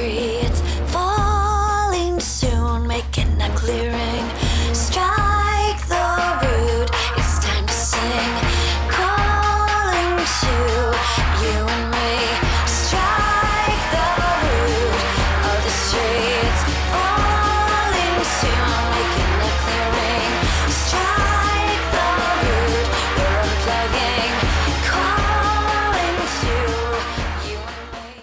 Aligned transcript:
It's 0.00 0.60
falling 0.92 2.20
soon, 2.20 2.86
making 2.86 3.42
a 3.42 3.50
clearing. 3.56 4.26
Strike 4.72 5.82
the 5.88 6.38
root. 6.42 6.88
It's 7.16 7.44
time 7.44 7.66
to 7.66 7.72
sing. 7.72 8.32
Calling 8.88 10.16
to 10.38 10.54
you 11.42 11.58
and 11.66 11.90
me. 11.90 12.14
Strike 12.66 13.82
the 13.90 14.06
root 14.46 15.02
of 15.50 15.56
this 15.66 15.90
tree. 15.90 16.46
Falling 16.94 18.18
soon, 18.38 18.78
making 18.94 19.34
a 19.42 19.52
clearing. 19.64 20.34
Strike 20.70 21.84
the 21.96 22.08
root. 22.46 22.86
We're 23.18 23.38
unplugging. 23.42 24.34
Calling 24.86 26.18
to 26.40 26.54
you 27.50 27.58
and 27.58 27.90
me. 27.94 28.22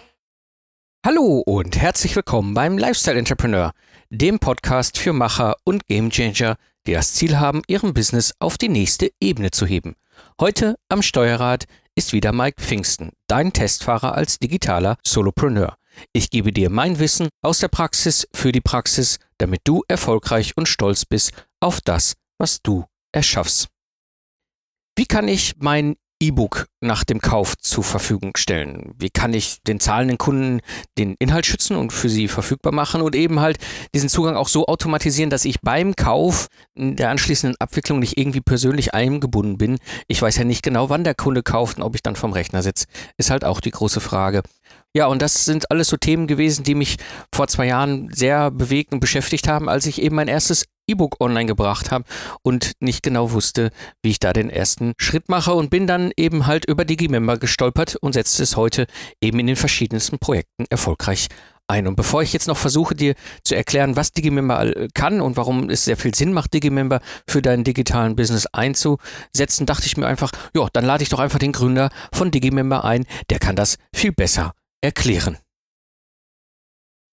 Hallo 1.04 1.44
herzlich 1.78 2.16
willkommen 2.16 2.54
beim 2.54 2.78
Lifestyle 2.78 3.18
Entrepreneur, 3.18 3.72
dem 4.10 4.40
Podcast 4.40 4.98
für 4.98 5.14
Macher 5.14 5.56
und 5.64 5.88
Gamechanger, 5.88 6.58
die 6.88 6.94
das 6.94 7.14
Ziel 7.14 7.38
haben, 7.38 7.62
ihrem 7.68 7.94
Business 7.94 8.34
auf 8.40 8.58
die 8.58 8.70
nächste 8.70 9.12
Ebene 9.20 9.52
zu 9.52 9.66
heben. 9.66 9.96
Heute 10.40 10.76
am 10.90 11.02
Steuerrad 11.02 11.66
ist 11.96 12.14
wieder 12.14 12.32
Mike 12.32 12.62
Pfingsten, 12.62 13.12
dein 13.28 13.52
Testfahrer 13.52 14.16
als 14.16 14.40
digitaler 14.40 14.98
Solopreneur. 15.06 15.78
Ich 16.14 16.30
gebe 16.30 16.52
dir 16.52 16.70
mein 16.70 17.00
Wissen 17.00 17.30
aus 17.42 17.60
der 17.60 17.68
Praxis 17.68 18.28
für 18.34 18.52
die 18.52 18.62
Praxis, 18.62 19.20
damit 19.38 19.62
du 19.64 19.84
erfolgreich 19.88 20.56
und 20.58 20.68
stolz 20.68 21.06
bist 21.06 21.32
auf 21.60 21.82
das, 21.82 22.14
was 22.38 22.62
du 22.62 22.86
erschaffst. 23.12 23.68
Wie 24.96 25.06
kann 25.06 25.28
ich 25.28 25.56
mein 25.58 25.96
E-Book 26.22 26.68
nach 26.82 27.04
dem 27.04 27.20
Kauf 27.20 27.58
zur 27.58 27.84
Verfügung 27.84 28.38
stellen? 28.38 28.94
Wie 28.98 29.10
kann 29.10 29.34
ich 29.34 29.62
den 29.64 29.80
zahlenden 29.80 30.18
Kunden 30.18 30.62
den 30.98 31.16
Inhalt 31.20 31.46
schützen 31.46 31.76
und 31.76 31.92
für 31.92 32.10
sie 32.10 32.28
verfügbar 32.28 32.74
machen 32.74 33.02
und 33.02 33.16
eben 33.16 33.40
halt 33.40 33.58
diesen 33.94 34.10
Zugang 34.10 34.36
auch 34.36 34.48
so 34.48 34.66
automatisieren, 34.68 35.30
dass 35.30 35.46
ich 35.46 35.62
beim 35.62 35.96
Kauf 35.96 36.48
der 36.76 37.10
anschließenden 37.10 37.58
Abwicklung 37.60 38.00
nicht 38.00 38.18
irgendwie 38.18 38.42
persönlich 38.42 38.94
eingebunden 38.94 39.58
bin? 39.58 39.78
Ich 40.08 40.22
weiß 40.22 40.38
ja 40.38 40.44
nicht 40.46 40.64
genau, 40.64 40.90
wann 40.90 41.04
der 41.04 41.16
Kunde 41.16 41.44
kauft 41.44 41.78
und 41.78 41.84
ob 41.84 41.96
ich 41.96 42.04
dann 42.04 42.16
vom 42.16 42.34
Rechner 42.34 42.64
sitze. 42.64 42.86
Ist 43.18 43.30
halt 43.30 43.44
auch 43.44 43.60
die 43.60 43.72
große 43.72 44.00
Frage. 44.00 44.44
Ja, 44.94 45.08
und 45.08 45.22
das 45.22 45.44
sind 45.44 45.70
alles 45.72 45.90
so 45.90 45.98
Themen 45.98 46.26
gewesen, 46.26 46.64
die 46.64 46.76
mich 46.76 46.96
vor 47.34 47.48
zwei 47.48 47.68
Jahren 47.68 48.10
sehr 48.14 48.50
bewegt 48.50 48.94
und 48.94 49.02
beschäftigt 49.02 49.48
haben, 49.48 49.68
als 49.68 49.86
ich 49.86 50.02
eben 50.02 50.16
mein 50.16 50.30
erstes 50.30 50.66
E-Book 50.88 51.18
online 51.20 51.46
gebracht 51.46 51.92
habe 51.92 52.06
und 52.42 52.74
nicht 52.80 53.04
genau 53.04 53.32
wusste, 53.32 53.72
wie 54.04 54.12
ich 54.12 54.20
da 54.20 54.34
den 54.34 54.50
ersten 54.50 54.94
Schritt 54.98 55.30
mache 55.30 55.54
und 55.54 55.70
bin 55.70 55.88
dann 55.88 56.12
eben 56.18 56.46
halt 56.46 56.66
über 56.66 56.86
Digimember 56.86 57.38
gestolpert 57.38 57.96
und 57.96 58.14
setze 58.14 58.44
es 58.44 58.56
heute 58.56 58.88
eben 59.22 59.40
in 59.40 59.48
den 59.48 59.56
verschiedensten 59.56 60.20
Projekten 60.20 60.66
erfolgreich 60.70 61.28
ein. 61.68 61.88
Und 61.88 61.96
bevor 61.96 62.22
ich 62.22 62.34
jetzt 62.34 62.48
noch 62.48 62.58
versuche, 62.58 62.96
dir 62.96 63.16
zu 63.44 63.56
erklären, 63.56 63.96
was 63.96 64.12
Digimember 64.12 64.88
kann 64.94 65.22
und 65.22 65.38
warum 65.38 65.70
es 65.70 65.86
sehr 65.86 65.98
viel 65.98 66.14
Sinn 66.14 66.34
macht, 66.34 66.54
Digimember 66.54 67.02
für 67.28 67.42
deinen 67.42 67.64
digitalen 67.64 68.16
Business 68.16 68.46
einzusetzen, 68.48 69.66
dachte 69.66 69.88
ich 69.88 69.98
mir 69.98 70.08
einfach, 70.08 70.32
ja, 70.56 70.68
dann 70.74 70.86
lade 70.86 71.04
ich 71.04 71.10
doch 71.10 71.20
einfach 71.20 71.40
den 71.40 71.52
Gründer 71.52 71.90
von 72.14 72.32
Digimember 72.32 72.86
ein, 72.86 73.06
der 73.30 73.40
kann 73.40 73.56
das 73.56 73.78
viel 73.94 74.12
besser 74.12 74.54
erklären. 74.82 75.38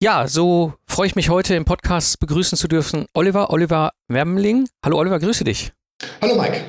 Ja, 0.03 0.27
so 0.27 0.75
freue 0.89 1.07
ich 1.07 1.15
mich 1.15 1.29
heute 1.29 1.55
im 1.55 1.65
Podcast 1.65 2.19
begrüßen 2.19 2.59
zu 2.59 2.67
dürfen 2.67 3.07
Oliver, 3.15 3.51
Oliver 3.51 3.93
Wermling. 4.09 4.69
Hallo 4.85 4.99
Oliver, 4.99 5.21
grüße 5.21 5.45
dich. 5.45 5.73
Hallo 6.21 6.35
Mike. 6.35 6.61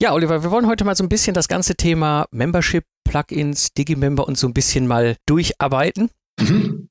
Ja, 0.00 0.12
Oliver, 0.12 0.44
wir 0.44 0.52
wollen 0.52 0.68
heute 0.68 0.84
mal 0.84 0.94
so 0.94 1.02
ein 1.02 1.08
bisschen 1.08 1.34
das 1.34 1.48
ganze 1.48 1.74
Thema 1.74 2.26
Membership, 2.30 2.84
Plugins, 3.02 3.72
Digimember 3.72 4.28
und 4.28 4.38
so 4.38 4.46
ein 4.46 4.54
bisschen 4.54 4.86
mal 4.86 5.16
durcharbeiten. 5.26 6.10
Mhm. 6.38 6.88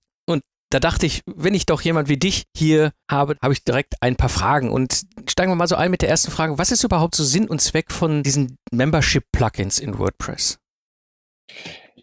Da 0.70 0.82
dachte 0.82 1.06
ich, 1.06 1.22
wenn 1.26 1.54
ich 1.54 1.66
doch 1.66 1.80
jemand 1.80 2.10
wie 2.10 2.18
dich 2.18 2.44
hier 2.54 2.92
habe, 3.10 3.38
habe 3.42 3.54
ich 3.54 3.64
direkt 3.64 3.94
ein 4.02 4.18
paar 4.18 4.28
Fragen. 4.28 4.70
Und 4.70 5.04
steigen 5.30 5.50
wir 5.50 5.56
mal 5.56 5.70
so 5.70 5.78
ein 5.78 5.92
mit 5.92 6.02
der 6.02 6.10
ersten 6.10 6.30
Frage. 6.30 6.58
Was 6.58 6.74
ist 6.74 6.84
überhaupt 6.84 7.16
so 7.16 7.24
Sinn 7.24 7.48
und 7.48 7.62
Zweck 7.62 7.90
von 7.90 8.22
diesen 8.22 8.58
Membership-Plugins 8.72 9.80
in 9.80 9.98
WordPress? 9.98 10.60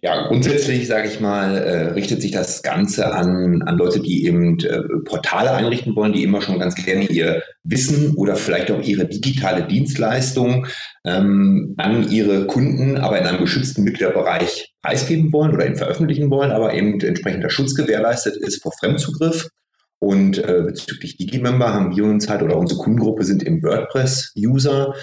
Ja, 0.05 0.27
grundsätzlich, 0.27 0.87
sage 0.87 1.09
ich 1.09 1.19
mal, 1.19 1.57
äh, 1.57 1.87
richtet 1.93 2.21
sich 2.21 2.31
das 2.31 2.63
Ganze 2.63 3.15
an, 3.15 3.63
an 3.63 3.79
Leute, 3.79 4.01
die 4.01 4.27
eben 4.27 4.59
äh, 4.61 4.83
Portale 5.03 5.53
einrichten 5.53 5.97
wollen, 5.97 6.13
die 6.13 6.23
immer 6.23 6.43
schon 6.43 6.59
ganz 6.59 6.75
gerne 6.75 7.07
ihr 7.07 7.43
Wissen 7.63 8.15
oder 8.15 8.37
vielleicht 8.37 8.71
auch 8.71 8.83
ihre 8.83 9.07
digitale 9.07 9.67
Dienstleistung 9.67 10.67
ähm, 11.07 11.73
an 11.79 12.11
ihre 12.11 12.47
Kunden, 12.47 12.99
aber 12.99 13.19
in 13.19 13.25
einem 13.25 13.41
geschützten 13.41 13.83
Mitgliederbereich 13.83 14.75
preisgeben 14.83 15.33
wollen 15.33 15.55
oder 15.55 15.65
eben 15.65 15.77
veröffentlichen 15.77 16.29
wollen, 16.29 16.53
aber 16.53 16.75
eben 16.75 17.01
entsprechender 17.01 17.49
Schutz 17.49 17.75
gewährleistet 17.75 18.37
ist 18.37 18.63
vor 18.63 18.73
Fremdzugriff. 18.79 19.49
Und 20.01 20.37
äh, 20.37 20.65
bezüglich 20.67 21.17
Digimember 21.17 21.73
haben 21.73 21.97
wir 21.97 22.05
uns 22.05 22.29
halt 22.29 22.43
oder 22.43 22.59
unsere 22.59 22.79
Kundengruppe 22.79 23.25
sind 23.25 23.43
im 23.43 23.63
WordPress-User. 23.63 24.95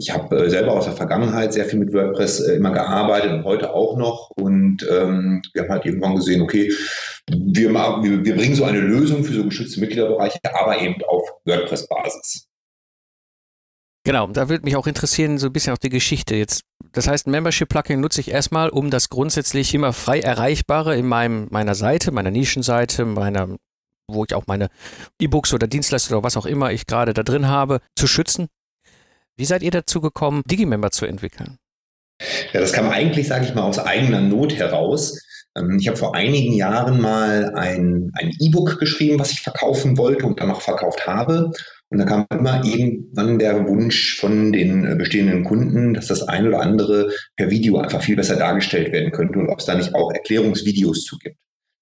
Ich 0.00 0.10
habe 0.10 0.34
äh, 0.44 0.48
selber 0.48 0.72
aus 0.72 0.86
der 0.86 0.94
Vergangenheit 0.94 1.52
sehr 1.52 1.66
viel 1.66 1.78
mit 1.78 1.92
WordPress 1.92 2.40
äh, 2.40 2.54
immer 2.54 2.70
gearbeitet 2.70 3.32
und 3.32 3.44
heute 3.44 3.74
auch 3.74 3.98
noch. 3.98 4.30
Und 4.30 4.86
ähm, 4.90 5.42
wir 5.52 5.62
haben 5.62 5.70
halt 5.70 5.84
irgendwann 5.84 6.16
gesehen, 6.16 6.40
okay, 6.40 6.72
wir, 7.28 7.70
wir, 7.70 8.24
wir 8.24 8.34
bringen 8.34 8.54
so 8.54 8.64
eine 8.64 8.80
Lösung 8.80 9.22
für 9.24 9.34
so 9.34 9.44
geschützte 9.44 9.78
Mitgliederbereiche, 9.80 10.38
aber 10.58 10.80
eben 10.80 11.02
auf 11.04 11.28
WordPress-Basis. 11.44 12.48
Genau, 14.04 14.28
da 14.28 14.48
würde 14.48 14.64
mich 14.64 14.76
auch 14.76 14.86
interessieren, 14.86 15.36
so 15.36 15.48
ein 15.48 15.52
bisschen 15.52 15.74
auch 15.74 15.78
die 15.78 15.90
Geschichte 15.90 16.34
jetzt. 16.34 16.62
Das 16.92 17.06
heißt, 17.06 17.26
ein 17.26 17.32
Membership-Plugin 17.32 18.00
nutze 18.00 18.22
ich 18.22 18.30
erstmal, 18.30 18.70
um 18.70 18.88
das 18.88 19.10
grundsätzlich 19.10 19.74
immer 19.74 19.92
frei 19.92 20.20
erreichbare 20.20 20.96
in 20.96 21.06
meinem, 21.06 21.48
meiner 21.50 21.74
Seite, 21.74 22.10
meiner 22.10 22.30
Nischenseite, 22.30 23.04
meiner, 23.04 23.54
wo 24.08 24.24
ich 24.24 24.34
auch 24.34 24.46
meine 24.46 24.70
E-Books 25.20 25.52
oder 25.52 25.66
Dienstleister 25.66 26.16
oder 26.16 26.24
was 26.24 26.38
auch 26.38 26.46
immer 26.46 26.72
ich 26.72 26.86
gerade 26.86 27.12
da 27.12 27.22
drin 27.22 27.48
habe, 27.48 27.80
zu 27.94 28.06
schützen. 28.06 28.48
Wie 29.36 29.44
seid 29.44 29.62
ihr 29.62 29.70
dazu 29.70 30.00
gekommen, 30.00 30.42
Digimember 30.46 30.90
zu 30.90 31.06
entwickeln? 31.06 31.56
Ja, 32.52 32.60
das 32.60 32.72
kam 32.72 32.90
eigentlich, 32.90 33.28
sage 33.28 33.46
ich 33.46 33.54
mal, 33.54 33.62
aus 33.62 33.78
eigener 33.78 34.20
Not 34.20 34.54
heraus. 34.54 35.18
Ähm, 35.56 35.78
Ich 35.80 35.88
habe 35.88 35.96
vor 35.96 36.14
einigen 36.14 36.52
Jahren 36.52 37.00
mal 37.00 37.54
ein 37.54 38.12
E-Book 38.38 38.78
geschrieben, 38.78 39.18
was 39.18 39.32
ich 39.32 39.40
verkaufen 39.40 39.96
wollte 39.96 40.26
und 40.26 40.40
dann 40.40 40.50
auch 40.50 40.60
verkauft 40.60 41.06
habe. 41.06 41.50
Und 41.88 41.98
da 41.98 42.04
kam 42.04 42.26
immer 42.30 42.64
irgendwann 42.64 43.38
der 43.38 43.66
Wunsch 43.66 44.18
von 44.20 44.52
den 44.52 44.84
äh, 44.84 44.94
bestehenden 44.94 45.42
Kunden, 45.44 45.94
dass 45.94 46.06
das 46.06 46.22
ein 46.22 46.46
oder 46.46 46.60
andere 46.60 47.10
per 47.36 47.50
Video 47.50 47.78
einfach 47.78 48.02
viel 48.02 48.16
besser 48.16 48.36
dargestellt 48.36 48.92
werden 48.92 49.10
könnte 49.10 49.38
und 49.38 49.48
ob 49.48 49.58
es 49.58 49.64
da 49.64 49.74
nicht 49.74 49.94
auch 49.94 50.12
Erklärungsvideos 50.12 51.04
zu 51.04 51.18
gibt. 51.18 51.36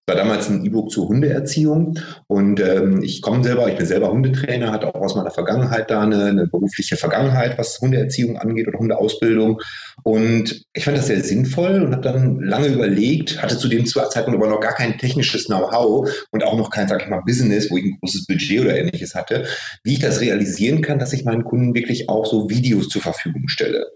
War 0.08 0.16
damals 0.16 0.48
ein 0.48 0.64
E-Book 0.64 0.90
zur 0.90 1.08
Hundeerziehung 1.08 1.98
und 2.26 2.60
ähm, 2.60 3.02
ich 3.02 3.20
komme 3.20 3.44
selber, 3.44 3.68
ich 3.68 3.76
bin 3.76 3.86
selber 3.86 4.10
Hundetrainer, 4.10 4.72
hatte 4.72 4.88
auch 4.88 5.00
aus 5.00 5.14
meiner 5.14 5.30
Vergangenheit 5.30 5.90
da 5.90 6.00
eine, 6.00 6.24
eine 6.24 6.46
berufliche 6.46 6.96
Vergangenheit, 6.96 7.58
was 7.58 7.78
Hundeerziehung 7.80 8.38
angeht 8.38 8.68
oder 8.68 8.78
Hundeausbildung. 8.78 9.60
Und 10.04 10.64
ich 10.72 10.84
fand 10.84 10.96
das 10.96 11.08
sehr 11.08 11.22
sinnvoll 11.22 11.82
und 11.82 11.92
habe 11.92 12.02
dann 12.02 12.40
lange 12.40 12.68
überlegt, 12.68 13.42
hatte 13.42 13.58
zu 13.58 13.68
dem 13.68 13.84
Zeitpunkt 13.84 14.40
aber 14.40 14.48
noch 14.48 14.60
gar 14.60 14.74
kein 14.74 14.96
technisches 14.96 15.46
Know-how 15.46 16.08
und 16.30 16.42
auch 16.42 16.56
noch 16.56 16.70
kein, 16.70 16.88
sag 16.88 17.02
ich 17.02 17.08
mal, 17.08 17.22
Business, 17.26 17.70
wo 17.70 17.76
ich 17.76 17.84
ein 17.84 17.98
großes 18.00 18.26
Budget 18.26 18.60
oder 18.62 18.78
ähnliches 18.78 19.14
hatte, 19.14 19.44
wie 19.84 19.94
ich 19.94 19.98
das 19.98 20.20
realisieren 20.20 20.80
kann, 20.80 20.98
dass 20.98 21.12
ich 21.12 21.24
meinen 21.24 21.44
Kunden 21.44 21.74
wirklich 21.74 22.08
auch 22.08 22.24
so 22.24 22.48
Videos 22.48 22.88
zur 22.88 23.02
Verfügung 23.02 23.48
stelle. 23.48 23.86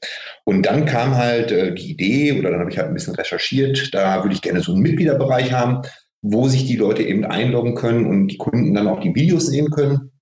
Und 0.45 0.67
dann 0.67 0.85
kam 0.85 1.17
halt 1.17 1.53
äh, 1.53 1.73
die 1.75 1.93
Idee, 1.93 2.39
oder 2.39 2.51
dann 2.51 2.61
habe 2.61 2.71
ich 2.71 2.79
halt 2.79 2.89
ein 2.89 2.95
bisschen 2.95 3.15
recherchiert, 3.15 3.95
da 3.95 4.23
würde 4.23 4.35
ich 4.35 4.43
gerne 4.43 4.61
so 4.61 4.73
einen 4.73 4.83
Mitgliederbereich 4.83 5.53
haben, 5.53 5.83
wo 6.23 6.49
sich 6.49 6.67
die 6.67 6.77
Leute 6.77 7.03
eben 7.03 7.25
einloggen 7.25 7.75
können 7.75 8.07
und 8.07 8.29
die 8.29 8.39
Kunden 8.39 8.75
dann 8.75 8.87
auch 8.87 9.01
die 9.01 9.15
Videos 9.15 9.47
sehen 9.47 9.71
können. 9.71 10.13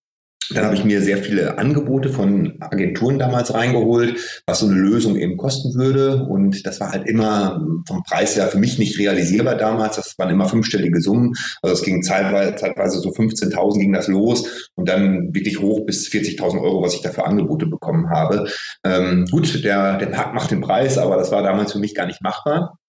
Dann 0.52 0.64
habe 0.64 0.74
ich 0.74 0.84
mir 0.84 1.00
sehr 1.00 1.18
viele 1.18 1.58
Angebote 1.58 2.08
von 2.08 2.54
Agenturen 2.58 3.20
damals 3.20 3.54
reingeholt, 3.54 4.18
was 4.46 4.60
so 4.60 4.66
eine 4.66 4.74
Lösung 4.74 5.16
eben 5.16 5.36
kosten 5.36 5.74
würde. 5.74 6.24
Und 6.24 6.66
das 6.66 6.80
war 6.80 6.90
halt 6.90 7.06
immer 7.06 7.64
vom 7.86 8.02
Preis 8.02 8.34
her 8.34 8.48
für 8.48 8.58
mich 8.58 8.76
nicht 8.78 8.98
realisierbar 8.98 9.54
damals. 9.54 9.96
Das 9.96 10.18
waren 10.18 10.30
immer 10.30 10.48
fünfstellige 10.48 11.00
Summen. 11.00 11.34
Also 11.62 11.74
es 11.74 11.82
ging 11.82 12.02
zeitweise, 12.02 12.56
zeitweise 12.56 12.98
so 12.98 13.10
15.000 13.10 13.78
ging 13.78 13.92
das 13.92 14.08
los 14.08 14.70
und 14.74 14.88
dann 14.88 15.32
wirklich 15.32 15.60
hoch 15.60 15.86
bis 15.86 16.08
40.000 16.08 16.60
Euro, 16.60 16.82
was 16.82 16.94
ich 16.94 17.02
dafür 17.02 17.28
Angebote 17.28 17.66
bekommen 17.66 18.10
habe. 18.10 18.48
Ähm, 18.84 19.26
gut, 19.30 19.62
der, 19.62 19.98
der 19.98 20.10
Markt 20.10 20.34
macht 20.34 20.50
den 20.50 20.62
Preis, 20.62 20.98
aber 20.98 21.16
das 21.16 21.30
war 21.30 21.44
damals 21.44 21.72
für 21.72 21.78
mich 21.78 21.94
gar 21.94 22.06
nicht 22.06 22.22
machbar. 22.22 22.79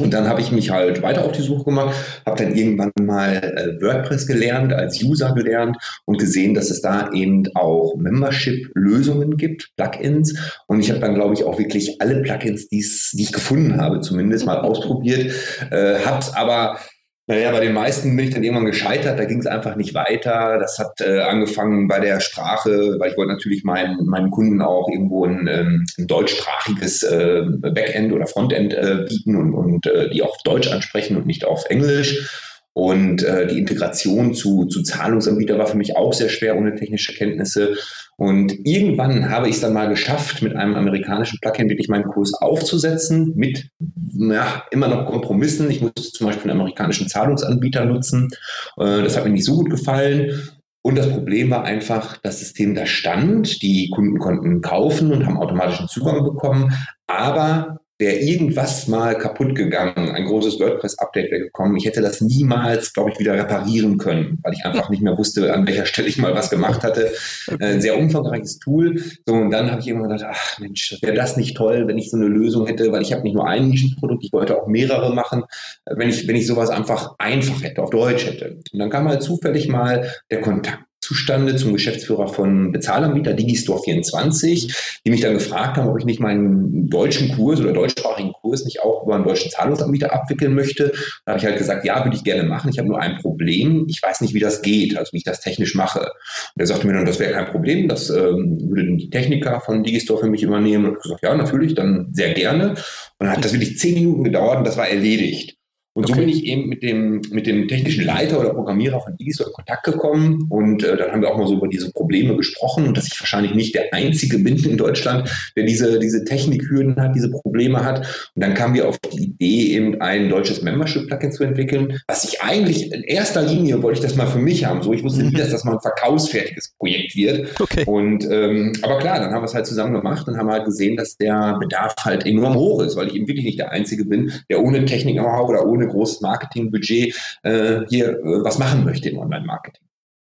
Und 0.00 0.12
dann 0.12 0.28
habe 0.28 0.40
ich 0.40 0.50
mich 0.50 0.70
halt 0.70 1.00
weiter 1.02 1.24
auf 1.24 1.30
die 1.30 1.42
Suche 1.42 1.64
gemacht, 1.64 1.94
habe 2.26 2.42
dann 2.42 2.56
irgendwann 2.56 2.90
mal 3.00 3.36
äh, 3.36 3.80
WordPress 3.80 4.26
gelernt, 4.26 4.72
als 4.72 5.00
User 5.00 5.32
gelernt 5.32 5.76
und 6.06 6.18
gesehen, 6.18 6.54
dass 6.54 6.70
es 6.70 6.82
da 6.82 7.12
eben 7.12 7.44
auch 7.54 7.94
Membership-Lösungen 7.96 9.36
gibt, 9.36 9.70
Plugins. 9.76 10.36
Und 10.66 10.80
ich 10.80 10.90
habe 10.90 10.98
dann, 10.98 11.14
glaube 11.14 11.34
ich, 11.34 11.44
auch 11.44 11.58
wirklich 11.58 12.00
alle 12.00 12.20
Plugins, 12.22 12.68
die 12.68 12.84
ich 13.16 13.32
gefunden 13.32 13.80
habe, 13.80 14.00
zumindest 14.00 14.44
mal 14.44 14.58
ausprobiert, 14.58 15.32
äh, 15.70 16.00
habe 16.04 16.18
es 16.18 16.34
aber 16.34 16.78
naja, 17.28 17.50
bei 17.50 17.60
den 17.60 17.72
meisten 17.72 18.14
bin 18.14 18.26
ich 18.26 18.34
dann 18.34 18.44
irgendwann 18.44 18.66
gescheitert, 18.66 19.18
da 19.18 19.24
ging 19.24 19.40
es 19.40 19.46
einfach 19.46 19.74
nicht 19.74 19.94
weiter. 19.94 20.58
Das 20.60 20.78
hat 20.78 21.00
äh, 21.00 21.20
angefangen 21.20 21.88
bei 21.88 21.98
der 21.98 22.20
Sprache, 22.20 22.96
weil 22.98 23.10
ich 23.10 23.16
wollte 23.16 23.32
natürlich 23.32 23.64
meinen, 23.64 24.06
meinen 24.06 24.30
Kunden 24.30 24.62
auch 24.62 24.88
irgendwo 24.88 25.24
ein, 25.24 25.48
ähm, 25.48 25.86
ein 25.98 26.06
deutschsprachiges 26.06 27.02
äh, 27.02 27.42
Backend 27.48 28.12
oder 28.12 28.28
Frontend 28.28 28.74
äh, 28.74 29.04
bieten 29.08 29.34
und, 29.34 29.54
und 29.54 29.86
äh, 29.86 30.08
die 30.10 30.22
auf 30.22 30.36
Deutsch 30.44 30.70
ansprechen 30.70 31.16
und 31.16 31.26
nicht 31.26 31.44
auf 31.44 31.64
Englisch. 31.68 32.45
Und 32.76 33.22
äh, 33.22 33.46
die 33.46 33.58
Integration 33.58 34.34
zu, 34.34 34.66
zu 34.66 34.82
Zahlungsanbietern 34.82 35.58
war 35.58 35.66
für 35.66 35.78
mich 35.78 35.96
auch 35.96 36.12
sehr 36.12 36.28
schwer 36.28 36.58
ohne 36.58 36.74
technische 36.74 37.14
Kenntnisse. 37.14 37.74
Und 38.18 38.52
irgendwann 38.66 39.30
habe 39.30 39.48
ich 39.48 39.54
es 39.54 39.62
dann 39.62 39.72
mal 39.72 39.88
geschafft, 39.88 40.42
mit 40.42 40.54
einem 40.54 40.74
amerikanischen 40.74 41.38
Plugin 41.40 41.70
wirklich 41.70 41.88
meinen 41.88 42.04
Kurs 42.04 42.34
aufzusetzen, 42.34 43.32
mit 43.34 43.70
ja, 44.12 44.62
immer 44.72 44.88
noch 44.88 45.06
Kompromissen. 45.06 45.70
Ich 45.70 45.80
musste 45.80 46.02
zum 46.02 46.26
Beispiel 46.26 46.50
einen 46.50 46.60
amerikanischen 46.60 47.08
Zahlungsanbieter 47.08 47.86
nutzen. 47.86 48.28
Äh, 48.76 49.02
das 49.02 49.16
hat 49.16 49.24
mir 49.24 49.30
nicht 49.30 49.46
so 49.46 49.54
gut 49.54 49.70
gefallen. 49.70 50.38
Und 50.82 50.98
das 50.98 51.08
Problem 51.08 51.48
war 51.48 51.64
einfach, 51.64 52.18
das 52.18 52.40
System 52.40 52.74
da 52.74 52.84
stand, 52.84 53.62
die 53.62 53.88
Kunden 53.88 54.18
konnten 54.18 54.60
kaufen 54.60 55.12
und 55.12 55.24
haben 55.24 55.38
automatischen 55.38 55.88
Zugang 55.88 56.24
bekommen, 56.24 56.74
aber 57.06 57.80
wäre 57.98 58.16
irgendwas 58.16 58.88
mal 58.88 59.16
kaputt 59.16 59.54
gegangen, 59.54 60.10
ein 60.10 60.24
großes 60.24 60.60
WordPress-Update 60.60 61.30
wäre 61.30 61.42
gekommen, 61.44 61.76
ich 61.76 61.86
hätte 61.86 62.02
das 62.02 62.20
niemals, 62.20 62.92
glaube 62.92 63.10
ich, 63.10 63.18
wieder 63.18 63.34
reparieren 63.34 63.96
können, 63.96 64.38
weil 64.42 64.52
ich 64.52 64.64
einfach 64.64 64.90
nicht 64.90 65.02
mehr 65.02 65.16
wusste, 65.16 65.52
an 65.54 65.66
welcher 65.66 65.86
Stelle 65.86 66.08
ich 66.08 66.18
mal 66.18 66.34
was 66.34 66.50
gemacht 66.50 66.82
hatte. 66.82 67.10
Okay. 67.46 67.64
Ein 67.64 67.80
sehr 67.80 67.98
umfangreiches 67.98 68.58
Tool. 68.58 69.02
So, 69.26 69.34
und 69.34 69.50
dann 69.50 69.70
habe 69.70 69.80
ich 69.80 69.88
irgendwann 69.88 70.10
gedacht, 70.10 70.30
ach 70.34 70.58
Mensch, 70.58 70.98
wäre 71.00 71.14
das 71.14 71.36
nicht 71.36 71.56
toll, 71.56 71.86
wenn 71.88 71.98
ich 71.98 72.10
so 72.10 72.16
eine 72.16 72.26
Lösung 72.26 72.66
hätte, 72.66 72.92
weil 72.92 73.02
ich 73.02 73.12
habe 73.12 73.22
nicht 73.22 73.34
nur 73.34 73.46
ein 73.48 73.68
Nischenprodukt, 73.68 74.24
ich 74.24 74.32
wollte 74.32 74.60
auch 74.60 74.66
mehrere 74.66 75.14
machen, 75.14 75.44
wenn 75.86 76.08
ich, 76.08 76.28
wenn 76.28 76.36
ich 76.36 76.46
sowas 76.46 76.70
einfach 76.70 77.14
einfach 77.18 77.62
hätte, 77.62 77.82
auf 77.82 77.90
Deutsch 77.90 78.26
hätte. 78.26 78.58
Und 78.72 78.78
dann 78.78 78.90
kam 78.90 79.08
halt 79.08 79.22
zufällig 79.22 79.68
mal 79.68 80.10
der 80.30 80.40
Kontakt 80.40 80.85
zustande 81.06 81.54
zum 81.54 81.72
Geschäftsführer 81.72 82.26
von 82.26 82.72
Bezahlanbieter 82.72 83.32
Digistore24, 83.32 85.00
die 85.04 85.10
mich 85.10 85.20
dann 85.20 85.34
gefragt 85.34 85.76
haben, 85.76 85.88
ob 85.88 85.98
ich 85.98 86.04
nicht 86.04 86.18
meinen 86.18 86.90
deutschen 86.90 87.32
Kurs 87.32 87.60
oder 87.60 87.72
deutschsprachigen 87.72 88.32
Kurs 88.32 88.64
nicht 88.64 88.82
auch 88.82 89.04
über 89.04 89.14
einen 89.14 89.24
deutschen 89.24 89.50
Zahlungsanbieter 89.52 90.12
abwickeln 90.12 90.54
möchte. 90.54 90.92
Da 91.24 91.32
habe 91.32 91.38
ich 91.38 91.46
halt 91.46 91.58
gesagt, 91.58 91.84
ja, 91.84 92.04
würde 92.04 92.16
ich 92.16 92.24
gerne 92.24 92.42
machen. 92.42 92.70
Ich 92.70 92.78
habe 92.78 92.88
nur 92.88 93.00
ein 93.00 93.18
Problem. 93.18 93.86
Ich 93.88 94.02
weiß 94.02 94.20
nicht, 94.20 94.34
wie 94.34 94.40
das 94.40 94.62
geht, 94.62 94.98
also 94.98 95.12
wie 95.12 95.18
ich 95.18 95.24
das 95.24 95.40
technisch 95.40 95.76
mache. 95.76 96.00
Und 96.00 96.60
er 96.60 96.66
sagte 96.66 96.88
mir 96.88 96.94
dann, 96.94 97.06
das 97.06 97.20
wäre 97.20 97.32
kein 97.32 97.46
Problem. 97.46 97.88
Das 97.88 98.10
ähm, 98.10 98.58
würden 98.68 98.98
die 98.98 99.10
Techniker 99.10 99.60
von 99.60 99.84
Digistore 99.84 100.22
für 100.22 100.30
mich 100.30 100.42
übernehmen. 100.42 100.86
Und 100.86 100.96
ich 100.96 101.02
gesagt, 101.04 101.22
ja, 101.22 101.36
natürlich, 101.36 101.76
dann 101.76 102.08
sehr 102.12 102.34
gerne. 102.34 102.70
Und 102.70 102.76
dann 103.20 103.30
hat 103.30 103.44
das 103.44 103.52
wirklich 103.52 103.78
zehn 103.78 103.94
Minuten 103.94 104.24
gedauert 104.24 104.58
und 104.58 104.66
das 104.66 104.76
war 104.76 104.88
erledigt. 104.88 105.55
Und 105.96 106.04
okay. 106.04 106.12
so 106.12 106.20
bin 106.20 106.28
ich 106.28 106.44
eben 106.44 106.68
mit 106.68 106.82
dem, 106.82 107.22
mit 107.30 107.46
dem 107.46 107.68
technischen 107.68 108.04
Leiter 108.04 108.38
oder 108.38 108.52
Programmierer 108.52 109.00
von 109.00 109.16
Digistore 109.16 109.48
in 109.48 109.54
Kontakt 109.54 109.82
gekommen. 109.84 110.46
Und 110.50 110.84
äh, 110.84 110.94
dann 110.94 111.10
haben 111.10 111.22
wir 111.22 111.30
auch 111.30 111.38
mal 111.38 111.46
so 111.46 111.54
über 111.54 111.68
diese 111.68 111.90
Probleme 111.90 112.36
gesprochen 112.36 112.86
und 112.86 112.98
dass 112.98 113.06
ich 113.06 113.18
wahrscheinlich 113.18 113.54
nicht 113.54 113.74
der 113.74 113.94
Einzige 113.94 114.38
bin 114.38 114.62
in 114.62 114.76
Deutschland, 114.76 115.30
der 115.56 115.64
diese, 115.64 115.98
diese 115.98 116.22
Technikhürden 116.26 116.96
hat, 116.96 117.14
diese 117.14 117.30
Probleme 117.30 117.82
hat. 117.82 118.00
Und 118.34 118.42
dann 118.42 118.52
kamen 118.52 118.74
wir 118.74 118.86
auf 118.86 118.98
die 118.98 119.24
Idee, 119.24 119.74
eben 119.74 119.98
ein 120.02 120.28
deutsches 120.28 120.60
Membership-Plugin 120.60 121.32
zu 121.32 121.44
entwickeln, 121.44 121.98
was 122.08 122.24
ich 122.24 122.42
eigentlich 122.42 122.92
in 122.92 123.02
erster 123.02 123.40
Linie 123.40 123.82
wollte 123.82 124.00
ich 124.00 124.04
das 124.04 124.16
mal 124.16 124.26
für 124.26 124.38
mich 124.38 124.66
haben. 124.66 124.82
So, 124.82 124.92
ich 124.92 125.02
wusste 125.02 125.22
nie, 125.22 125.30
mhm. 125.30 125.38
dass 125.38 125.48
das 125.48 125.64
mal 125.64 125.76
ein 125.76 125.80
verkaufsfertiges 125.80 126.74
Projekt 126.78 127.16
wird. 127.16 127.58
Okay. 127.58 127.84
Und 127.86 128.22
ähm, 128.30 128.74
aber 128.82 128.98
klar, 128.98 129.18
dann 129.18 129.30
haben 129.30 129.40
wir 129.40 129.46
es 129.46 129.54
halt 129.54 129.64
zusammen 129.64 129.94
gemacht 129.94 130.28
und 130.28 130.36
haben 130.36 130.50
halt 130.50 130.66
gesehen, 130.66 130.98
dass 130.98 131.16
der 131.16 131.56
Bedarf 131.58 131.94
halt 132.00 132.26
enorm 132.26 132.54
hoch 132.54 132.82
ist, 132.82 132.96
weil 132.96 133.08
ich 133.08 133.14
eben 133.14 133.26
wirklich 133.28 133.46
nicht 133.46 133.58
der 133.58 133.70
Einzige 133.70 134.04
bin, 134.04 134.30
der 134.50 134.62
ohne 134.62 134.84
Technik-Know-how 134.84 135.48
oder 135.48 135.66
ohne 135.66 135.85
großes 135.88 136.20
Marketingbudget 136.20 137.14
äh, 137.42 137.80
hier 137.88 138.10
äh, 138.10 138.44
was 138.44 138.58
machen 138.58 138.84
möchte 138.84 139.08
im 139.08 139.18
Online-Marketing. 139.18 139.86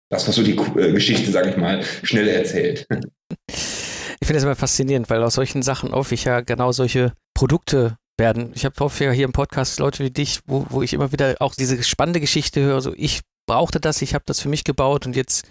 Das 0.09 0.25
war 0.25 0.33
so 0.33 0.43
die 0.43 0.57
äh, 0.57 0.91
Geschichte, 0.91 1.31
sage 1.31 1.49
ich 1.51 1.57
mal, 1.57 1.83
schnell 2.03 2.27
erzählt. 2.27 2.87
Ich 4.21 4.27
finde 4.27 4.39
das 4.39 4.43
immer 4.43 4.55
faszinierend, 4.55 5.09
weil 5.09 5.23
aus 5.23 5.35
solchen 5.35 5.61
Sachen 5.61 5.93
häufig 5.93 6.25
ja 6.25 6.41
genau 6.41 6.73
solche 6.73 7.13
Produkte 7.33 7.95
werden. 8.17 8.51
Ich 8.53 8.65
habe 8.65 8.75
häufig 8.79 9.07
ja 9.07 9.11
hier 9.11 9.25
im 9.25 9.31
Podcast 9.31 9.79
Leute 9.79 10.03
wie 10.03 10.11
dich, 10.11 10.41
wo, 10.45 10.65
wo 10.69 10.81
ich 10.83 10.93
immer 10.93 11.13
wieder 11.13 11.37
auch 11.39 11.55
diese 11.55 11.81
spannende 11.83 12.19
Geschichte 12.19 12.61
höre, 12.61 12.81
so 12.81 12.93
ich 12.97 13.21
brauchte 13.47 13.79
das, 13.79 14.01
ich 14.01 14.13
habe 14.13 14.25
das 14.27 14.41
für 14.41 14.49
mich 14.49 14.65
gebaut 14.65 15.05
und 15.05 15.15
jetzt 15.15 15.47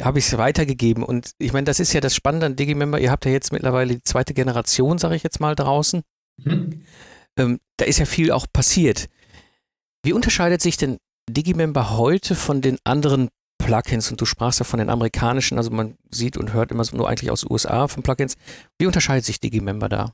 habe 0.00 0.18
ich 0.18 0.26
es 0.26 0.38
weitergegeben. 0.38 1.04
Und 1.04 1.32
ich 1.38 1.52
meine, 1.52 1.64
das 1.64 1.80
ist 1.80 1.92
ja 1.92 2.00
das 2.00 2.14
Spannende 2.14 2.46
an 2.46 2.56
Digimember. 2.56 2.98
Ihr 2.98 3.10
habt 3.10 3.24
ja 3.24 3.30
jetzt 3.30 3.52
mittlerweile 3.52 3.94
die 3.94 4.02
zweite 4.02 4.34
Generation, 4.34 4.98
sage 4.98 5.16
ich 5.16 5.22
jetzt 5.22 5.38
mal, 5.38 5.54
draußen. 5.54 6.02
Mhm. 6.38 6.84
Ähm, 7.36 7.60
da 7.76 7.84
ist 7.84 7.98
ja 7.98 8.06
viel 8.06 8.32
auch 8.32 8.46
passiert. 8.52 9.08
Wie 10.04 10.12
unterscheidet 10.12 10.60
sich 10.60 10.76
denn 10.76 10.98
Digimember 11.30 11.96
heute 11.96 12.34
von 12.34 12.60
den 12.60 12.78
anderen 12.82 13.28
Plugins? 13.58 14.10
Und 14.10 14.20
du 14.20 14.24
sprachst 14.24 14.58
ja 14.58 14.64
von 14.64 14.80
den 14.80 14.90
amerikanischen, 14.90 15.58
also 15.58 15.70
man 15.70 15.94
sieht 16.10 16.36
und 16.36 16.52
hört 16.52 16.72
immer 16.72 16.82
so 16.82 16.96
nur 16.96 17.08
eigentlich 17.08 17.30
aus 17.30 17.42
den 17.42 17.52
USA 17.52 17.86
von 17.86 18.02
Plugins. 18.02 18.34
Wie 18.80 18.86
unterscheidet 18.86 19.24
sich 19.24 19.38
Digimember 19.38 19.88
da? 19.88 20.12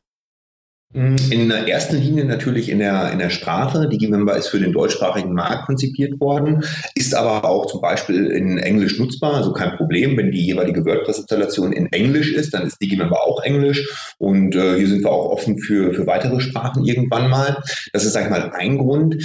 In 0.94 1.50
der 1.50 1.68
ersten 1.68 1.96
Linie 1.96 2.24
natürlich 2.24 2.70
in 2.70 2.78
der, 2.78 3.12
in 3.12 3.18
der 3.18 3.28
Sprache. 3.28 3.90
Digimember 3.90 4.36
ist 4.36 4.48
für 4.48 4.58
den 4.58 4.72
deutschsprachigen 4.72 5.34
Markt 5.34 5.66
konzipiert 5.66 6.18
worden, 6.18 6.64
ist 6.94 7.14
aber 7.14 7.46
auch 7.46 7.66
zum 7.66 7.82
Beispiel 7.82 8.28
in 8.28 8.56
Englisch 8.56 8.98
nutzbar, 8.98 9.34
also 9.34 9.52
kein 9.52 9.76
Problem. 9.76 10.16
Wenn 10.16 10.30
die 10.30 10.46
jeweilige 10.46 10.86
WordPress-Installation 10.86 11.74
in 11.74 11.92
Englisch 11.92 12.32
ist, 12.32 12.54
dann 12.54 12.66
ist 12.66 12.80
Digimember 12.80 13.20
auch 13.22 13.42
Englisch. 13.42 14.14
Und 14.16 14.54
äh, 14.54 14.78
hier 14.78 14.88
sind 14.88 15.04
wir 15.04 15.10
auch 15.10 15.30
offen 15.30 15.58
für, 15.58 15.92
für 15.92 16.06
weitere 16.06 16.40
Sprachen 16.40 16.86
irgendwann 16.86 17.28
mal. 17.28 17.62
Das 17.92 18.06
ist, 18.06 18.14
sag 18.14 18.24
ich 18.24 18.30
mal, 18.30 18.50
ein 18.54 18.78
Grund. 18.78 19.22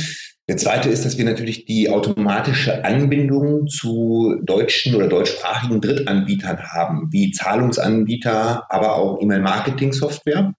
Der 0.50 0.58
zweite 0.58 0.90
ist, 0.90 1.06
dass 1.06 1.18
wir 1.18 1.24
natürlich 1.24 1.66
die 1.66 1.90
automatische 1.90 2.84
Anbindung 2.84 3.68
zu 3.68 4.36
deutschen 4.44 4.94
oder 4.94 5.08
deutschsprachigen 5.08 5.80
Drittanbietern 5.80 6.60
haben, 6.60 7.08
wie 7.12 7.32
Zahlungsanbieter, 7.32 8.66
aber 8.70 8.96
auch 8.98 9.22
E-Mail-Marketing-Software. 9.22 10.54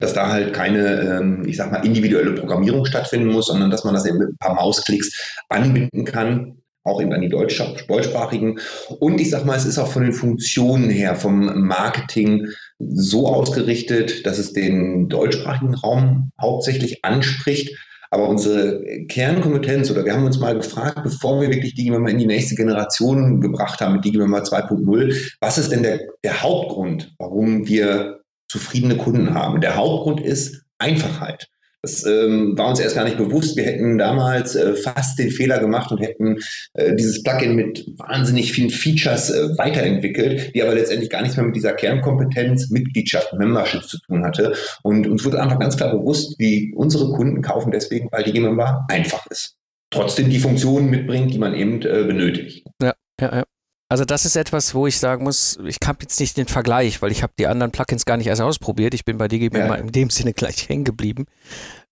Dass 0.00 0.14
da 0.14 0.32
halt 0.32 0.52
keine, 0.52 1.00
ähm, 1.02 1.44
ich 1.46 1.56
sag 1.56 1.70
mal, 1.70 1.86
individuelle 1.86 2.32
Programmierung 2.32 2.84
stattfinden 2.84 3.28
muss, 3.28 3.46
sondern 3.46 3.70
dass 3.70 3.84
man 3.84 3.94
das 3.94 4.04
eben 4.04 4.18
mit 4.18 4.30
ein 4.30 4.38
paar 4.38 4.56
Mausklicks 4.56 5.38
anbinden 5.48 6.04
kann, 6.04 6.56
auch 6.82 7.00
eben 7.00 7.12
an 7.12 7.20
die 7.20 7.28
Deutsch 7.28 7.62
deutschsprachigen. 7.86 8.58
Und 8.98 9.20
ich 9.20 9.30
sag 9.30 9.44
mal, 9.44 9.56
es 9.56 9.64
ist 9.64 9.78
auch 9.78 9.86
von 9.86 10.02
den 10.02 10.12
Funktionen 10.12 10.90
her, 10.90 11.14
vom 11.14 11.68
Marketing 11.68 12.48
so 12.80 13.28
ausgerichtet, 13.28 14.26
dass 14.26 14.40
es 14.40 14.52
den 14.52 15.08
deutschsprachigen 15.08 15.74
Raum 15.74 16.32
hauptsächlich 16.40 17.04
anspricht 17.04 17.70
aber 18.12 18.28
unsere 18.28 19.06
Kernkompetenz, 19.06 19.90
oder 19.90 20.04
wir 20.04 20.12
haben 20.12 20.26
uns 20.26 20.38
mal 20.38 20.54
gefragt, 20.54 21.02
bevor 21.02 21.40
wir 21.40 21.48
wirklich 21.48 21.74
Digimember 21.74 22.10
in 22.10 22.18
die 22.18 22.26
nächste 22.26 22.54
Generation 22.54 23.40
gebracht 23.40 23.80
haben 23.80 23.94
mit 23.94 24.04
Digimember 24.04 24.42
2.0, 24.42 25.32
was 25.40 25.56
ist 25.56 25.72
denn 25.72 25.82
der, 25.82 26.00
der 26.22 26.42
Hauptgrund, 26.42 27.14
warum 27.18 27.66
wir 27.66 28.20
zufriedene 28.48 28.98
Kunden 28.98 29.32
haben? 29.32 29.62
Der 29.62 29.76
Hauptgrund 29.76 30.20
ist 30.20 30.62
Einfachheit. 30.76 31.48
Das 31.82 32.06
ähm, 32.06 32.56
war 32.56 32.68
uns 32.68 32.78
erst 32.78 32.94
gar 32.94 33.04
nicht 33.04 33.16
bewusst. 33.16 33.56
Wir 33.56 33.64
hätten 33.64 33.98
damals 33.98 34.54
äh, 34.54 34.74
fast 34.76 35.18
den 35.18 35.30
Fehler 35.30 35.58
gemacht 35.58 35.90
und 35.90 35.98
hätten 35.98 36.38
äh, 36.74 36.94
dieses 36.94 37.24
Plugin 37.24 37.56
mit 37.56 37.84
wahnsinnig 37.98 38.52
vielen 38.52 38.70
Features 38.70 39.30
äh, 39.30 39.58
weiterentwickelt, 39.58 40.54
die 40.54 40.62
aber 40.62 40.74
letztendlich 40.74 41.10
gar 41.10 41.22
nichts 41.22 41.36
mehr 41.36 41.44
mit 41.44 41.56
dieser 41.56 41.72
Kernkompetenz 41.72 42.70
Mitgliedschaft, 42.70 43.32
Membership 43.32 43.82
zu 43.82 43.98
tun 44.06 44.24
hatte. 44.24 44.54
Und 44.84 45.08
uns 45.08 45.24
wurde 45.24 45.42
einfach 45.42 45.58
ganz 45.58 45.76
klar 45.76 45.90
bewusst, 45.90 46.38
wie 46.38 46.72
unsere 46.76 47.12
Kunden 47.14 47.42
kaufen 47.42 47.72
deswegen, 47.72 48.08
weil 48.12 48.22
die 48.22 48.40
Member 48.40 48.86
einfach 48.88 49.26
ist. 49.26 49.56
Trotzdem 49.90 50.30
die 50.30 50.38
Funktionen 50.38 50.88
mitbringt, 50.88 51.34
die 51.34 51.38
man 51.38 51.52
eben 51.52 51.82
äh, 51.82 52.04
benötigt. 52.04 52.64
Ja, 52.80 52.94
ja, 53.20 53.36
ja. 53.38 53.44
Also 53.92 54.06
das 54.06 54.24
ist 54.24 54.36
etwas, 54.36 54.74
wo 54.74 54.86
ich 54.86 54.98
sagen 54.98 55.22
muss, 55.22 55.58
ich 55.66 55.76
habe 55.84 55.98
jetzt 56.00 56.18
nicht 56.18 56.38
den 56.38 56.46
Vergleich, 56.46 57.02
weil 57.02 57.12
ich 57.12 57.22
habe 57.22 57.34
die 57.38 57.46
anderen 57.46 57.72
Plugins 57.72 58.06
gar 58.06 58.16
nicht 58.16 58.26
erst 58.26 58.40
ausprobiert. 58.40 58.94
Ich 58.94 59.04
bin 59.04 59.18
bei 59.18 59.28
DGB 59.28 59.58
ja. 59.58 59.74
in 59.74 59.92
dem 59.92 60.08
Sinne 60.08 60.32
gleich 60.32 60.66
hängen 60.70 60.84
geblieben. 60.84 61.26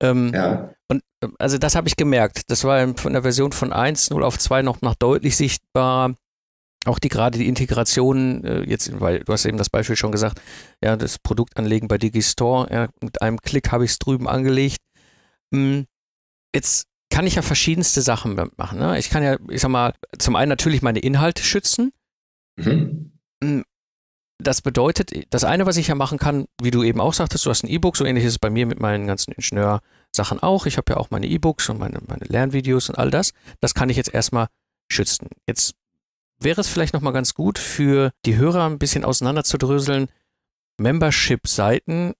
Ähm, 0.00 0.32
ja. 0.32 0.70
Und 0.88 1.02
also 1.38 1.58
das 1.58 1.74
habe 1.74 1.88
ich 1.88 1.96
gemerkt. 1.96 2.44
Das 2.50 2.64
war 2.64 2.96
von 2.96 3.12
der 3.12 3.20
Version 3.20 3.52
von 3.52 3.70
1.0 3.70 4.18
auf 4.22 4.38
2 4.38 4.62
noch, 4.62 4.80
noch 4.80 4.94
deutlich 4.94 5.36
sichtbar. 5.36 6.14
Auch 6.86 6.98
die 6.98 7.10
gerade 7.10 7.38
die 7.38 7.48
Integration, 7.48 8.44
äh, 8.44 8.62
jetzt, 8.62 8.98
weil 8.98 9.20
du 9.20 9.34
hast 9.34 9.44
eben 9.44 9.58
das 9.58 9.68
Beispiel 9.68 9.96
schon 9.96 10.10
gesagt, 10.10 10.40
ja, 10.82 10.96
das 10.96 11.18
Produkt 11.18 11.58
anlegen 11.58 11.86
bei 11.86 11.98
Digistore, 11.98 12.72
ja, 12.72 12.88
mit 13.02 13.20
einem 13.20 13.42
Klick 13.42 13.72
habe 13.72 13.84
ich 13.84 13.90
es 13.90 13.98
drüben 13.98 14.26
angelegt. 14.26 14.80
Hm, 15.52 15.84
jetzt 16.54 16.86
kann 17.10 17.26
ich 17.26 17.34
ja 17.34 17.42
verschiedenste 17.42 18.00
Sachen 18.02 18.40
machen. 18.56 18.78
Ne? 18.78 18.98
Ich 18.98 19.10
kann 19.10 19.22
ja, 19.22 19.36
ich 19.48 19.60
sag 19.60 19.68
mal, 19.68 19.94
zum 20.18 20.36
einen 20.36 20.48
natürlich 20.48 20.80
meine 20.80 21.00
Inhalte 21.00 21.42
schützen. 21.42 21.92
Mhm. 22.56 23.12
Hm, 23.42 23.64
das 24.38 24.62
bedeutet, 24.62 25.12
das 25.30 25.44
eine, 25.44 25.66
was 25.66 25.76
ich 25.76 25.88
ja 25.88 25.94
machen 25.94 26.18
kann, 26.18 26.46
wie 26.62 26.70
du 26.70 26.82
eben 26.82 27.00
auch 27.00 27.12
sagtest, 27.12 27.44
du 27.44 27.50
hast 27.50 27.62
ein 27.62 27.68
E-Book, 27.68 27.96
so 27.96 28.04
ähnlich 28.04 28.24
ist 28.24 28.32
es 28.32 28.38
bei 28.38 28.50
mir 28.50 28.66
mit 28.66 28.80
meinen 28.80 29.06
ganzen 29.06 29.32
Ingenieursachen 29.32 30.40
auch. 30.40 30.66
Ich 30.66 30.78
habe 30.78 30.92
ja 30.92 30.96
auch 30.96 31.10
meine 31.10 31.26
E-Books 31.26 31.68
und 31.68 31.78
meine, 31.78 32.00
meine 32.06 32.24
Lernvideos 32.24 32.88
und 32.88 32.96
all 32.96 33.10
das. 33.10 33.32
Das 33.60 33.74
kann 33.74 33.90
ich 33.90 33.96
jetzt 33.96 34.14
erstmal 34.14 34.48
schützen. 34.90 35.28
Jetzt 35.46 35.74
wäre 36.38 36.60
es 36.60 36.68
vielleicht 36.68 36.94
nochmal 36.94 37.12
ganz 37.12 37.34
gut 37.34 37.58
für 37.58 38.12
die 38.24 38.36
Hörer 38.36 38.66
ein 38.66 38.78
bisschen 38.78 39.04
auseinanderzudröseln. 39.04 40.08
Membership-Seiten 40.78 42.14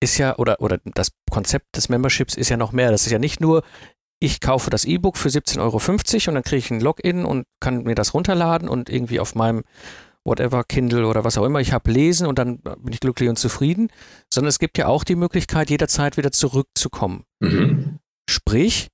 ist 0.00 0.18
ja, 0.18 0.36
oder, 0.36 0.60
oder 0.60 0.78
das 0.84 1.10
Konzept 1.28 1.76
des 1.76 1.88
Memberships 1.88 2.36
ist 2.36 2.50
ja 2.50 2.56
noch 2.56 2.70
mehr. 2.70 2.92
Das 2.92 3.04
ist 3.04 3.12
ja 3.12 3.18
nicht 3.18 3.40
nur, 3.40 3.64
ich 4.20 4.40
kaufe 4.40 4.70
das 4.70 4.84
E-Book 4.84 5.16
für 5.16 5.28
17,50 5.28 5.60
Euro 5.60 5.76
und 6.28 6.34
dann 6.34 6.42
kriege 6.42 6.58
ich 6.58 6.70
ein 6.70 6.80
Login 6.80 7.24
und 7.24 7.44
kann 7.60 7.84
mir 7.84 7.94
das 7.94 8.14
runterladen 8.14 8.68
und 8.68 8.90
irgendwie 8.90 9.20
auf 9.20 9.34
meinem 9.34 9.62
whatever, 10.24 10.64
Kindle 10.64 11.06
oder 11.06 11.24
was 11.24 11.38
auch 11.38 11.44
immer 11.44 11.60
ich 11.60 11.72
habe, 11.72 11.90
lesen 11.90 12.26
und 12.26 12.38
dann 12.38 12.58
bin 12.58 12.92
ich 12.92 13.00
glücklich 13.00 13.28
und 13.28 13.38
zufrieden, 13.38 13.90
sondern 14.32 14.48
es 14.48 14.58
gibt 14.58 14.76
ja 14.76 14.86
auch 14.86 15.04
die 15.04 15.16
Möglichkeit, 15.16 15.70
jederzeit 15.70 16.16
wieder 16.16 16.32
zurückzukommen. 16.32 17.24
Mhm. 17.40 17.98
Sprich, 18.28 18.88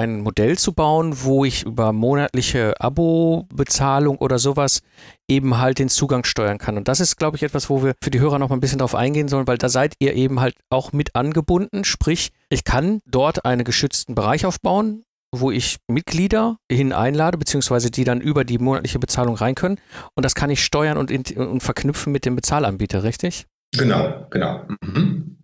ein 0.00 0.22
Modell 0.22 0.56
zu 0.56 0.72
bauen, 0.72 1.22
wo 1.22 1.44
ich 1.44 1.64
über 1.64 1.92
monatliche 1.92 2.74
Abo-Bezahlung 2.80 4.16
oder 4.18 4.38
sowas 4.38 4.80
eben 5.28 5.58
halt 5.58 5.78
den 5.78 5.90
Zugang 5.90 6.24
steuern 6.24 6.58
kann. 6.58 6.78
Und 6.78 6.88
das 6.88 7.00
ist, 7.00 7.16
glaube 7.16 7.36
ich, 7.36 7.42
etwas, 7.42 7.68
wo 7.68 7.82
wir 7.82 7.94
für 8.02 8.10
die 8.10 8.18
Hörer 8.18 8.38
noch 8.38 8.48
mal 8.48 8.56
ein 8.56 8.60
bisschen 8.60 8.78
drauf 8.78 8.94
eingehen 8.94 9.28
sollen, 9.28 9.46
weil 9.46 9.58
da 9.58 9.68
seid 9.68 9.94
ihr 9.98 10.14
eben 10.14 10.40
halt 10.40 10.54
auch 10.70 10.92
mit 10.92 11.14
angebunden. 11.14 11.84
Sprich, 11.84 12.30
ich 12.48 12.64
kann 12.64 13.00
dort 13.04 13.44
einen 13.44 13.64
geschützten 13.64 14.14
Bereich 14.14 14.46
aufbauen, 14.46 15.04
wo 15.32 15.50
ich 15.50 15.76
Mitglieder 15.86 16.56
hin 16.72 16.92
einlade, 16.92 17.36
beziehungsweise 17.36 17.90
die 17.90 18.04
dann 18.04 18.20
über 18.20 18.44
die 18.44 18.58
monatliche 18.58 18.98
Bezahlung 18.98 19.36
rein 19.36 19.54
können. 19.54 19.78
Und 20.14 20.24
das 20.24 20.34
kann 20.34 20.50
ich 20.50 20.64
steuern 20.64 20.96
und, 20.96 21.10
in, 21.10 21.22
und 21.36 21.62
verknüpfen 21.62 22.10
mit 22.10 22.24
dem 22.24 22.36
Bezahlanbieter, 22.36 23.04
richtig? 23.04 23.46
Genau, 23.76 24.26
genau. 24.30 24.64
Mhm. 24.80 25.39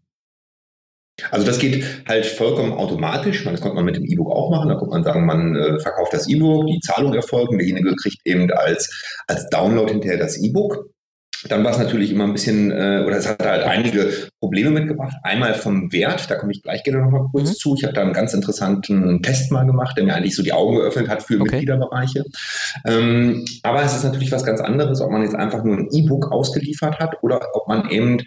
Also 1.30 1.46
das 1.46 1.58
geht 1.58 1.84
halt 2.06 2.26
vollkommen 2.26 2.72
automatisch. 2.72 3.44
Das 3.44 3.60
konnte 3.60 3.76
man 3.76 3.84
mit 3.84 3.96
dem 3.96 4.04
E-Book 4.04 4.30
auch 4.30 4.50
machen. 4.50 4.68
Da 4.68 4.74
konnte 4.74 4.94
man 4.94 5.04
sagen, 5.04 5.26
man 5.26 5.56
äh, 5.56 5.78
verkauft 5.80 6.12
das 6.12 6.28
E-Book, 6.28 6.66
die 6.66 6.80
Zahlung 6.80 7.14
erfolgt 7.14 7.50
und 7.50 7.58
derjenige 7.58 7.94
kriegt 7.96 8.18
eben 8.24 8.50
als, 8.52 9.22
als 9.26 9.48
Download 9.48 9.90
hinterher 9.90 10.18
das 10.18 10.36
E-Book. 10.42 10.90
Dann 11.48 11.64
war 11.64 11.72
es 11.72 11.78
natürlich 11.78 12.10
immer 12.10 12.24
ein 12.24 12.32
bisschen, 12.32 12.70
äh, 12.70 13.04
oder 13.06 13.16
es 13.16 13.28
hat 13.28 13.44
halt 13.44 13.64
einige 13.64 14.10
Probleme 14.40 14.70
mitgebracht. 14.70 15.16
Einmal 15.22 15.54
vom 15.54 15.92
Wert, 15.92 16.30
da 16.30 16.36
komme 16.36 16.52
ich 16.52 16.62
gleich 16.62 16.82
gerne 16.82 17.02
nochmal 17.02 17.26
kurz 17.30 17.50
mhm. 17.50 17.54
zu. 17.54 17.74
Ich 17.76 17.84
habe 17.84 17.94
da 17.94 18.02
einen 18.02 18.12
ganz 18.12 18.34
interessanten 18.34 19.22
Test 19.22 19.52
mal 19.52 19.64
gemacht, 19.64 19.96
der 19.96 20.04
mir 20.04 20.14
eigentlich 20.14 20.34
so 20.34 20.42
die 20.42 20.52
Augen 20.52 20.76
geöffnet 20.76 21.08
hat 21.08 21.22
für 21.22 21.34
okay. 21.34 21.42
Mitgliederbereiche. 21.42 22.24
Ähm, 22.86 23.44
aber 23.62 23.82
es 23.82 23.94
ist 23.94 24.04
natürlich 24.04 24.32
was 24.32 24.44
ganz 24.44 24.60
anderes, 24.60 25.00
ob 25.00 25.10
man 25.10 25.22
jetzt 25.22 25.34
einfach 25.34 25.62
nur 25.62 25.76
ein 25.76 25.88
E-Book 25.92 26.32
ausgeliefert 26.32 26.98
hat 26.98 27.22
oder 27.22 27.40
ob 27.54 27.68
man 27.68 27.90
eben 27.90 28.22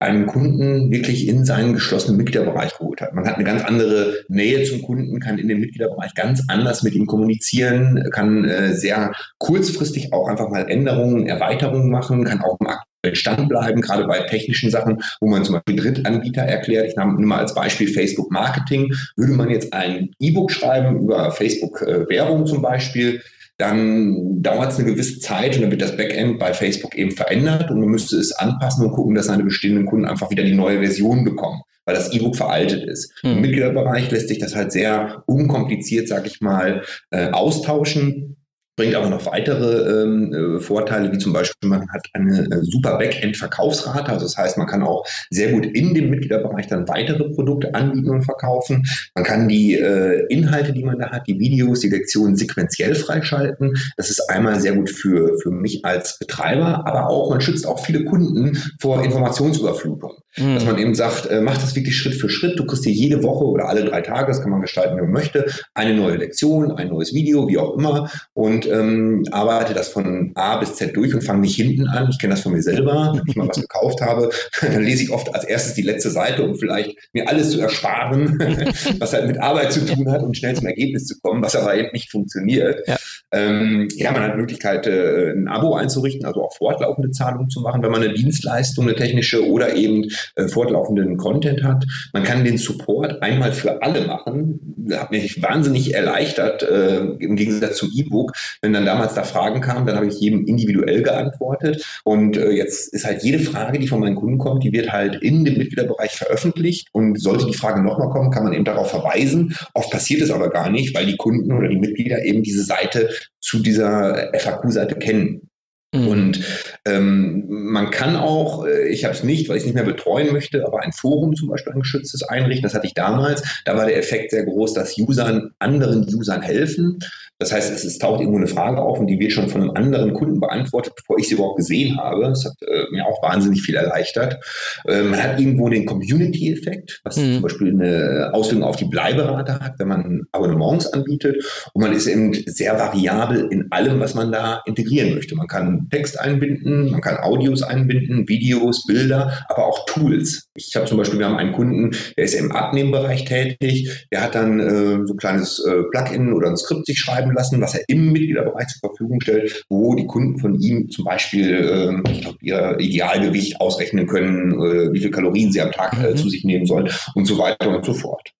einen 0.00 0.26
Kunden 0.26 0.92
wirklich 0.92 1.26
in 1.26 1.44
seinen 1.44 1.72
geschlossenen 1.72 2.16
Mitgliederbereich 2.16 2.76
geholt 2.78 3.00
hat. 3.00 3.14
Man 3.14 3.26
hat 3.26 3.34
eine 3.34 3.44
ganz 3.44 3.64
andere 3.64 4.14
Nähe 4.28 4.62
zum 4.62 4.82
Kunden, 4.82 5.18
kann 5.18 5.38
in 5.38 5.48
dem 5.48 5.60
Mitgliederbereich 5.60 6.14
ganz 6.14 6.42
anders 6.48 6.82
mit 6.82 6.94
ihm 6.94 7.06
kommunizieren, 7.06 8.08
kann 8.12 8.44
äh, 8.44 8.74
sehr 8.74 9.12
kurzfristig 9.38 10.12
auch 10.12 10.28
einfach 10.28 10.50
mal 10.50 10.70
Änderungen, 10.70 11.26
Erweiterungen 11.26 11.90
machen, 11.90 12.24
kann 12.24 12.42
auch 12.42 12.58
im 12.60 12.68
aktuellen 12.68 13.16
Stand 13.16 13.48
bleiben, 13.48 13.80
gerade 13.80 14.06
bei 14.06 14.20
technischen 14.20 14.70
Sachen, 14.70 15.02
wo 15.20 15.28
man 15.28 15.44
zum 15.44 15.56
Beispiel 15.56 15.76
Drittanbieter 15.76 16.42
erklärt. 16.42 16.86
Ich 16.86 16.96
nehme 16.96 17.14
mal 17.26 17.40
als 17.40 17.54
Beispiel 17.54 17.88
Facebook 17.88 18.30
Marketing. 18.30 18.92
Würde 19.16 19.32
man 19.32 19.50
jetzt 19.50 19.72
ein 19.72 20.10
E-Book 20.20 20.52
schreiben 20.52 21.00
über 21.00 21.32
Facebook 21.32 21.82
äh, 21.82 22.08
Werbung 22.08 22.46
zum 22.46 22.62
Beispiel, 22.62 23.20
dann 23.58 24.40
dauert 24.40 24.72
es 24.72 24.78
eine 24.78 24.92
gewisse 24.92 25.18
Zeit 25.18 25.56
und 25.56 25.62
dann 25.62 25.70
wird 25.72 25.82
das 25.82 25.96
Backend 25.96 26.38
bei 26.38 26.54
Facebook 26.54 26.96
eben 26.96 27.10
verändert 27.10 27.70
und 27.70 27.80
man 27.80 27.88
müsste 27.88 28.16
es 28.16 28.32
anpassen 28.32 28.86
und 28.86 28.92
gucken, 28.92 29.16
dass 29.16 29.26
seine 29.26 29.42
bestehenden 29.42 29.84
Kunden 29.84 30.06
einfach 30.06 30.30
wieder 30.30 30.44
die 30.44 30.54
neue 30.54 30.78
Version 30.78 31.24
bekommen, 31.24 31.62
weil 31.84 31.96
das 31.96 32.12
E-Book 32.12 32.36
veraltet 32.36 32.84
ist. 32.84 33.12
Hm. 33.22 33.32
Im 33.32 33.40
Mitgliederbereich 33.40 34.10
lässt 34.12 34.28
sich 34.28 34.38
das 34.38 34.54
halt 34.54 34.70
sehr 34.70 35.24
unkompliziert, 35.26 36.06
sag 36.06 36.26
ich 36.26 36.40
mal, 36.40 36.82
äh, 37.10 37.30
austauschen 37.30 38.37
bringt 38.78 38.94
aber 38.94 39.10
noch 39.10 39.26
weitere 39.26 40.02
ähm, 40.04 40.32
äh, 40.32 40.60
Vorteile, 40.60 41.12
wie 41.12 41.18
zum 41.18 41.32
Beispiel, 41.32 41.68
man 41.68 41.90
hat 41.90 42.06
eine 42.12 42.44
äh, 42.44 42.62
super 42.62 42.96
Backend-Verkaufsrate. 42.96 44.12
Also 44.12 44.24
das 44.24 44.36
heißt, 44.36 44.56
man 44.56 44.68
kann 44.68 44.84
auch 44.84 45.04
sehr 45.30 45.50
gut 45.50 45.66
in 45.66 45.94
dem 45.94 46.10
Mitgliederbereich 46.10 46.68
dann 46.68 46.88
weitere 46.88 47.28
Produkte 47.30 47.74
anbieten 47.74 48.08
und 48.08 48.22
verkaufen. 48.22 48.84
Man 49.16 49.24
kann 49.24 49.48
die 49.48 49.74
äh, 49.74 50.24
Inhalte, 50.28 50.72
die 50.72 50.84
man 50.84 51.00
da 51.00 51.10
hat, 51.10 51.26
die 51.26 51.40
Videos, 51.40 51.80
die 51.80 51.88
Lektionen 51.88 52.36
sequenziell 52.36 52.94
freischalten. 52.94 53.74
Das 53.96 54.10
ist 54.10 54.20
einmal 54.30 54.60
sehr 54.60 54.74
gut 54.76 54.90
für, 54.90 55.36
für 55.42 55.50
mich 55.50 55.84
als 55.84 56.16
Betreiber, 56.20 56.86
aber 56.86 57.10
auch, 57.10 57.30
man 57.30 57.40
schützt 57.40 57.66
auch 57.66 57.84
viele 57.84 58.04
Kunden 58.04 58.62
vor 58.80 59.02
Informationsüberflutung. 59.02 60.12
Mhm. 60.38 60.54
Dass 60.54 60.64
man 60.64 60.78
eben 60.78 60.94
sagt, 60.94 61.26
äh, 61.26 61.40
mach 61.40 61.58
das 61.58 61.74
wirklich 61.74 61.96
Schritt 61.96 62.14
für 62.14 62.28
Schritt. 62.28 62.58
Du 62.58 62.64
kriegst 62.64 62.84
dir 62.84 62.92
jede 62.92 63.22
Woche 63.22 63.44
oder 63.44 63.68
alle 63.68 63.84
drei 63.84 64.00
Tage, 64.00 64.26
das 64.26 64.40
kann 64.40 64.50
man 64.50 64.60
gestalten, 64.60 64.96
wie 64.96 65.02
man 65.02 65.12
möchte, 65.12 65.46
eine 65.74 65.94
neue 65.94 66.16
Lektion, 66.16 66.72
ein 66.72 66.88
neues 66.88 67.12
Video, 67.14 67.48
wie 67.48 67.58
auch 67.58 67.76
immer. 67.76 68.10
Und 68.34 68.66
ähm, 68.66 69.24
arbeite 69.30 69.74
das 69.74 69.88
von 69.88 70.32
A 70.34 70.56
bis 70.56 70.74
Z 70.74 70.96
durch 70.96 71.14
und 71.14 71.22
fange 71.22 71.40
nicht 71.40 71.56
hinten 71.56 71.86
an. 71.88 72.08
Ich 72.10 72.18
kenne 72.18 72.34
das 72.34 72.42
von 72.42 72.52
mir 72.52 72.62
selber. 72.62 73.12
Wenn 73.14 73.22
ich 73.26 73.36
mal 73.36 73.48
was 73.48 73.60
gekauft 73.60 74.00
habe, 74.00 74.30
dann 74.60 74.82
lese 74.82 75.04
ich 75.04 75.10
oft 75.10 75.34
als 75.34 75.44
erstes 75.44 75.74
die 75.74 75.82
letzte 75.82 76.10
Seite, 76.10 76.44
um 76.44 76.56
vielleicht 76.56 76.96
mir 77.12 77.28
alles 77.28 77.50
zu 77.50 77.60
ersparen, 77.60 78.38
was 78.98 79.12
halt 79.12 79.26
mit 79.26 79.40
Arbeit 79.40 79.72
zu 79.72 79.84
tun 79.84 80.10
hat 80.10 80.22
und 80.22 80.36
schnell 80.36 80.54
zum 80.54 80.66
Ergebnis 80.66 81.06
zu 81.06 81.18
kommen, 81.20 81.42
was 81.42 81.56
aber 81.56 81.76
eben 81.76 81.88
nicht 81.92 82.10
funktioniert. 82.10 82.86
Ja, 82.86 82.96
ähm, 83.32 83.88
ja 83.96 84.12
man 84.12 84.22
hat 84.22 84.36
Möglichkeit, 84.36 84.86
äh, 84.86 85.32
ein 85.32 85.48
Abo 85.48 85.74
einzurichten, 85.74 86.26
also 86.26 86.44
auch 86.44 86.56
fortlaufende 86.56 87.10
Zahlungen 87.10 87.50
zu 87.50 87.60
machen, 87.60 87.82
wenn 87.82 87.90
man 87.90 88.02
eine 88.02 88.14
Dienstleistung, 88.14 88.86
eine 88.86 88.96
technische 88.96 89.46
oder 89.46 89.74
eben 89.74 90.06
äh, 90.36 90.48
fortlaufenden 90.48 91.16
Content 91.16 91.62
hat. 91.62 91.84
Man 92.12 92.22
kann 92.22 92.44
den 92.44 92.58
Support 92.58 93.22
einmal 93.22 93.52
für 93.52 93.82
alle 93.82 94.06
machen. 94.06 94.86
Hat 94.92 95.10
mich 95.10 95.42
wahnsinnig 95.42 95.94
erleichtert, 95.94 96.62
äh, 96.62 96.98
im 96.98 97.36
Gegensatz 97.36 97.76
zum 97.76 97.90
E-Book, 97.94 98.32
wenn 98.62 98.72
dann 98.72 98.86
damals 98.86 99.14
da 99.14 99.22
Fragen 99.22 99.60
kamen, 99.60 99.86
dann 99.86 99.96
habe 99.96 100.06
ich 100.06 100.20
jedem 100.20 100.46
individuell 100.46 101.02
geantwortet. 101.02 101.84
Und 102.04 102.36
äh, 102.36 102.50
jetzt 102.50 102.92
ist 102.92 103.04
halt 103.04 103.22
jede 103.22 103.38
Frage, 103.38 103.78
die 103.78 103.88
von 103.88 104.00
meinen 104.00 104.16
Kunden 104.16 104.38
kommt, 104.38 104.64
die 104.64 104.72
wird 104.72 104.92
halt 104.92 105.16
in 105.22 105.44
dem 105.44 105.58
Mitgliederbereich 105.58 106.12
veröffentlicht. 106.12 106.88
Und 106.92 107.20
sollte 107.20 107.46
die 107.46 107.54
Frage 107.54 107.82
nochmal 107.82 108.10
kommen, 108.10 108.30
kann 108.30 108.44
man 108.44 108.52
eben 108.52 108.64
darauf 108.64 108.90
verweisen. 108.90 109.54
Oft 109.74 109.90
passiert 109.90 110.22
es 110.22 110.30
aber 110.30 110.50
gar 110.50 110.70
nicht, 110.70 110.94
weil 110.94 111.06
die 111.06 111.16
Kunden 111.16 111.52
oder 111.52 111.68
die 111.68 111.78
Mitglieder 111.78 112.24
eben 112.24 112.42
diese 112.42 112.64
Seite 112.64 113.08
zu 113.40 113.60
dieser 113.60 114.30
FAQ-Seite 114.34 114.96
kennen. 114.96 115.47
Mhm. 115.94 116.08
Und 116.08 116.40
ähm, 116.84 117.44
man 117.48 117.90
kann 117.90 118.16
auch, 118.16 118.66
äh, 118.66 118.88
ich 118.88 119.04
habe 119.04 119.14
es 119.14 119.22
nicht, 119.22 119.48
weil 119.48 119.56
ich 119.56 119.62
es 119.62 119.66
nicht 119.66 119.74
mehr 119.74 119.84
betreuen 119.84 120.32
möchte, 120.32 120.66
aber 120.66 120.82
ein 120.82 120.92
Forum 120.92 121.34
zum 121.34 121.48
Beispiel 121.48 121.72
ein 121.72 121.80
geschütztes 121.80 122.22
einrichten. 122.22 122.64
Das 122.64 122.74
hatte 122.74 122.86
ich 122.86 122.94
damals. 122.94 123.42
Da 123.64 123.76
war 123.76 123.86
der 123.86 123.96
Effekt 123.96 124.30
sehr 124.30 124.44
groß, 124.44 124.74
dass 124.74 124.98
Usern 124.98 125.50
anderen 125.58 126.06
Usern 126.14 126.42
helfen. 126.42 126.98
Das 127.38 127.52
heißt, 127.52 127.72
es, 127.72 127.84
es, 127.84 127.98
taucht 127.98 128.20
irgendwo 128.20 128.38
eine 128.38 128.48
Frage 128.48 128.82
auf 128.82 128.98
und 128.98 129.06
die 129.06 129.18
wird 129.18 129.30
schon 129.30 129.48
von 129.48 129.62
einem 129.62 129.70
anderen 129.70 130.12
Kunden 130.12 130.40
beantwortet, 130.40 130.94
bevor 130.96 131.18
ich 131.20 131.28
sie 131.28 131.34
überhaupt 131.34 131.56
gesehen 131.56 131.96
habe. 131.96 132.22
Das 132.22 132.44
hat 132.44 132.54
äh, 132.62 132.84
mir 132.90 133.06
auch 133.06 133.22
wahnsinnig 133.22 133.62
viel 133.62 133.76
erleichtert. 133.76 134.38
Äh, 134.86 135.02
man 135.04 135.22
hat 135.22 135.38
irgendwo 135.38 135.68
den 135.68 135.86
Community-Effekt, 135.86 137.00
was 137.04 137.16
mhm. 137.16 137.34
zum 137.34 137.42
Beispiel 137.42 137.68
eine 137.68 138.30
Auswirkung 138.34 138.64
auf 138.64 138.76
die 138.76 138.86
Bleiberate 138.86 139.60
hat, 139.60 139.78
wenn 139.78 139.88
man 139.88 140.22
Abonnements 140.32 140.92
anbietet. 140.92 141.36
Und 141.72 141.82
man 141.82 141.92
ist 141.92 142.08
eben 142.08 142.34
sehr 142.34 142.76
variabel 142.76 143.46
in 143.50 143.70
allem, 143.70 144.00
was 144.00 144.14
man 144.14 144.32
da 144.32 144.60
integrieren 144.66 145.14
möchte. 145.14 145.36
Man 145.36 145.46
kann 145.46 145.77
Text 145.90 146.18
einbinden, 146.18 146.90
man 146.90 147.00
kann 147.00 147.18
Audios 147.18 147.62
einbinden, 147.62 148.28
Videos, 148.28 148.86
Bilder, 148.86 149.44
aber 149.48 149.66
auch 149.66 149.86
Tools. 149.86 150.48
Ich 150.54 150.74
habe 150.76 150.86
zum 150.86 150.98
Beispiel, 150.98 151.18
wir 151.18 151.26
haben 151.26 151.36
einen 151.36 151.52
Kunden, 151.52 151.96
der 152.16 152.24
ist 152.24 152.34
im 152.34 152.52
Abnehmbereich 152.52 153.24
tätig, 153.24 154.06
der 154.12 154.22
hat 154.22 154.34
dann 154.34 154.60
äh, 154.60 155.06
so 155.06 155.14
ein 155.14 155.16
kleines 155.16 155.64
äh, 155.64 155.82
Plugin 155.90 156.32
oder 156.32 156.48
ein 156.48 156.56
Skript 156.56 156.86
sich 156.86 156.98
schreiben 156.98 157.32
lassen, 157.34 157.60
was 157.60 157.74
er 157.74 157.84
im 157.88 158.12
Mitgliederbereich 158.12 158.68
zur 158.68 158.90
Verfügung 158.90 159.20
stellt, 159.20 159.64
wo 159.68 159.94
die 159.94 160.06
Kunden 160.06 160.38
von 160.38 160.58
ihm 160.60 160.90
zum 160.90 161.04
Beispiel, 161.04 162.02
äh, 162.04 162.10
ich 162.10 162.22
glaube, 162.22 162.38
ihr 162.40 162.76
Idealgewicht 162.78 163.60
ausrechnen 163.60 164.06
können, 164.06 164.52
äh, 164.52 164.92
wie 164.92 164.98
viele 164.98 165.10
Kalorien 165.10 165.52
sie 165.52 165.60
am 165.60 165.72
Tag 165.72 165.92
äh, 166.02 166.10
mhm. 166.10 166.16
zu 166.16 166.28
sich 166.28 166.44
nehmen 166.44 166.66
sollen 166.66 166.88
und 167.14 167.24
so 167.24 167.38
weiter 167.38 167.68
und 167.68 167.84
so 167.84 167.94
fort. 167.94 168.32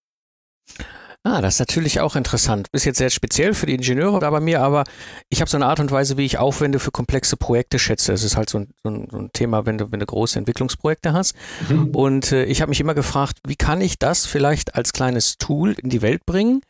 Ah, 1.28 1.42
das 1.42 1.54
ist 1.54 1.60
natürlich 1.60 2.00
auch 2.00 2.16
interessant. 2.16 2.68
Ist 2.72 2.86
jetzt 2.86 2.96
sehr 2.96 3.10
speziell 3.10 3.52
für 3.52 3.66
die 3.66 3.74
Ingenieure, 3.74 4.26
aber 4.26 4.40
mir 4.40 4.62
aber, 4.62 4.84
ich 5.28 5.42
habe 5.42 5.50
so 5.50 5.58
eine 5.58 5.66
Art 5.66 5.78
und 5.78 5.90
Weise, 5.90 6.16
wie 6.16 6.24
ich 6.24 6.38
Aufwände 6.38 6.78
für 6.78 6.90
komplexe 6.90 7.36
Projekte 7.36 7.78
schätze. 7.78 8.14
Es 8.14 8.24
ist 8.24 8.38
halt 8.38 8.48
so 8.48 8.60
ein, 8.60 8.70
so 8.82 8.88
ein, 8.88 9.08
so 9.10 9.18
ein 9.18 9.30
Thema, 9.34 9.66
wenn 9.66 9.76
du, 9.76 9.92
wenn 9.92 10.00
du 10.00 10.06
große 10.06 10.38
Entwicklungsprojekte 10.38 11.12
hast. 11.12 11.34
Mhm. 11.68 11.94
Und 11.94 12.32
äh, 12.32 12.44
ich 12.44 12.62
habe 12.62 12.70
mich 12.70 12.80
immer 12.80 12.94
gefragt, 12.94 13.40
wie 13.46 13.56
kann 13.56 13.82
ich 13.82 13.98
das 13.98 14.24
vielleicht 14.24 14.74
als 14.74 14.94
kleines 14.94 15.36
Tool 15.36 15.72
in 15.72 15.90
die 15.90 16.00
Welt 16.00 16.24
bringen 16.24 16.62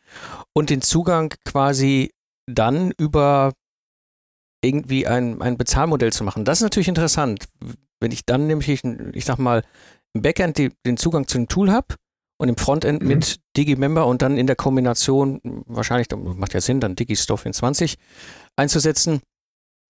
und 0.52 0.70
den 0.70 0.82
Zugang 0.82 1.32
quasi 1.44 2.10
dann 2.46 2.90
über 2.98 3.52
irgendwie 4.60 5.06
ein, 5.06 5.40
ein 5.40 5.56
Bezahlmodell 5.56 6.12
zu 6.12 6.24
machen. 6.24 6.44
Das 6.44 6.58
ist 6.58 6.62
natürlich 6.64 6.88
interessant. 6.88 7.44
Wenn 8.00 8.10
ich 8.10 8.26
dann 8.26 8.48
nämlich, 8.48 8.68
ich, 8.68 8.82
ich 9.12 9.24
sag 9.24 9.38
mal, 9.38 9.62
im 10.14 10.22
Backend 10.22 10.58
die, 10.58 10.72
den 10.84 10.96
Zugang 10.96 11.28
zu 11.28 11.38
dem 11.38 11.46
Tool 11.46 11.70
habe 11.70 11.94
und 12.38 12.49
im 12.49 12.57
Frontend 12.57 13.02
mhm. 13.02 13.09
mit 13.09 13.40
Digimember 13.57 14.07
und 14.07 14.23
dann 14.23 14.38
in 14.38 14.47
der 14.47 14.57
Kombination, 14.57 15.40
wahrscheinlich, 15.66 16.09
macht 16.16 16.54
ja 16.54 16.61
Sinn, 16.61 16.80
dann 16.80 16.97
DigiStore 16.97 17.38
24 17.38 17.99
einzusetzen, 18.57 19.21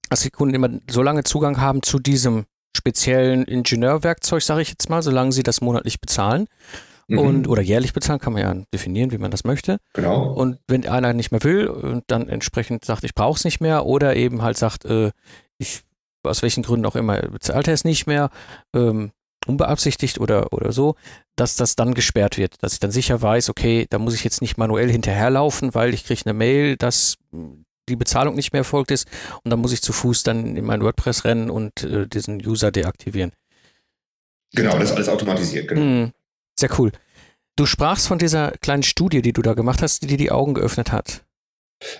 dass 0.09 0.23
die 0.23 0.31
Kunden 0.31 0.55
immer 0.55 0.71
so 0.90 1.02
lange 1.02 1.25
Zugang 1.25 1.61
haben 1.61 1.83
zu 1.83 1.99
diesem 1.99 2.47
speziellen 2.76 3.45
Ingenieurwerkzeug, 3.45 4.43
sage 4.43 4.62
ich 4.62 4.71
jetzt 4.71 4.88
mal, 4.88 5.02
solange 5.02 5.33
sie 5.33 5.43
das 5.43 5.61
monatlich 5.61 6.00
bezahlen. 6.00 6.47
Mhm. 7.09 7.19
Und, 7.19 7.49
oder 7.49 7.62
jährlich 7.62 7.93
bezahlen, 7.95 8.21
kann 8.21 8.35
man 8.35 8.43
ja 8.43 8.55
definieren, 8.73 9.11
wie 9.12 9.19
man 9.19 9.31
das 9.31 9.45
möchte. 9.45 9.78
Genau. 9.95 10.33
Und 10.33 10.59
wenn 10.69 10.87
einer 10.87 11.14
nicht 11.14 11.31
mehr 11.31 11.43
will 11.43 11.67
und 11.69 12.05
dann 12.09 12.28
entsprechend 12.28 12.85
sagt, 12.85 13.05
ich 13.05 13.14
brauche 13.14 13.37
es 13.37 13.45
nicht 13.45 13.61
mehr, 13.61 13.87
oder 13.87 14.17
eben 14.17 14.43
halt 14.43 14.59
sagt, 14.59 14.85
äh, 14.85 15.11
ich, 15.59 15.83
aus 16.23 16.43
welchen 16.43 16.62
Gründen 16.62 16.87
auch 16.87 16.97
immer, 16.97 17.19
bezahlt 17.21 17.67
er 17.67 17.75
es 17.75 17.85
nicht 17.85 18.07
mehr, 18.07 18.31
ähm, 18.75 19.11
unbeabsichtigt 19.49 20.21
oder, 20.21 20.52
oder 20.52 20.73
so, 20.73 20.95
dass 21.37 21.57
das 21.57 21.75
dann 21.76 21.95
gesperrt 21.95 22.38
wird, 22.38 22.62
dass 22.62 22.75
ich 22.75 22.81
dann 22.81 22.90
sicher 22.90 23.21
weiß, 23.21 23.49
okay, 23.49 23.87
da 23.90 23.99
muss 23.99 24.14
ich 24.14 24.25
jetzt 24.25 24.43
nicht 24.43 24.59
manuell 24.59 24.90
hinterherlaufen, 24.90 25.75
weil 25.75 25.95
ich 25.95 26.05
kriege 26.05 26.23
eine 26.26 26.35
Mail, 26.35 26.76
dass 26.76 27.17
die 27.88 27.97
Bezahlung 27.97 28.35
nicht 28.35 28.52
mehr 28.52 28.61
erfolgt 28.61 28.90
ist 28.90 29.09
und 29.43 29.50
dann 29.50 29.61
muss 29.61 29.73
ich 29.73 29.83
zu 29.83 29.93
Fuß 29.93 30.23
dann 30.23 30.57
in 30.57 30.64
mein 30.64 30.83
WordPress 30.83 31.25
rennen 31.25 31.50
und 31.50 31.83
äh, 31.83 32.07
diesen 32.07 32.47
User 32.47 32.71
deaktivieren. 32.71 33.33
Genau, 34.55 34.78
das 34.78 34.90
ist 34.90 34.97
alles 34.97 35.09
automatisiert, 35.09 35.69
genau. 35.69 35.81
Hm, 35.81 36.12
sehr 36.59 36.71
cool. 36.78 36.93
Du 37.57 37.67
sprachst 37.67 38.07
von 38.07 38.19
dieser 38.19 38.52
kleinen 38.61 38.83
Studie, 38.83 39.23
die 39.23 39.33
du 39.33 39.43
da 39.43 39.55
gemacht 39.55 39.83
hast, 39.83 40.02
die 40.02 40.07
dir 40.07 40.17
die 40.17 40.31
Augen 40.31 40.55
geöffnet 40.55 40.93
hat. 40.93 41.25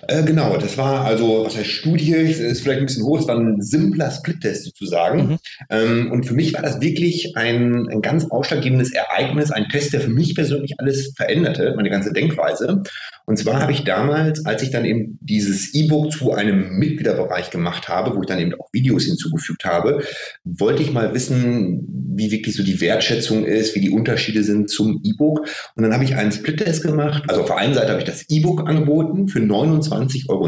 Äh, 0.07 0.23
genau, 0.23 0.57
das 0.57 0.77
war 0.77 1.05
also, 1.05 1.45
was 1.45 1.55
heißt 1.55 1.69
Studie, 1.69 2.11
ist 2.11 2.61
vielleicht 2.61 2.79
ein 2.79 2.85
bisschen 2.85 3.05
hoch, 3.05 3.19
es 3.19 3.27
war 3.27 3.37
ein 3.37 3.61
simpler 3.61 4.11
Split-Test 4.11 4.65
sozusagen. 4.65 5.27
Mhm. 5.27 5.37
Ähm, 5.69 6.11
und 6.11 6.25
für 6.25 6.33
mich 6.33 6.53
war 6.53 6.61
das 6.61 6.81
wirklich 6.81 7.37
ein, 7.37 7.87
ein 7.89 8.01
ganz 8.01 8.25
ausschlaggebendes 8.25 8.91
Ereignis, 8.93 9.51
ein 9.51 9.69
Test, 9.69 9.93
der 9.93 10.01
für 10.01 10.09
mich 10.09 10.35
persönlich 10.35 10.73
alles 10.79 11.13
veränderte, 11.15 11.73
meine 11.75 11.89
ganze 11.89 12.11
Denkweise. 12.11 12.83
Und 13.25 13.37
zwar 13.37 13.61
habe 13.61 13.71
ich 13.71 13.83
damals, 13.83 14.45
als 14.45 14.63
ich 14.63 14.71
dann 14.71 14.85
eben 14.85 15.19
dieses 15.21 15.73
E-Book 15.75 16.11
zu 16.11 16.33
einem 16.33 16.77
Mitgliederbereich 16.79 17.51
gemacht 17.51 17.87
habe, 17.87 18.15
wo 18.15 18.21
ich 18.21 18.27
dann 18.27 18.39
eben 18.39 18.55
auch 18.55 18.69
Videos 18.73 19.05
hinzugefügt 19.05 19.65
habe, 19.65 20.03
wollte 20.43 20.81
ich 20.81 20.91
mal 20.91 21.13
wissen, 21.13 21.85
wie 22.15 22.31
wirklich 22.31 22.55
so 22.55 22.63
die 22.63 22.81
Wertschätzung 22.81 23.45
ist, 23.45 23.75
wie 23.75 23.81
die 23.81 23.91
Unterschiede 23.91 24.43
sind 24.43 24.69
zum 24.69 25.01
E-Book. 25.03 25.47
Und 25.75 25.83
dann 25.83 25.93
habe 25.93 26.03
ich 26.03 26.15
einen 26.15 26.31
Split-Test 26.31 26.83
gemacht. 26.83 27.23
Also 27.27 27.41
auf 27.41 27.47
der 27.47 27.57
einen 27.57 27.75
Seite 27.75 27.89
habe 27.89 27.99
ich 27.99 28.07
das 28.07 28.25
E-Book 28.29 28.67
angeboten 28.67 29.27
für 29.27 29.39
29,90 29.69 30.29
Euro, 30.29 30.47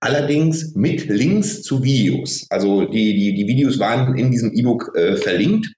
allerdings 0.00 0.74
mit 0.74 1.08
Links 1.08 1.62
zu 1.62 1.82
Videos. 1.82 2.46
Also 2.50 2.84
die, 2.84 3.14
die, 3.14 3.34
die 3.34 3.46
Videos 3.46 3.78
waren 3.78 4.16
in 4.16 4.30
diesem 4.30 4.52
E-Book 4.52 4.92
äh, 4.94 5.16
verlinkt. 5.16 5.72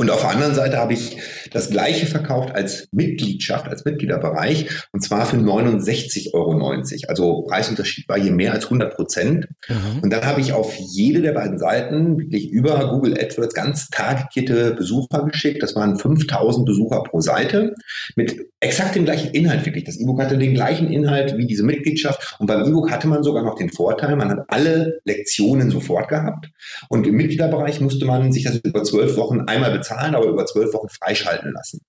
Und 0.00 0.10
auf 0.10 0.22
der 0.22 0.30
anderen 0.30 0.54
Seite 0.54 0.78
habe 0.78 0.94
ich 0.94 1.18
das 1.52 1.68
gleiche 1.68 2.06
verkauft 2.06 2.54
als 2.54 2.88
Mitgliedschaft, 2.90 3.68
als 3.68 3.84
Mitgliederbereich, 3.84 4.66
und 4.92 5.04
zwar 5.04 5.26
für 5.26 5.36
69,90 5.36 6.32
Euro. 6.32 6.72
Also 7.06 7.42
Preisunterschied 7.42 8.08
war 8.08 8.18
hier 8.18 8.32
mehr 8.32 8.54
als 8.54 8.64
100 8.64 8.96
Prozent. 8.96 9.48
Mhm. 9.68 10.00
Und 10.00 10.10
dann 10.10 10.24
habe 10.24 10.40
ich 10.40 10.54
auf 10.54 10.74
jede 10.74 11.20
der 11.20 11.32
beiden 11.32 11.58
Seiten 11.58 12.18
wirklich 12.18 12.48
über 12.48 12.88
Google 12.88 13.12
AdWords 13.20 13.52
ganz 13.52 13.90
targetierte 13.90 14.70
Besucher 14.70 15.26
geschickt. 15.30 15.62
Das 15.62 15.76
waren 15.76 15.98
5000 15.98 16.64
Besucher 16.64 17.02
pro 17.02 17.20
Seite 17.20 17.74
mit 18.16 18.46
exakt 18.60 18.94
dem 18.94 19.04
gleichen 19.04 19.34
Inhalt 19.34 19.66
wirklich. 19.66 19.84
Das 19.84 20.00
E-Book 20.00 20.22
hatte 20.22 20.38
den 20.38 20.54
gleichen 20.54 20.90
Inhalt 20.90 21.36
wie 21.36 21.46
diese 21.46 21.62
Mitgliedschaft. 21.62 22.36
Und 22.38 22.46
beim 22.46 22.66
E-Book 22.66 22.90
hatte 22.90 23.06
man 23.06 23.22
sogar 23.22 23.42
noch 23.42 23.56
den 23.56 23.70
Vorteil, 23.70 24.16
man 24.16 24.30
hat 24.30 24.46
alle 24.48 25.00
Lektionen 25.04 25.70
sofort 25.70 26.08
gehabt. 26.08 26.50
Und 26.88 27.06
im 27.06 27.16
Mitgliederbereich 27.16 27.82
musste 27.82 28.06
man 28.06 28.32
sich 28.32 28.44
das 28.44 28.56
über 28.64 28.82
zwölf 28.82 29.18
Wochen 29.18 29.40
einmal 29.40 29.72
bezahlen, 29.90 30.14
aber 30.14 30.26
über 30.26 30.46
zwölf 30.46 30.72
Wochen 30.72 30.88
freischalten 30.88 31.52
lassen. 31.52 31.80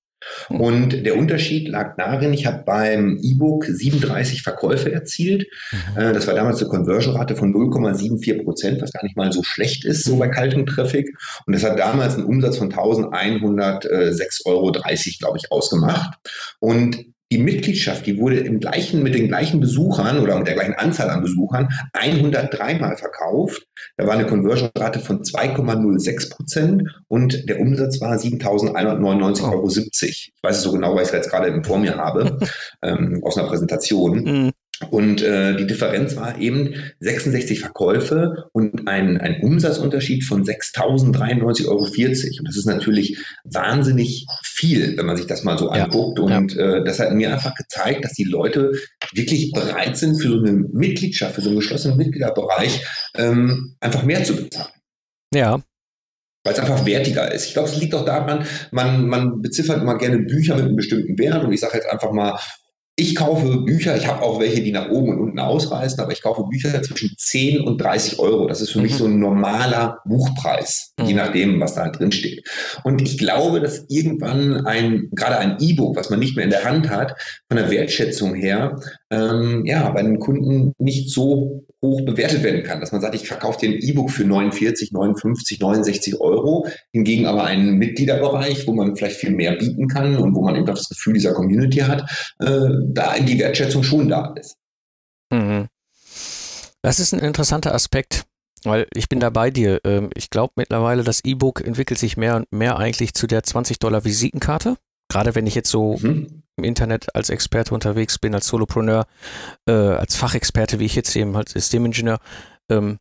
Und 0.50 1.04
der 1.04 1.18
Unterschied 1.18 1.68
lag 1.68 1.96
darin, 1.98 2.32
ich 2.32 2.46
habe 2.46 2.62
beim 2.64 3.18
E-Book 3.24 3.66
37 3.66 4.44
Verkäufe 4.44 4.92
erzielt. 4.92 5.48
Mhm. 5.72 5.98
Äh, 5.98 6.14
das 6.14 6.28
war 6.28 6.36
damals 6.36 6.60
eine 6.60 6.70
Conversion-Rate 6.70 7.36
von 7.36 7.52
0,74 7.52 8.44
Prozent, 8.44 8.80
was 8.84 8.92
gar 8.92 9.04
nicht 9.04 9.18
mal 9.18 9.32
so 9.32 9.42
schlecht 9.42 9.84
ist, 9.84 10.04
so 10.04 10.18
bei 10.18 10.28
kaltem 10.28 10.68
Traffic. 10.68 11.10
Und 11.48 11.54
das 11.54 11.64
hat 11.64 11.80
damals 11.80 12.14
einen 12.16 12.26
Umsatz 12.26 12.60
von 12.60 12.72
1106,30 12.72 14.46
Euro, 14.46 14.72
glaube 14.72 15.38
ich, 15.40 15.52
ausgemacht. 15.52 16.20
Und 16.60 17.04
die 17.32 17.38
Mitgliedschaft, 17.38 18.06
die 18.06 18.18
wurde 18.20 18.40
im 18.40 18.60
gleichen, 18.60 19.02
mit 19.02 19.16
den 19.16 19.30
gleichen 19.30 19.60
Besuchern 19.60 20.20
oder 20.20 20.38
mit 20.38 20.48
der 20.48 20.56
gleichen 20.56 20.74
Anzahl 20.74 21.10
an 21.10 21.22
Besuchern 21.22 21.70
103 21.94 22.80
Mal 22.80 22.98
verkauft. 22.98 23.66
Da 23.98 24.06
war 24.06 24.14
eine 24.14 24.28
Conversion-Rate 24.28 25.00
von 25.00 25.22
2,06 25.22 26.30
Prozent 26.30 26.84
und 27.08 27.48
der 27.50 27.60
Umsatz 27.60 28.02
war 28.02 28.16
7.199,70 28.16 29.44
Euro. 29.44 29.68
Ich 29.68 30.34
weiß 30.44 30.58
es 30.58 30.64
so 30.64 30.72
genau, 30.74 30.96
weil 30.96 31.04
ich 31.04 31.08
es 31.10 31.14
jetzt 31.14 31.30
gerade 31.30 31.64
vor 31.64 31.80
mir 31.80 31.96
habe, 31.96 32.38
ähm, 32.84 33.22
aus 33.24 33.38
einer 33.38 33.48
Präsentation. 33.48 34.24
Mhm. 34.24 34.52
Und 34.90 35.22
äh, 35.22 35.56
die 35.56 35.68
Differenz 35.68 36.16
war 36.16 36.40
eben 36.40 36.74
66 37.00 37.60
Verkäufe 37.60 38.50
und 38.52 38.88
ein, 38.88 39.18
ein 39.18 39.42
Umsatzunterschied 39.42 40.24
von 40.24 40.44
6.093,40 40.44 41.68
Euro. 41.68 41.84
Und 41.84 42.48
das 42.48 42.58
ist 42.58 42.66
natürlich 42.66 43.18
wahnsinnig 43.44 44.26
viel, 44.44 44.98
wenn 44.98 45.06
man 45.06 45.18
sich 45.18 45.28
das 45.28 45.44
mal 45.44 45.58
so 45.58 45.74
ja. 45.74 45.84
anguckt. 45.86 46.20
Und 46.20 46.56
ja. 46.56 46.78
äh, 46.78 46.84
das 46.84 47.00
hat 47.00 47.14
mir 47.14 47.32
einfach 47.32 47.54
gezeigt, 47.56 48.04
dass 48.04 48.14
die 48.14 48.24
Leute 48.24 48.72
wirklich 49.14 49.52
bereit 49.52 49.98
sind, 49.98 50.20
für 50.20 50.30
so 50.30 50.40
eine 50.40 50.52
Mitgliedschaft, 50.52 51.36
für 51.36 51.42
so 51.42 51.50
einen 51.50 51.60
geschlossenen 51.60 51.98
Mitgliederbereich 51.98 52.84
ähm, 53.16 53.76
einfach 53.80 54.04
mehr 54.04 54.24
zu 54.24 54.36
bezahlen. 54.36 54.72
Ja, 55.34 55.62
weil 56.44 56.54
es 56.54 56.60
einfach 56.60 56.86
wertiger 56.86 57.32
ist. 57.32 57.46
Ich 57.46 57.54
glaube, 57.54 57.70
es 57.70 57.78
liegt 57.78 57.94
auch 57.94 58.06
daran, 58.06 58.46
man, 58.72 59.08
man 59.08 59.42
beziffert 59.42 59.82
immer 59.82 59.98
gerne 59.98 60.20
Bücher 60.20 60.56
mit 60.56 60.66
einem 60.66 60.76
bestimmten 60.76 61.18
Wert 61.20 61.44
und 61.44 61.52
ich 61.52 61.60
sage 61.60 61.78
jetzt 61.78 61.90
einfach 61.90 62.12
mal 62.12 62.40
ich 63.02 63.16
kaufe 63.16 63.62
Bücher, 63.62 63.98
ich 63.98 64.06
habe 64.06 64.22
auch 64.22 64.40
welche, 64.40 64.62
die 64.62 64.72
nach 64.72 64.90
oben 64.90 65.10
und 65.10 65.20
unten 65.20 65.40
ausreißen, 65.40 66.00
aber 66.00 66.12
ich 66.12 66.22
kaufe 66.22 66.44
Bücher 66.44 66.84
zwischen 66.84 67.16
10 67.18 67.62
und 67.62 67.82
30 67.82 68.20
Euro. 68.20 68.48
Das 68.48 68.62
ist 68.62 68.70
für 68.70 68.78
mhm. 68.78 68.84
mich 68.84 68.96
so 68.96 69.06
ein 69.06 69.18
normaler 69.18 69.98
Buchpreis, 70.06 70.94
mhm. 71.00 71.06
je 71.06 71.14
nachdem, 71.16 71.60
was 71.60 71.74
da 71.74 71.82
halt 71.82 71.98
drin 71.98 72.12
steht. 72.12 72.48
Und 72.84 73.02
ich 73.02 73.18
glaube, 73.18 73.60
dass 73.60 73.86
irgendwann 73.90 74.68
ein, 74.68 75.10
gerade 75.14 75.40
ein 75.40 75.58
E-Book, 75.60 75.96
was 75.96 76.12
man 76.12 76.20
nicht 76.20 76.36
mehr 76.36 76.46
in 76.46 76.52
der 76.52 76.64
Hand 76.64 76.90
hat, 76.90 77.16
von 77.48 77.58
der 77.58 77.72
Wertschätzung 77.72 78.36
her, 78.36 78.80
ähm, 79.12 79.66
ja, 79.66 79.90
bei 79.90 80.02
den 80.02 80.20
Kunden 80.20 80.74
nicht 80.78 81.10
so 81.10 81.66
hoch 81.82 82.02
bewertet 82.06 82.44
werden 82.44 82.64
kann, 82.64 82.80
dass 82.80 82.92
man 82.92 83.02
sagt, 83.02 83.16
ich 83.16 83.28
verkaufe 83.28 83.60
dir 83.60 83.70
ein 83.70 83.82
E-Book 83.82 84.10
für 84.10 84.24
49, 84.24 84.92
59, 84.92 85.60
69 85.60 86.22
Euro, 86.22 86.68
hingegen 86.94 87.26
aber 87.26 87.44
einen 87.44 87.78
Mitgliederbereich, 87.78 88.66
wo 88.68 88.74
man 88.74 88.96
vielleicht 88.96 89.18
viel 89.18 89.32
mehr 89.32 89.58
bieten 89.58 89.88
kann 89.88 90.16
und 90.16 90.34
wo 90.36 90.42
man 90.42 90.56
eben 90.56 90.70
auch 90.70 90.76
das 90.76 90.90
Gefühl 90.90 91.14
dieser 91.14 91.34
Community 91.34 91.80
hat, 91.80 92.10
äh, 92.40 92.70
da 92.88 93.20
die 93.20 93.38
Wertschätzung 93.38 93.84
schon 93.84 94.08
da 94.08 94.34
ist. 94.40 94.56
Mhm. 95.32 95.68
Das 96.82 97.00
ist 97.00 97.14
ein 97.14 97.20
interessanter 97.20 97.76
Aspekt, 97.76 98.24
weil 98.64 98.88
ich 98.94 99.10
bin 99.10 99.20
da 99.20 99.30
bei 99.30 99.52
dir. 99.52 99.82
Ähm, 99.84 100.10
ich 100.16 100.30
glaube 100.30 100.54
mittlerweile, 100.56 101.04
das 101.04 101.24
E-Book 101.24 101.66
entwickelt 101.66 102.00
sich 102.00 102.16
mehr 102.16 102.38
und 102.38 102.52
mehr 102.52 102.78
eigentlich 102.78 103.14
zu 103.14 103.28
der 103.28 103.44
20 103.44 103.80
Dollar 103.80 104.06
Visitenkarte. 104.06 104.78
Gerade 105.12 105.36
wenn 105.36 105.46
ich 105.46 105.56
jetzt 105.56 105.70
so 105.70 105.98
mhm. 105.98 106.42
im 106.56 106.64
Internet 106.64 107.14
als 107.18 107.30
Experte 107.30 107.74
unterwegs 107.74 108.18
bin, 108.18 108.34
als 108.34 108.48
Solopreneur, 108.48 109.06
äh, 109.68 109.74
als 109.74 110.16
Fachexperte, 110.16 110.80
wie 110.80 110.86
ich 110.86 110.96
jetzt 110.96 111.14
eben 111.18 111.36
als 111.36 111.52
Systemingenieur, 111.52 112.18
ähm, 112.70 112.98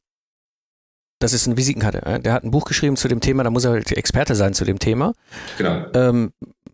das 1.21 1.33
ist 1.33 1.47
eine 1.47 1.57
Visitenkarte. 1.57 2.21
Der 2.21 2.33
hat 2.33 2.43
ein 2.43 2.51
Buch 2.51 2.65
geschrieben 2.65 2.97
zu 2.97 3.07
dem 3.07 3.21
Thema, 3.21 3.45
da 3.45 3.51
muss 3.51 3.65
er 3.65 3.73
halt 3.73 3.93
Experte 3.93 4.35
sein 4.35 4.55
zu 4.55 4.65
dem 4.65 4.81
Thema. 4.81 5.13
Genau. 5.57 5.87
Ähm, 5.95 6.33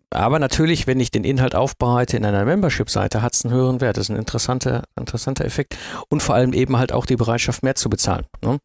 aber 0.09 0.39
natürlich, 0.39 0.87
wenn 0.87 0.99
ich 0.99 1.11
den 1.11 1.23
Inhalt 1.23 1.53
aufbereite 1.53 2.17
in 2.17 2.25
einer 2.25 2.43
Membership-Seite, 2.43 3.21
hat 3.21 3.35
es 3.35 3.45
einen 3.45 3.53
höheren 3.53 3.79
Wert. 3.79 3.97
Das 3.97 4.05
ist 4.05 4.09
ein 4.09 4.17
interessanter, 4.17 4.85
interessanter 4.97 5.45
Effekt. 5.45 5.77
Und 6.09 6.23
vor 6.23 6.33
allem 6.33 6.53
eben 6.53 6.77
halt 6.77 6.93
auch 6.93 7.05
die 7.05 7.17
Bereitschaft, 7.17 7.61
mehr 7.61 7.75
zu 7.75 7.91
bezahlen. 7.91 8.25
Ne? 8.43 8.57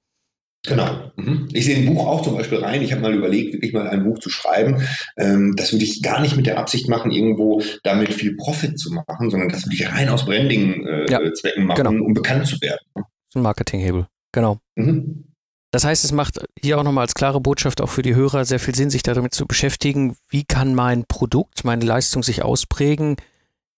Genau. 0.65 1.11
Mhm. 1.17 1.49
Ich 1.53 1.65
sehe 1.65 1.77
ein 1.77 1.87
Buch 1.87 2.07
auch 2.07 2.23
zum 2.23 2.37
Beispiel 2.37 2.59
rein. 2.59 2.83
Ich 2.83 2.93
habe 2.93 3.03
mal 3.03 3.15
überlegt, 3.15 3.53
wirklich 3.53 3.73
mal 3.73 3.89
ein 3.89 4.05
Buch 4.05 4.19
zu 4.21 4.31
schreiben. 4.31 4.87
Ähm, 5.17 5.55
das 5.57 5.73
würde 5.73 5.85
ich 5.85 6.03
gar 6.03 6.21
nicht 6.21 6.37
mit 6.37 6.47
der 6.47 6.59
Absicht 6.59 6.89
machen, 6.89 7.11
irgendwo 7.11 7.61
damit 7.83 8.15
viel 8.15 8.37
Profit 8.37 8.79
zu 8.79 8.93
machen, 8.93 9.31
sondern 9.31 9.49
das 9.49 9.65
würde 9.65 9.75
ich 9.75 9.91
rein 9.91 10.09
aus 10.09 10.25
Branding-Zwecken 10.25 11.09
äh, 11.09 11.61
ja, 11.61 11.65
machen, 11.65 11.85
genau. 11.85 12.05
um 12.05 12.15
bekannt 12.15 12.47
zu 12.47 12.61
werden. 12.61 12.79
Ein 13.35 13.43
Marketinghebel. 13.43 14.07
Genau. 14.31 14.59
Mhm. 14.77 15.25
Das 15.73 15.85
heißt, 15.85 16.05
es 16.05 16.13
macht 16.13 16.39
hier 16.61 16.79
auch 16.79 16.83
nochmal 16.85 17.03
als 17.03 17.15
klare 17.15 17.41
Botschaft 17.41 17.81
auch 17.81 17.89
für 17.89 18.03
die 18.03 18.15
Hörer 18.15 18.45
sehr 18.45 18.61
viel 18.61 18.75
Sinn, 18.75 18.91
sich 18.91 19.03
damit 19.03 19.35
zu 19.35 19.47
beschäftigen, 19.47 20.17
wie 20.29 20.45
kann 20.45 20.75
mein 20.75 21.07
Produkt, 21.07 21.65
meine 21.65 21.85
Leistung 21.85 22.23
sich 22.23 22.43
ausprägen 22.43 23.17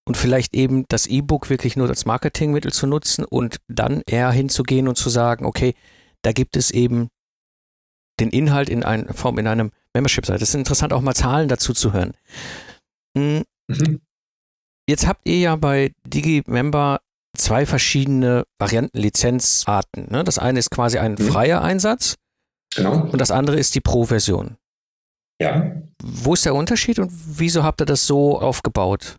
und 0.05 0.17
vielleicht 0.17 0.55
eben 0.55 0.85
das 0.89 1.07
E-Book 1.07 1.51
wirklich 1.51 1.77
nur 1.77 1.89
als 1.89 2.05
Marketingmittel 2.05 2.73
zu 2.73 2.89
nutzen 2.89 3.25
und 3.25 3.59
dann 3.69 4.03
eher 4.07 4.31
hinzugehen 4.33 4.89
und 4.89 4.97
zu 4.97 5.09
sagen, 5.09 5.47
okay, 5.47 5.75
da 6.25 6.33
gibt 6.33 6.57
es 6.57 6.71
eben 6.71 7.09
den 8.21 8.31
Inhalt 8.31 8.69
in 8.69 8.83
einer 8.83 9.13
Form 9.13 9.39
in 9.39 9.47
einem 9.47 9.73
Membership-Seite. 9.95 10.43
Es 10.43 10.51
ist 10.51 10.55
interessant, 10.55 10.93
auch 10.93 11.01
mal 11.01 11.15
Zahlen 11.15 11.49
dazu 11.49 11.73
zu 11.73 11.93
hören. 11.93 12.17
Hm. 13.17 13.45
Mhm. 13.69 14.01
Jetzt 14.89 15.07
habt 15.07 15.27
ihr 15.27 15.39
ja 15.39 15.57
bei 15.57 15.93
DigiMember 16.07 17.01
zwei 17.37 17.67
verschiedene 17.67 18.45
Varianten, 18.59 18.99
Lizenzarten. 18.99 20.11
Ne? 20.11 20.25
Das 20.25 20.39
eine 20.39 20.59
ist 20.59 20.71
quasi 20.71 20.99
ein 20.99 21.13
mhm. 21.13 21.29
freier 21.29 21.63
Einsatz. 21.63 22.15
Genau. 22.75 23.03
Und 23.03 23.21
das 23.21 23.31
andere 23.31 23.57
ist 23.57 23.75
die 23.75 23.81
Pro-Version. 23.81 24.57
Ja. 25.41 25.83
Wo 26.03 26.35
ist 26.35 26.45
der 26.45 26.55
Unterschied 26.55 26.99
und 26.99 27.11
wieso 27.13 27.65
habt 27.65 27.81
ihr 27.83 27.87
das 27.87 28.07
so 28.07 28.39
aufgebaut? 28.39 29.17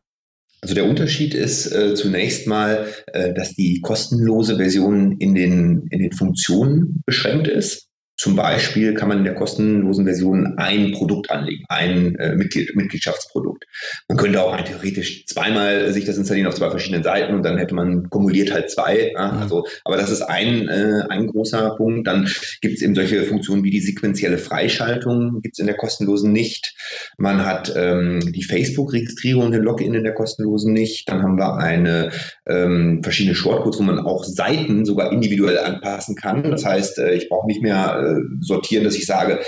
Also 0.65 0.73
der 0.73 0.89
Unterschied 0.89 1.35
ist 1.35 1.71
äh, 1.71 1.93
zunächst 1.93 2.47
mal, 2.47 2.87
äh, 3.13 3.35
dass 3.35 3.53
die 3.53 3.81
kostenlose 3.81 4.57
Version 4.57 5.15
in 5.19 5.35
den, 5.35 5.85
in 5.91 5.99
den 5.99 6.11
Funktionen 6.11 7.03
beschränkt 7.05 7.47
ist. 7.47 7.87
Zum 8.25 8.35
Beispiel 8.35 8.95
kann 8.95 9.07
man 9.07 9.19
in 9.19 9.23
der 9.23 9.35
kostenlosen 9.35 10.03
Version 10.03 10.57
ein 10.57 10.93
Produkt 10.93 11.29
anlegen, 11.29 11.63
ein 11.69 12.15
äh, 12.15 12.35
Mitglied, 12.35 12.75
Mitgliedschaftsprodukt. 12.75 13.65
Man 14.07 14.17
könnte 14.17 14.41
auch 14.41 14.59
theoretisch 14.59 15.27
zweimal 15.27 15.93
sich 15.93 16.05
das 16.05 16.17
installieren 16.17 16.47
auf 16.47 16.55
zwei 16.55 16.71
verschiedenen 16.71 17.03
Seiten 17.03 17.35
und 17.35 17.43
dann 17.43 17.59
hätte 17.59 17.75
man 17.75 18.09
kumuliert 18.09 18.51
halt 18.51 18.71
zwei. 18.71 19.11
Ja? 19.13 19.31
Mhm. 19.31 19.41
Also, 19.43 19.67
aber 19.83 19.97
das 19.97 20.09
ist 20.09 20.23
ein, 20.23 20.67
äh, 20.67 21.03
ein 21.07 21.27
großer 21.27 21.75
Punkt. 21.77 22.07
Dann 22.07 22.27
gibt 22.61 22.77
es 22.77 22.81
eben 22.81 22.95
solche 22.95 23.21
Funktionen 23.25 23.63
wie 23.63 23.69
die 23.69 23.79
sequentielle 23.79 24.39
Freischaltung, 24.39 25.41
gibt 25.43 25.53
es 25.53 25.59
in 25.59 25.67
der 25.67 25.77
kostenlosen 25.77 26.31
nicht. 26.31 26.73
Man 27.19 27.45
hat 27.45 27.75
ähm, 27.75 28.21
die 28.33 28.41
Facebook-Registrierung, 28.41 29.51
den 29.51 29.61
Login 29.61 29.93
in 29.93 30.03
der 30.03 30.15
kostenlosen 30.15 30.73
nicht. 30.73 31.07
Dann 31.09 31.21
haben 31.21 31.37
wir 31.37 31.57
eine 31.57 32.09
ähm, 32.47 33.03
verschiedene 33.03 33.35
Shortcodes, 33.35 33.79
wo 33.79 33.83
man 33.83 33.99
auch 33.99 34.23
Seiten 34.23 34.83
sogar 34.83 35.11
individuell 35.11 35.59
anpassen 35.59 36.15
kann. 36.15 36.49
Das 36.49 36.65
heißt, 36.65 36.97
äh, 36.97 37.13
ich 37.13 37.29
brauche 37.29 37.45
nicht 37.45 37.61
mehr 37.61 38.14
äh, 38.14 38.14
sortieren, 38.41 38.83
dass 38.83 38.95
ich 38.95 39.05
sage, 39.05 39.39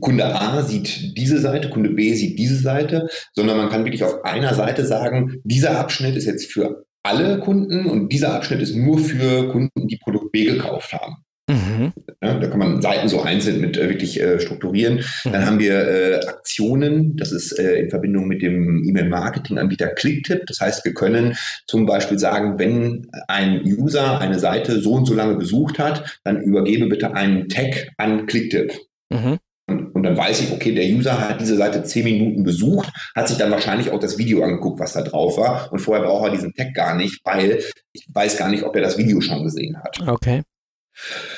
Kunde 0.00 0.24
A 0.24 0.62
sieht 0.62 1.16
diese 1.16 1.38
Seite, 1.38 1.68
Kunde 1.68 1.90
B 1.90 2.14
sieht 2.14 2.38
diese 2.38 2.56
Seite, 2.56 3.08
sondern 3.32 3.58
man 3.58 3.68
kann 3.68 3.84
wirklich 3.84 4.04
auf 4.04 4.24
einer 4.24 4.54
Seite 4.54 4.86
sagen, 4.86 5.40
dieser 5.44 5.78
Abschnitt 5.78 6.16
ist 6.16 6.26
jetzt 6.26 6.50
für 6.50 6.86
alle 7.02 7.38
Kunden 7.40 7.86
und 7.86 8.10
dieser 8.10 8.34
Abschnitt 8.34 8.62
ist 8.62 8.74
nur 8.74 8.98
für 8.98 9.48
Kunden, 9.50 9.88
die 9.88 9.98
Produkt 9.98 10.32
B 10.32 10.44
gekauft 10.44 10.92
haben. 10.94 11.16
Mhm. 11.46 11.92
Ja, 12.22 12.38
da 12.38 12.46
kann 12.46 12.58
man 12.58 12.80
Seiten 12.80 13.08
so 13.08 13.20
einzeln 13.20 13.60
mit 13.60 13.76
äh, 13.76 13.88
wirklich 13.90 14.18
äh, 14.18 14.40
strukturieren. 14.40 15.04
Mhm. 15.24 15.32
Dann 15.32 15.46
haben 15.46 15.58
wir 15.58 15.74
äh, 15.74 16.26
Aktionen, 16.26 17.16
das 17.16 17.32
ist 17.32 17.58
äh, 17.58 17.80
in 17.80 17.90
Verbindung 17.90 18.26
mit 18.26 18.40
dem 18.40 18.82
E-Mail-Marketing-Anbieter 18.88 19.88
Clicktip. 19.88 20.46
Das 20.46 20.60
heißt, 20.60 20.84
wir 20.84 20.94
können 20.94 21.36
zum 21.66 21.84
Beispiel 21.84 22.18
sagen, 22.18 22.58
wenn 22.58 23.08
ein 23.28 23.62
User 23.64 24.20
eine 24.20 24.38
Seite 24.38 24.80
so 24.80 24.94
und 24.94 25.04
so 25.04 25.14
lange 25.14 25.36
besucht 25.36 25.78
hat, 25.78 26.18
dann 26.24 26.40
übergebe 26.40 26.86
bitte 26.86 27.14
einen 27.14 27.48
Tag 27.48 27.88
an 27.98 28.26
Clicktip. 28.26 28.72
Mhm. 29.10 29.38
Und, 29.66 29.94
und, 29.94 30.02
dann 30.02 30.16
weiß 30.16 30.40
ich, 30.40 30.52
okay, 30.52 30.74
der 30.74 30.86
User 30.86 31.26
hat 31.26 31.40
diese 31.40 31.56
Seite 31.56 31.82
zehn 31.84 32.04
Minuten 32.04 32.42
besucht, 32.42 32.90
hat 33.14 33.28
sich 33.28 33.38
dann 33.38 33.50
wahrscheinlich 33.50 33.90
auch 33.90 33.98
das 33.98 34.18
Video 34.18 34.42
angeguckt, 34.42 34.78
was 34.78 34.92
da 34.92 35.02
drauf 35.02 35.38
war. 35.38 35.72
Und 35.72 35.78
vorher 35.78 36.04
braucht 36.04 36.26
er 36.26 36.32
diesen 36.32 36.52
Tag 36.54 36.74
gar 36.74 36.94
nicht, 36.94 37.20
weil 37.24 37.62
ich 37.92 38.06
weiß 38.12 38.36
gar 38.36 38.50
nicht, 38.50 38.62
ob 38.62 38.76
er 38.76 38.82
das 38.82 38.98
Video 38.98 39.20
schon 39.22 39.42
gesehen 39.42 39.78
hat. 39.82 40.06
Okay. 40.06 40.42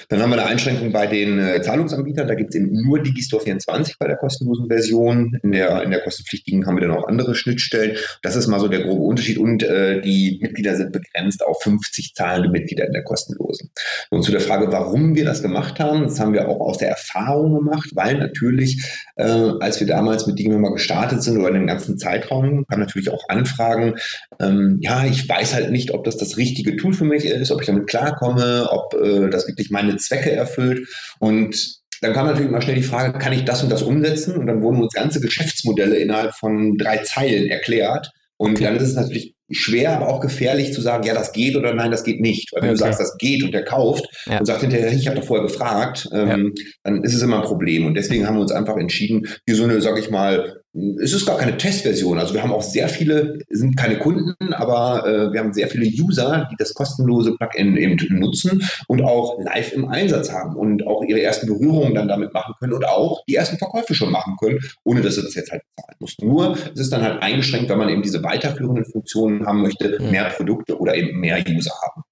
Dann 0.09 0.23
haben 0.23 0.31
wir 0.31 0.38
eine 0.38 0.47
Einschränkung 0.47 0.92
bei 0.92 1.07
den 1.07 1.38
äh, 1.38 1.61
Zahlungsanbietern. 1.62 2.29
Da 2.29 2.35
gibt 2.35 2.51
es 2.51 2.57
eben 2.57 2.71
nur 2.73 3.03
Digistore 3.03 3.42
24 3.45 3.99
bei 3.99 4.07
der 4.07 4.16
kostenlosen 4.16 4.69
Version. 4.69 5.38
In 5.42 5.53
der, 5.53 5.83
in 5.83 5.90
der 5.90 6.01
kostenpflichtigen 6.01 6.66
haben 6.66 6.77
wir 6.77 6.87
dann 6.87 6.97
auch 6.97 7.09
andere 7.09 7.35
Schnittstellen. 7.35 7.97
Das 8.23 8.37
ist 8.37 8.47
mal 8.47 8.61
so 8.61 8.69
der 8.69 8.83
grobe 8.83 9.03
Unterschied. 9.03 9.38
Und 9.38 9.62
äh, 9.62 10.01
die 10.01 10.38
Mitglieder 10.42 10.77
sind 10.77 10.92
begrenzt 10.92 11.45
auf 11.45 11.62
50 11.62 12.14
zahlende 12.14 12.51
Mitglieder 12.51 12.87
in 12.87 12.92
der 12.92 13.05
kostenlosen. 13.05 13.71
Und 14.11 14.23
zu 14.23 14.31
der 14.31 14.40
Frage, 14.40 14.71
warum 14.71 15.14
wir 15.14 15.25
das 15.25 15.42
gemacht 15.42 15.81
haben, 15.81 16.03
das 16.05 16.21
haben 16.21 16.33
wir 16.33 16.49
auch 16.49 16.61
aus 16.61 16.79
der 16.79 16.90
Erfahrung 16.90 17.55
gemacht, 17.55 17.90
weil 17.95 18.19
natürlich, 18.19 18.85
äh, 19.16 19.25
als 19.61 19.81
wir 19.81 19.87
damals 19.87 20.27
mit 20.27 20.38
Digimember 20.38 20.73
gestartet 20.73 21.23
sind 21.23 21.38
oder 21.38 21.49
in 21.49 21.55
den 21.55 21.66
ganzen 21.66 21.99
Zeitraum, 21.99 22.66
kamen 22.66 22.83
natürlich 22.83 23.11
auch 23.11 23.29
Anfragen, 23.29 23.95
ähm, 24.40 24.79
ja, 24.81 25.05
ich 25.05 25.29
weiß 25.29 25.55
halt 25.55 25.71
nicht, 25.71 25.92
ob 25.92 26.05
das 26.05 26.16
das 26.16 26.37
richtige 26.37 26.77
Tool 26.77 26.92
für 26.92 27.05
mich 27.05 27.25
ist, 27.25 27.51
ob 27.51 27.61
ich 27.61 27.66
damit 27.66 27.87
klarkomme, 27.87 28.69
ob 28.71 28.95
äh, 28.95 29.31
das 29.46 29.48
wirklich 29.48 29.70
meine 29.70 29.96
Zwecke 29.96 30.32
erfüllt. 30.32 30.88
Und 31.18 31.80
dann 32.02 32.12
kam 32.12 32.26
natürlich 32.26 32.48
immer 32.48 32.61
schnell 32.61 32.76
die 32.76 32.82
Frage, 32.82 33.18
kann 33.18 33.32
ich 33.32 33.44
das 33.44 33.62
und 33.62 33.70
das 33.70 33.82
umsetzen? 33.82 34.37
Und 34.37 34.46
dann 34.46 34.62
wurden 34.62 34.82
uns 34.82 34.92
ganze 34.92 35.20
Geschäftsmodelle 35.20 35.96
innerhalb 35.96 36.35
von 36.35 36.76
drei 36.76 36.98
Zeilen 36.98 37.48
erklärt. 37.48 38.11
Und 38.37 38.52
okay. 38.52 38.64
dann 38.64 38.76
ist 38.76 38.82
es 38.82 38.94
natürlich 38.94 39.35
schwer, 39.50 39.96
aber 39.96 40.09
auch 40.09 40.20
gefährlich 40.20 40.72
zu 40.72 40.80
sagen, 40.80 41.04
ja, 41.04 41.14
das 41.14 41.32
geht 41.32 41.56
oder 41.56 41.72
nein, 41.72 41.90
das 41.90 42.04
geht 42.04 42.20
nicht. 42.20 42.52
Weil 42.52 42.62
wenn 42.62 42.70
okay. 42.70 42.78
du 42.78 42.85
sagst, 42.85 43.00
das 43.00 43.16
geht 43.16 43.44
und 43.44 43.52
der 43.52 43.64
kauft 43.64 44.04
ja. 44.26 44.38
und 44.38 44.46
sagt 44.46 44.61
hinterher, 44.61 44.92
ich 44.92 45.06
habe 45.06 45.18
doch 45.18 45.26
vorher 45.26 45.46
gefragt, 45.46 46.09
ähm, 46.12 46.52
ja. 46.56 46.64
dann 46.82 47.04
ist 47.04 47.14
es 47.14 47.22
immer 47.22 47.37
ein 47.37 47.46
Problem. 47.46 47.87
Und 47.87 47.94
deswegen 47.94 48.26
haben 48.26 48.35
wir 48.35 48.42
uns 48.42 48.52
einfach 48.52 48.76
entschieden, 48.76 49.28
hier 49.46 49.56
so 49.56 49.64
eine, 49.64 49.80
sag 49.80 49.98
ich 49.98 50.11
mal, 50.11 50.61
es 51.00 51.12
ist 51.12 51.26
gar 51.26 51.38
keine 51.38 51.56
Testversion. 51.56 52.18
Also 52.18 52.34
wir 52.34 52.42
haben 52.42 52.52
auch 52.52 52.62
sehr 52.62 52.88
viele, 52.88 53.38
sind 53.48 53.76
keine 53.76 53.98
Kunden, 53.98 54.34
aber 54.52 55.06
äh, 55.06 55.32
wir 55.32 55.40
haben 55.40 55.52
sehr 55.52 55.68
viele 55.68 55.86
User, 55.86 56.48
die 56.50 56.56
das 56.58 56.74
kostenlose 56.74 57.34
Plugin 57.36 57.76
eben 57.76 57.96
nutzen 58.18 58.62
und 58.88 59.02
auch 59.02 59.38
live 59.40 59.72
im 59.72 59.88
Einsatz 59.88 60.30
haben 60.30 60.56
und 60.56 60.86
auch 60.86 61.02
ihre 61.02 61.22
ersten 61.22 61.46
Berührungen 61.46 61.94
dann 61.94 62.08
damit 62.08 62.34
machen 62.34 62.54
können 62.58 62.74
und 62.74 62.86
auch 62.86 63.22
die 63.28 63.34
ersten 63.34 63.58
Verkäufe 63.58 63.94
schon 63.94 64.10
machen 64.10 64.36
können, 64.38 64.58
ohne 64.84 65.00
dass 65.00 65.14
sie 65.14 65.22
das 65.22 65.34
jetzt 65.34 65.50
halt 65.50 65.62
bezahlen 65.76 65.96
mussten. 66.00 66.26
Nur 66.26 66.56
es 66.74 66.80
ist 66.80 66.92
dann 66.92 67.02
halt 67.02 67.22
eingeschränkt, 67.22 67.70
wenn 67.70 67.78
man 67.78 67.88
eben 67.88 68.02
diese 68.02 68.22
weiterführenden 68.22 68.84
Funktionen 68.84 69.46
haben 69.46 69.62
möchte, 69.62 69.98
mhm. 70.00 70.10
mehr 70.10 70.24
Produkte 70.30 70.78
oder 70.78 70.94
eben 70.94 71.18
mehr 71.18 71.42
User 71.48 71.72
haben. 71.82 72.02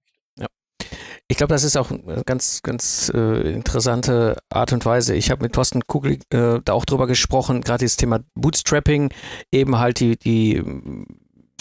Ich 1.29 1.39
glaube, 1.39 1.55
das 1.55 1.65
ist 1.65 1.77
auch 1.77 1.91
eine 1.91 2.23
ganz, 2.25 2.61
ganz 2.63 3.11
äh, 3.15 3.53
interessante 3.53 4.37
Art 4.51 4.73
und 4.73 4.85
Weise. 4.85 5.15
Ich 5.15 5.31
habe 5.31 5.43
mit 5.43 5.55
Thorsten 5.55 5.87
Kugel 5.87 6.19
äh, 6.31 6.61
da 6.63 6.73
auch 6.75 6.85
drüber 6.85 7.07
gesprochen, 7.07 7.63
gerade 7.63 7.85
das 7.85 7.97
Thema 7.97 8.21
Bootstrapping, 8.35 9.11
eben 9.51 9.79
halt 9.79 10.01
die, 10.01 10.19
die 10.19 10.63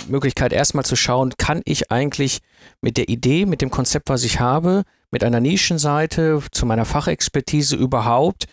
Möglichkeit 0.10 0.52
erstmal 0.52 0.84
zu 0.84 0.98
schauen, 0.98 1.34
kann 1.38 1.62
ich 1.64 1.92
eigentlich 1.92 2.40
mit 2.82 2.98
der 2.98 3.08
Idee, 3.08 3.46
mit 3.46 3.62
dem 3.62 3.72
Konzept, 3.72 4.10
was 4.10 4.26
ich 4.26 4.42
habe, 4.42 4.84
mit 5.12 5.24
einer 5.24 5.40
Nischenseite 5.40 6.42
zu 6.52 6.66
meiner 6.66 6.86
Fachexpertise 6.86 7.78
überhaupt 7.78 8.46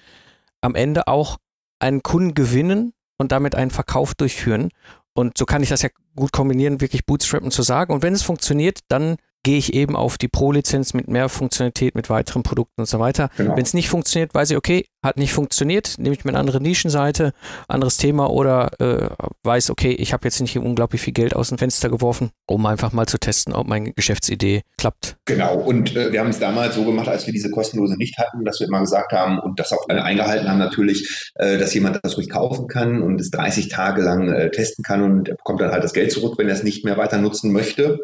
am 0.61 0.77
Ende 0.77 1.09
auch 1.09 1.39
einen 1.81 2.03
Kunden 2.03 2.35
gewinnen 2.35 2.93
und 3.19 3.33
damit 3.33 3.55
einen 3.55 3.71
Verkauf 3.71 4.15
durchführen. 4.15 4.71
Und 5.13 5.37
so 5.37 5.45
kann 5.45 5.63
ich 5.63 5.71
das 5.71 5.83
ja 5.83 5.89
gut 6.15 6.33
kombinieren, 6.33 6.81
wirklich 6.81 7.05
Bootstrappen 7.05 7.51
zu 7.51 7.63
sagen. 7.63 7.93
Und 7.93 8.03
wenn 8.03 8.13
es 8.13 8.23
funktioniert, 8.23 8.81
dann 8.89 9.17
gehe 9.43 9.59
ich 9.59 9.75
eben 9.75 9.97
auf 9.97 10.19
die 10.19 10.29
Pro-Lizenz 10.29 10.95
mit 10.95 11.09
mehr 11.09 11.29
Funktionalität, 11.29 11.95
mit 11.95 12.11
weiteren 12.11 12.43
Produkten 12.43 12.83
und 12.83 12.87
so 12.87 12.99
weiter. 12.99 13.31
Genau. 13.37 13.57
Wenn 13.57 13.63
es 13.63 13.75
nicht 13.75 13.89
funktioniert, 13.89 14.35
weiß 14.35 14.51
ich, 14.51 14.57
okay, 14.57 14.87
hat 15.03 15.17
nicht 15.17 15.33
funktioniert, 15.33 15.95
nehme 15.99 16.15
ich 16.15 16.25
mir 16.25 16.31
eine 16.31 16.39
andere 16.39 16.61
Nischenseite, 16.61 17.33
anderes 17.69 17.97
Thema 17.97 18.31
oder 18.31 18.71
äh, 18.81 19.09
weiß, 19.43 19.71
okay, 19.71 19.93
ich 19.93 20.13
habe 20.13 20.27
jetzt 20.27 20.41
nicht 20.41 20.59
unglaublich 20.59 21.01
viel 21.01 21.15
Geld 21.15 21.35
aus 21.35 21.49
dem 21.49 21.59
Fenster 21.59 21.89
geworfen, 21.89 22.31
um 22.47 22.67
einfach 22.67 22.93
mal 22.93 23.07
zu 23.07 23.19
testen, 23.19 23.55
ob 23.55 23.67
meine 23.67 23.93
Geschäftsidee 23.93 24.63
klappt. 24.77 25.17
Genau, 25.25 25.55
und 25.55 25.97
äh, 25.97 26.13
wir 26.13 26.21
haben 26.21 26.29
es 26.29 26.39
damals 26.39 26.75
so 26.75 26.85
gemacht, 26.85 27.09
als 27.09 27.27
wir 27.27 27.33
diese 27.33 27.51
kostenlose 27.51 27.97
nicht 27.97 28.19
hatten, 28.19 28.45
dass 28.45 28.61
wir 28.61 28.67
immer 28.67 28.81
gesagt 28.81 29.13
haben 29.13 29.39
und 29.39 29.59
das 29.59 29.73
auch 29.73 29.89
alle 29.89 30.05
eingehalten 30.05 30.49
haben 30.49 30.59
natürlich, 30.59 31.31
äh, 31.37 31.57
dass 31.57 31.73
jemand 31.73 31.99
das 32.03 32.19
ruhig 32.19 32.29
kaufen 32.29 32.69
kann 32.69 33.01
und 33.01 33.21
es 33.21 33.31
30 33.31 33.69
Tage 33.69 34.03
lang 34.03 34.31
äh, 34.31 34.51
testen 34.51 34.85
kann 34.85 35.03
und 35.03 35.29
er 35.29 35.37
bekommt 35.37 35.63
dann 35.63 35.71
halt 35.71 35.83
das 35.83 35.95
Geld 35.95 36.13
zurück, 36.13 36.35
wenn 36.37 36.49
er 36.49 36.55
es 36.55 36.63
nicht 36.63 36.85
mehr 36.85 36.99
weiter 36.99 37.19
nutzen 37.19 37.53
möchte. 37.53 38.01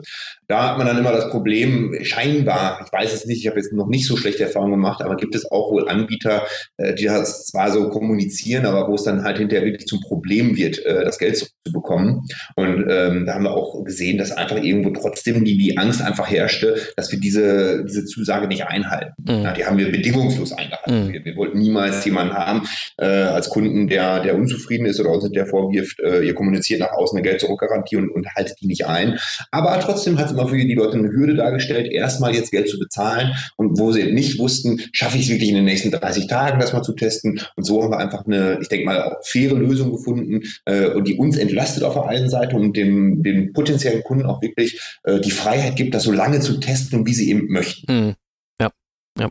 Da 0.47 0.71
hat 0.71 0.79
man 0.79 0.87
dann 0.87 0.99
immer 0.99 1.13
das 1.13 1.31
Problem, 1.31 1.97
scheinbar, 2.03 2.81
ich 2.85 2.93
weiß 2.93 3.13
es 3.13 3.27
nicht, 3.27 3.41
ich 3.41 3.49
habe 3.49 3.59
jetzt 3.59 3.73
noch 3.73 3.89
nicht 3.89 4.07
so 4.07 4.17
schlechte 4.17 4.45
Erfahrungen 4.45 4.73
gemacht, 4.73 5.03
aber 5.03 5.17
gibt 5.17 5.35
es 5.35 5.51
auch 5.51 5.71
wohl 5.71 5.89
Anbieter, 5.89 6.47
äh, 6.77 6.86
die 6.95 7.05
das 7.05 7.47
zwar 7.47 7.71
so 7.71 7.89
kommunizieren, 7.89 8.67
aber 8.67 8.89
wo 8.89 8.95
es 8.95 9.05
dann 9.05 9.25
halt 9.25 9.39
hinterher 9.39 9.65
wirklich 9.65 9.87
zum 9.87 10.01
Problem 10.01 10.57
wird, 10.57 10.85
äh, 10.85 11.05
das 11.05 11.19
Geld 11.19 11.37
zurückzubekommen. 11.37 12.23
Und 12.55 12.87
ähm, 12.89 13.27
da 13.27 13.35
haben 13.35 13.45
wir 13.45 13.55
auch 13.55 13.85
gesehen, 13.85 14.19
dass 14.19 14.33
einfach 14.33 14.63
irgendwo 14.63 14.91
trotzdem 14.91 15.45
die, 15.45 15.57
die 15.57 15.79
Angst 15.79 16.03
einfach 16.03 16.31
herrschte, 16.31 16.77
dass 16.97 17.13
wir 17.13 17.21
diese, 17.21 17.85
diese 17.85 18.05
Zusage 18.05 18.47
nicht 18.49 18.67
einhalten. 18.67 19.13
Mhm. 19.19 19.43
Ja, 19.43 19.53
die 19.53 19.65
haben 19.65 19.79
wir 19.79 19.91
bedingungslos 19.91 20.53
eingehalten. 20.53 21.09
Mhm. 21.09 21.13
Wir, 21.13 21.25
wir, 21.25 21.37
wollten 21.37 21.59
niemals 21.59 22.05
jemanden 22.05 22.35
haben 22.35 22.63
äh, 22.99 23.07
als 23.07 23.51
Kunden, 23.51 23.89
der, 23.89 24.21
der 24.21 24.37
unzufrieden 24.37 24.87
ist 24.87 25.01
oder 25.01 25.11
uns 25.11 25.31
der 25.31 25.47
vorwirft, 25.47 26.01
äh, 26.01 26.23
ihr 26.23 26.35
kommuniziert 26.35 26.81
nach 26.81 26.93
außen 26.93 27.19
eine 27.19 27.29
Geld-Zurück-Garantie 27.29 27.97
und, 27.97 28.11
und 28.11 28.27
haltet 28.35 28.57
die 28.61 28.67
nicht 28.67 28.87
ein. 28.87 29.19
Aber 29.51 29.79
trotzdem 29.81 30.19
hat 30.19 30.27
es 30.27 30.33
immer 30.33 30.49
für 30.49 30.57
die 30.57 30.75
Leute 30.75 30.97
eine 30.97 31.09
Hürde 31.09 31.35
dargestellt, 31.35 31.91
erstmal 31.91 32.35
jetzt 32.35 32.51
Geld 32.51 32.69
zu 32.69 32.79
bezahlen 32.79 33.35
und 33.57 33.79
wo 33.79 33.93
sie 33.93 34.13
nicht 34.13 34.39
wussten, 34.39 34.81
schaffe 34.93 35.19
ich 35.19 35.25
es 35.25 35.31
wirklich 35.31 35.51
in 35.51 35.57
den 35.57 35.65
nächsten 35.65 35.91
30 35.91 36.27
Tagen, 36.27 36.61
das 36.61 36.73
mal 36.77 36.83
zu 36.83 36.93
testen. 36.93 37.41
Und 37.57 37.65
so 37.65 37.83
haben 37.83 37.91
wir 37.91 37.99
einfach 37.99 38.27
eine, 38.27 38.59
ich 38.61 38.69
denke 38.69 38.87
mal, 38.87 39.17
faire 39.23 39.55
Lösung 39.55 39.93
gefunden 39.93 40.43
äh, 40.65 40.91
und 40.91 41.07
die 41.09 41.17
uns 41.17 41.37
entlastet 41.37 41.83
auf 41.83 41.95
der 41.95 42.07
einen 42.07 42.31
Seite 42.31 42.57
und 42.57 42.77
dem, 42.77 43.23
dem 43.23 43.53
potenziellen 43.53 44.03
Kunden 44.03 44.27
auch 44.27 44.43
wirklich 44.43 44.81
äh, 45.05 45.21
die 45.21 45.31
Freiheit 45.31 45.77
gibt, 45.77 45.95
das 45.95 46.05
so 46.05 46.13
lange 46.13 46.41
zu 46.41 46.61
testen 46.61 47.01
und 47.01 47.07
wie 47.07 47.15
sie 47.15 47.31
eben 47.31 47.47
möchten. 47.49 48.15
Ja, 48.61 48.71
ja. 49.19 49.29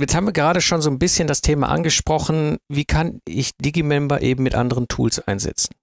Jetzt 0.00 0.14
haben 0.14 0.26
wir 0.26 0.32
gerade 0.32 0.60
schon 0.60 0.80
so 0.80 0.90
ein 0.90 0.98
bisschen 0.98 1.26
das 1.26 1.40
Thema 1.40 1.68
angesprochen. 1.68 2.58
Wie 2.68 2.84
kann 2.84 3.20
ich 3.26 3.50
Digimember 3.56 4.22
eben 4.22 4.42
mit 4.42 4.54
anderen 4.54 4.88
Tools 4.88 5.20
einsetzen? 5.26 5.74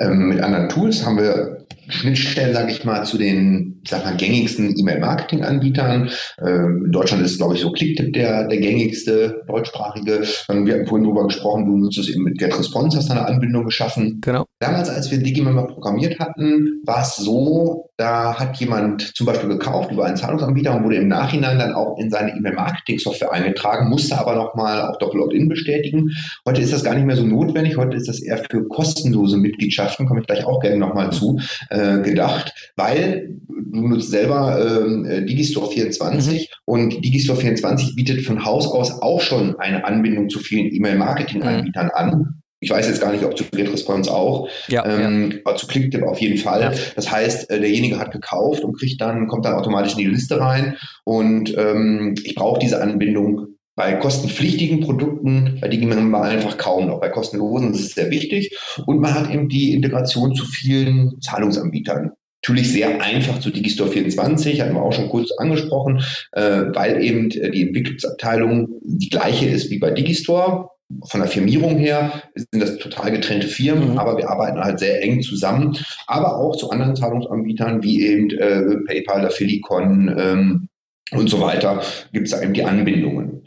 Ähm, 0.00 0.28
mit 0.28 0.40
anderen 0.40 0.68
Tools 0.68 1.04
haben 1.04 1.18
wir 1.18 1.63
Schnittstellen, 1.88 2.54
sage 2.54 2.72
ich 2.72 2.84
mal, 2.84 3.04
zu 3.04 3.18
den 3.18 3.80
sag 3.86 4.04
mal, 4.04 4.16
gängigsten 4.16 4.74
E-Mail-Marketing-Anbietern. 4.78 6.10
Ähm, 6.40 6.84
in 6.86 6.92
Deutschland 6.92 7.24
ist, 7.24 7.38
glaube 7.38 7.54
ich, 7.54 7.60
so 7.60 7.72
Clicktip 7.72 8.12
der, 8.12 8.48
der 8.48 8.58
gängigste 8.58 9.42
deutschsprachige. 9.46 10.22
Ähm, 10.48 10.66
wir 10.66 10.74
hatten 10.74 10.86
vorhin 10.86 11.04
darüber 11.04 11.24
gesprochen, 11.26 11.66
du 11.66 11.76
nutzt 11.76 11.98
es 11.98 12.08
eben 12.08 12.24
mit 12.24 12.38
GetResponse, 12.38 12.98
hast 12.98 13.10
eine 13.10 13.26
Anbindung 13.26 13.64
geschaffen. 13.64 14.20
Genau. 14.22 14.46
Damals, 14.64 14.88
als 14.88 15.10
wir 15.10 15.18
Digimember 15.18 15.66
programmiert 15.66 16.18
hatten, 16.18 16.80
war 16.86 17.02
es 17.02 17.16
so, 17.16 17.90
da 17.98 18.38
hat 18.38 18.56
jemand 18.56 19.14
zum 19.14 19.26
Beispiel 19.26 19.50
gekauft 19.50 19.92
über 19.92 20.06
einen 20.06 20.16
Zahlungsanbieter 20.16 20.74
und 20.74 20.84
wurde 20.84 20.96
im 20.96 21.08
Nachhinein 21.08 21.58
dann 21.58 21.74
auch 21.74 21.98
in 21.98 22.08
seine 22.08 22.34
E-Mail-Marketing-Software 22.34 23.30
eingetragen, 23.30 23.90
musste 23.90 24.18
aber 24.18 24.34
nochmal 24.36 24.80
auch 24.80 24.96
Doppel-Opt-in 24.96 25.50
bestätigen. 25.50 26.12
Heute 26.46 26.62
ist 26.62 26.72
das 26.72 26.82
gar 26.82 26.94
nicht 26.94 27.04
mehr 27.04 27.16
so 27.16 27.26
notwendig. 27.26 27.76
Heute 27.76 27.98
ist 27.98 28.08
das 28.08 28.22
eher 28.22 28.38
für 28.38 28.66
kostenlose 28.66 29.36
Mitgliedschaften, 29.36 30.06
komme 30.06 30.20
ich 30.20 30.26
gleich 30.26 30.46
auch 30.46 30.60
gerne 30.60 30.78
nochmal 30.78 31.12
zu, 31.12 31.38
äh, 31.68 31.98
gedacht, 31.98 32.54
weil 32.74 33.36
du 33.46 33.86
nutzt 33.86 34.10
selber 34.10 34.64
ähm, 34.64 35.04
äh, 35.04 35.26
Digistore 35.26 35.70
24 35.70 36.40
mhm. 36.40 36.46
und 36.64 37.04
Digistore 37.04 37.38
24 37.38 37.96
bietet 37.96 38.22
von 38.22 38.46
Haus 38.46 38.66
aus 38.66 39.02
auch 39.02 39.20
schon 39.20 39.60
eine 39.60 39.84
Anbindung 39.84 40.30
zu 40.30 40.38
vielen 40.38 40.72
E-Mail-Marketing-Anbietern 40.72 41.86
mhm. 41.86 41.92
an. 41.94 42.43
Ich 42.64 42.70
weiß 42.70 42.88
jetzt 42.88 43.00
gar 43.00 43.12
nicht, 43.12 43.24
ob 43.24 43.36
zu 43.36 43.44
GetResponse 43.44 44.12
auch, 44.12 44.48
ja, 44.68 44.84
ähm, 44.86 45.30
ja. 45.30 45.38
aber 45.44 45.56
zu 45.56 45.66
Clicktip 45.66 46.02
auf 46.02 46.18
jeden 46.18 46.38
Fall. 46.38 46.62
Ja. 46.62 46.72
Das 46.96 47.10
heißt, 47.10 47.50
äh, 47.50 47.60
derjenige 47.60 47.98
hat 47.98 48.10
gekauft 48.10 48.64
und 48.64 48.78
kriegt 48.78 49.00
dann, 49.00 49.26
kommt 49.26 49.44
dann 49.44 49.54
automatisch 49.54 49.92
in 49.92 49.98
die 49.98 50.06
Liste 50.06 50.40
rein 50.40 50.76
und 51.04 51.54
ähm, 51.56 52.14
ich 52.24 52.34
brauche 52.34 52.58
diese 52.58 52.80
Anbindung 52.80 53.48
bei 53.76 53.94
kostenpflichtigen 53.94 54.80
Produkten, 54.80 55.58
bei 55.60 55.68
denen 55.68 56.10
man 56.10 56.22
einfach 56.22 56.56
kaum 56.56 56.86
noch. 56.86 57.00
Bei 57.00 57.08
kostenlosen 57.08 57.72
das 57.72 57.80
ist 57.80 57.94
sehr 57.94 58.10
wichtig. 58.10 58.56
Und 58.86 59.00
man 59.00 59.14
hat 59.14 59.30
eben 59.30 59.48
die 59.48 59.74
Integration 59.74 60.34
zu 60.34 60.46
vielen 60.46 61.20
Zahlungsanbietern. 61.20 62.12
Natürlich 62.42 62.72
sehr 62.72 63.00
einfach 63.00 63.40
zu 63.40 63.50
Digistore 63.50 63.90
24, 63.90 64.60
hatten 64.60 64.74
wir 64.74 64.82
auch 64.82 64.92
schon 64.92 65.08
kurz 65.08 65.30
angesprochen, 65.38 66.04
äh, 66.32 66.62
weil 66.72 67.02
eben 67.02 67.30
die 67.30 67.62
Entwicklungsabteilung 67.62 68.68
die 68.82 69.08
gleiche 69.08 69.46
ist 69.46 69.70
wie 69.70 69.78
bei 69.78 69.90
Digistore. 69.90 70.68
Von 71.06 71.20
der 71.20 71.30
Firmierung 71.30 71.78
her 71.78 72.22
sind 72.34 72.60
das 72.60 72.76
total 72.78 73.10
getrennte 73.10 73.48
Firmen, 73.48 73.92
mhm. 73.92 73.98
aber 73.98 74.16
wir 74.16 74.28
arbeiten 74.28 74.60
halt 74.60 74.78
sehr 74.78 75.02
eng 75.02 75.22
zusammen, 75.22 75.76
aber 76.06 76.36
auch 76.36 76.56
zu 76.56 76.70
anderen 76.70 76.96
Zahlungsanbietern 76.96 77.82
wie 77.82 78.06
eben 78.06 78.30
äh, 78.30 78.76
PayPal, 78.86 79.30
Filicon 79.30 80.14
ähm, 80.18 80.68
und 81.12 81.28
so 81.28 81.40
weiter 81.40 81.82
gibt 82.12 82.26
es 82.26 82.32
da 82.32 82.42
eben 82.42 82.54
die 82.54 82.64
Anbindungen. 82.64 83.46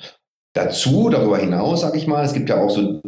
Dazu, 0.58 1.10
darüber 1.12 1.38
hinaus, 1.38 1.82
sage 1.82 2.00
ich 2.00 2.08
mal, 2.08 2.26
es 2.26 2.34
gibt 2.34 2.50
ja 2.50 2.58
auch 2.58 2.72
so 2.72 3.00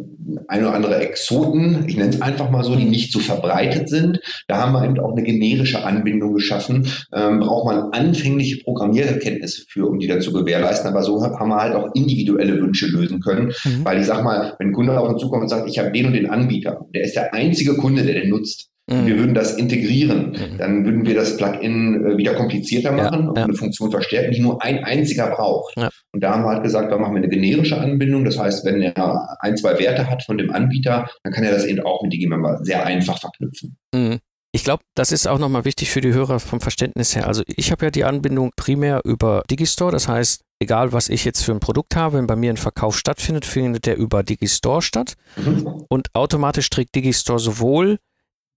ein 0.47 0.63
oder 0.63 0.75
andere 0.75 0.97
Exoten, 0.97 1.85
ich 1.87 1.97
nenne 1.97 2.11
es 2.11 2.21
einfach 2.21 2.51
mal 2.51 2.63
so, 2.63 2.75
die 2.75 2.85
nicht 2.85 3.11
so 3.11 3.17
verbreitet 3.17 3.89
sind. 3.89 4.19
Da 4.47 4.57
haben 4.57 4.73
wir 4.73 4.83
eben 4.83 4.99
auch 4.99 5.13
eine 5.13 5.23
generische 5.23 5.83
Anbindung 5.83 6.35
geschaffen. 6.35 6.87
Ähm, 7.11 7.39
braucht 7.39 7.65
man 7.65 7.91
anfängliche 7.91 8.63
Programmierkenntnisse 8.63 9.63
für, 9.67 9.87
um 9.87 9.97
die 9.97 10.05
dann 10.05 10.21
zu 10.21 10.31
gewährleisten. 10.31 10.91
Aber 10.91 11.01
so 11.01 11.23
haben 11.23 11.49
wir 11.49 11.57
halt 11.57 11.73
auch 11.73 11.89
individuelle 11.95 12.61
Wünsche 12.61 12.85
lösen 12.85 13.19
können. 13.19 13.47
Mhm. 13.63 13.83
Weil 13.83 13.99
ich 13.99 14.05
sag 14.05 14.23
mal, 14.23 14.53
wenn 14.59 14.67
ein 14.67 14.73
Kunde 14.73 14.99
auf 14.99 15.09
uns 15.09 15.21
zukommt 15.21 15.43
und 15.43 15.49
sagt, 15.49 15.67
ich 15.67 15.79
habe 15.79 15.91
den 15.91 16.05
und 16.05 16.13
den 16.13 16.29
Anbieter, 16.29 16.85
der 16.93 17.01
ist 17.01 17.15
der 17.15 17.33
einzige 17.33 17.75
Kunde, 17.77 18.03
der 18.03 18.13
den 18.13 18.29
nutzt, 18.29 18.68
Mhm. 18.89 19.05
Wir 19.05 19.17
würden 19.17 19.33
das 19.35 19.55
integrieren. 19.55 20.31
Mhm. 20.31 20.57
Dann 20.57 20.85
würden 20.85 21.05
wir 21.05 21.15
das 21.15 21.37
Plugin 21.37 22.05
äh, 22.05 22.17
wieder 22.17 22.33
komplizierter 22.33 22.91
machen 22.91 23.23
ja, 23.23 23.29
und 23.29 23.37
ja. 23.37 23.43
eine 23.43 23.53
Funktion 23.53 23.91
verstärken, 23.91 24.31
die 24.31 24.41
nur 24.41 24.61
ein 24.63 24.83
einziger 24.83 25.27
braucht. 25.27 25.77
Ja. 25.77 25.89
Und 26.11 26.23
da 26.23 26.33
haben 26.33 26.43
wir 26.43 26.49
halt 26.49 26.63
gesagt, 26.63 26.91
da 26.91 26.97
machen 26.97 27.13
wir 27.13 27.19
eine 27.19 27.29
generische 27.29 27.77
Anbindung. 27.77 28.25
Das 28.25 28.39
heißt, 28.39 28.65
wenn 28.65 28.81
er 28.81 29.37
ein, 29.41 29.57
zwei 29.57 29.77
Werte 29.79 30.09
hat 30.09 30.23
von 30.23 30.37
dem 30.37 30.51
Anbieter, 30.51 31.07
dann 31.23 31.33
kann 31.33 31.43
er 31.43 31.51
das 31.51 31.65
eben 31.65 31.81
auch 31.81 32.01
mit 32.01 32.13
Digimember 32.13 32.59
sehr 32.63 32.85
einfach 32.85 33.19
verknüpfen. 33.19 33.77
Mhm. 33.93 34.19
Ich 34.51 34.63
glaube, 34.63 34.81
das 34.95 35.11
ist 35.11 35.27
auch 35.27 35.37
nochmal 35.37 35.65
wichtig 35.65 35.91
für 35.91 36.01
die 36.01 36.13
Hörer 36.13 36.39
vom 36.39 36.59
Verständnis 36.59 37.15
her. 37.15 37.27
Also 37.27 37.43
ich 37.45 37.71
habe 37.71 37.85
ja 37.85 37.91
die 37.91 38.03
Anbindung 38.03 38.49
primär 38.55 39.01
über 39.03 39.43
Digistore. 39.49 39.91
Das 39.91 40.07
heißt, 40.07 40.41
egal 40.59 40.91
was 40.91 41.09
ich 41.09 41.23
jetzt 41.23 41.43
für 41.43 41.51
ein 41.51 41.59
Produkt 41.59 41.95
habe, 41.95 42.17
wenn 42.17 42.25
bei 42.25 42.35
mir 42.35 42.51
ein 42.51 42.57
Verkauf 42.57 42.97
stattfindet, 42.97 43.45
findet 43.45 43.85
der 43.85 43.97
über 43.97 44.23
Digistore 44.23 44.81
statt. 44.81 45.13
Mhm. 45.37 45.85
Und 45.87 46.07
automatisch 46.15 46.67
trägt 46.71 46.95
Digistore 46.95 47.37
sowohl 47.37 47.99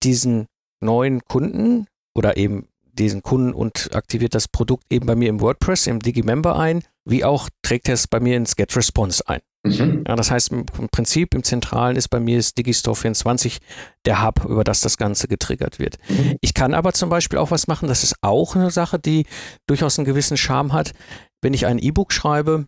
diesen 0.02 0.46
neuen 0.80 1.22
Kunden 1.24 1.86
oder 2.14 2.36
eben 2.36 2.68
diesen 2.92 3.22
Kunden 3.22 3.54
und 3.54 3.94
aktiviert 3.94 4.34
das 4.34 4.48
Produkt 4.48 4.84
eben 4.90 5.06
bei 5.06 5.16
mir 5.16 5.28
im 5.28 5.40
WordPress, 5.40 5.86
im 5.86 6.00
Digimember 6.00 6.58
ein, 6.58 6.82
wie 7.04 7.24
auch 7.24 7.48
trägt 7.62 7.88
er 7.88 7.94
es 7.94 8.06
bei 8.06 8.20
mir 8.20 8.36
ins 8.36 8.56
GetResponse 8.56 9.26
ein. 9.28 9.40
Mhm. 9.64 10.04
Ja, 10.06 10.16
das 10.16 10.30
heißt, 10.30 10.50
im 10.52 10.66
Prinzip 10.66 11.34
im 11.34 11.44
Zentralen 11.44 11.96
ist 11.96 12.08
bei 12.08 12.20
mir 12.20 12.38
ist 12.38 12.58
Digistore 12.58 12.96
24 12.96 13.60
der 14.04 14.24
Hub, 14.24 14.44
über 14.44 14.64
das 14.64 14.80
das 14.80 14.98
Ganze 14.98 15.28
getriggert 15.28 15.78
wird. 15.78 15.98
Mhm. 16.08 16.36
Ich 16.40 16.52
kann 16.52 16.74
aber 16.74 16.92
zum 16.92 17.08
Beispiel 17.08 17.38
auch 17.38 17.50
was 17.50 17.68
machen, 17.68 17.88
das 17.88 18.02
ist 18.02 18.16
auch 18.22 18.56
eine 18.56 18.70
Sache, 18.70 18.98
die 18.98 19.24
durchaus 19.66 19.98
einen 19.98 20.06
gewissen 20.06 20.36
Charme 20.36 20.72
hat. 20.72 20.92
Wenn 21.40 21.54
ich 21.54 21.66
ein 21.66 21.78
E-Book 21.78 22.12
schreibe, 22.12 22.66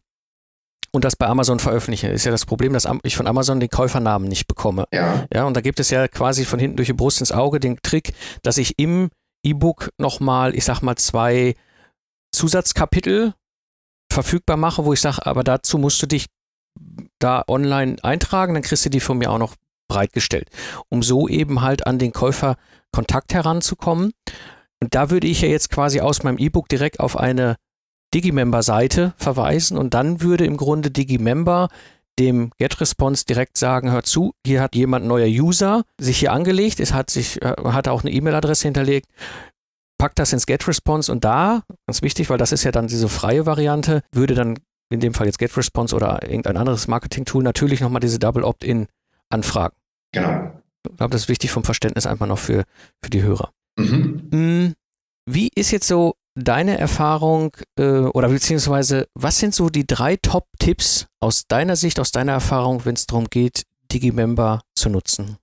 und 0.94 1.04
das 1.04 1.16
bei 1.16 1.26
Amazon 1.26 1.58
veröffentliche. 1.58 2.06
Ist 2.06 2.24
ja 2.24 2.30
das 2.30 2.46
Problem, 2.46 2.72
dass 2.72 2.86
ich 3.02 3.16
von 3.16 3.26
Amazon 3.26 3.58
den 3.58 3.68
Käufernamen 3.68 4.28
nicht 4.28 4.46
bekomme. 4.46 4.84
Ja. 4.92 5.26
Ja, 5.34 5.44
und 5.44 5.56
da 5.56 5.60
gibt 5.60 5.80
es 5.80 5.90
ja 5.90 6.06
quasi 6.06 6.44
von 6.44 6.60
hinten 6.60 6.76
durch 6.76 6.86
die 6.86 6.92
Brust 6.92 7.18
ins 7.18 7.32
Auge 7.32 7.58
den 7.58 7.78
Trick, 7.82 8.14
dass 8.42 8.58
ich 8.58 8.78
im 8.78 9.10
E-Book 9.44 9.90
nochmal, 9.98 10.54
ich 10.54 10.64
sag 10.64 10.82
mal, 10.82 10.94
zwei 10.94 11.56
Zusatzkapitel 12.32 13.34
verfügbar 14.12 14.56
mache, 14.56 14.84
wo 14.84 14.92
ich 14.92 15.00
sage, 15.00 15.26
aber 15.26 15.42
dazu 15.42 15.78
musst 15.78 16.00
du 16.00 16.06
dich 16.06 16.26
da 17.18 17.42
online 17.48 17.96
eintragen, 18.04 18.54
dann 18.54 18.62
kriegst 18.62 18.84
du 18.84 18.90
die 18.90 19.00
von 19.00 19.18
mir 19.18 19.32
auch 19.32 19.38
noch 19.38 19.56
bereitgestellt, 19.88 20.48
um 20.90 21.02
so 21.02 21.26
eben 21.26 21.60
halt 21.60 21.88
an 21.88 21.98
den 21.98 22.12
Käufer 22.12 22.56
Kontakt 22.92 23.34
heranzukommen. 23.34 24.12
Und 24.80 24.94
da 24.94 25.10
würde 25.10 25.26
ich 25.26 25.40
ja 25.40 25.48
jetzt 25.48 25.70
quasi 25.70 25.98
aus 25.98 26.22
meinem 26.22 26.38
E-Book 26.38 26.68
direkt 26.68 27.00
auf 27.00 27.16
eine 27.16 27.56
Digimember-Seite 28.14 29.14
verweisen 29.16 29.76
und 29.76 29.94
dann 29.94 30.20
würde 30.20 30.46
im 30.46 30.56
Grunde 30.56 30.90
Digimember 30.90 31.68
dem 32.18 32.52
GetResponse 32.58 33.24
direkt 33.24 33.58
sagen, 33.58 33.90
hör 33.90 34.04
zu, 34.04 34.32
hier 34.46 34.62
hat 34.62 34.76
jemand 34.76 35.06
neuer 35.06 35.26
User 35.26 35.82
sich 36.00 36.18
hier 36.18 36.32
angelegt, 36.32 36.78
es 36.78 36.92
hat 36.92 37.10
sich, 37.10 37.42
äh, 37.42 37.54
hat 37.64 37.88
auch 37.88 38.02
eine 38.02 38.12
E-Mail-Adresse 38.12 38.68
hinterlegt, 38.68 39.08
packt 39.98 40.18
das 40.18 40.32
ins 40.32 40.46
GetResponse 40.46 41.10
und 41.10 41.24
da, 41.24 41.62
ganz 41.86 42.02
wichtig, 42.02 42.30
weil 42.30 42.38
das 42.38 42.52
ist 42.52 42.64
ja 42.64 42.70
dann 42.70 42.86
diese 42.86 43.08
freie 43.08 43.46
Variante, 43.46 44.02
würde 44.12 44.34
dann 44.34 44.58
in 44.90 45.00
dem 45.00 45.14
Fall 45.14 45.26
jetzt 45.26 45.38
GetResponse 45.38 45.96
oder 45.96 46.22
irgendein 46.22 46.56
anderes 46.56 46.86
Marketing-Tool 46.86 47.42
natürlich 47.42 47.80
nochmal 47.80 48.00
diese 48.00 48.18
Double 48.18 48.44
Opt-in 48.44 48.86
anfragen. 49.28 49.74
Genau. 50.12 50.52
Ich 50.88 50.96
glaube, 50.96 51.10
das 51.10 51.22
ist 51.22 51.28
wichtig 51.28 51.50
vom 51.50 51.64
Verständnis 51.64 52.06
einfach 52.06 52.26
noch 52.26 52.38
für, 52.38 52.64
für 53.02 53.10
die 53.10 53.22
Hörer. 53.22 53.50
Mhm. 53.76 54.28
Hm, 54.30 54.74
wie 55.26 55.48
ist 55.54 55.70
jetzt 55.70 55.88
so 55.88 56.14
deine 56.34 56.78
Erfahrung 56.78 57.56
äh, 57.78 57.82
oder 57.82 58.28
beziehungsweise 58.28 59.08
was 59.14 59.38
sind 59.38 59.54
so 59.54 59.68
die 59.68 59.86
drei 59.86 60.16
Top-Tipps 60.16 61.06
aus 61.20 61.46
deiner 61.46 61.76
Sicht, 61.76 62.00
aus 62.00 62.12
deiner 62.12 62.32
Erfahrung, 62.32 62.84
wenn 62.84 62.94
es 62.94 63.06
darum 63.06 63.26
geht, 63.26 63.64
Digimember 63.92 64.62
zu 64.74 64.88
nutzen? 64.88 65.38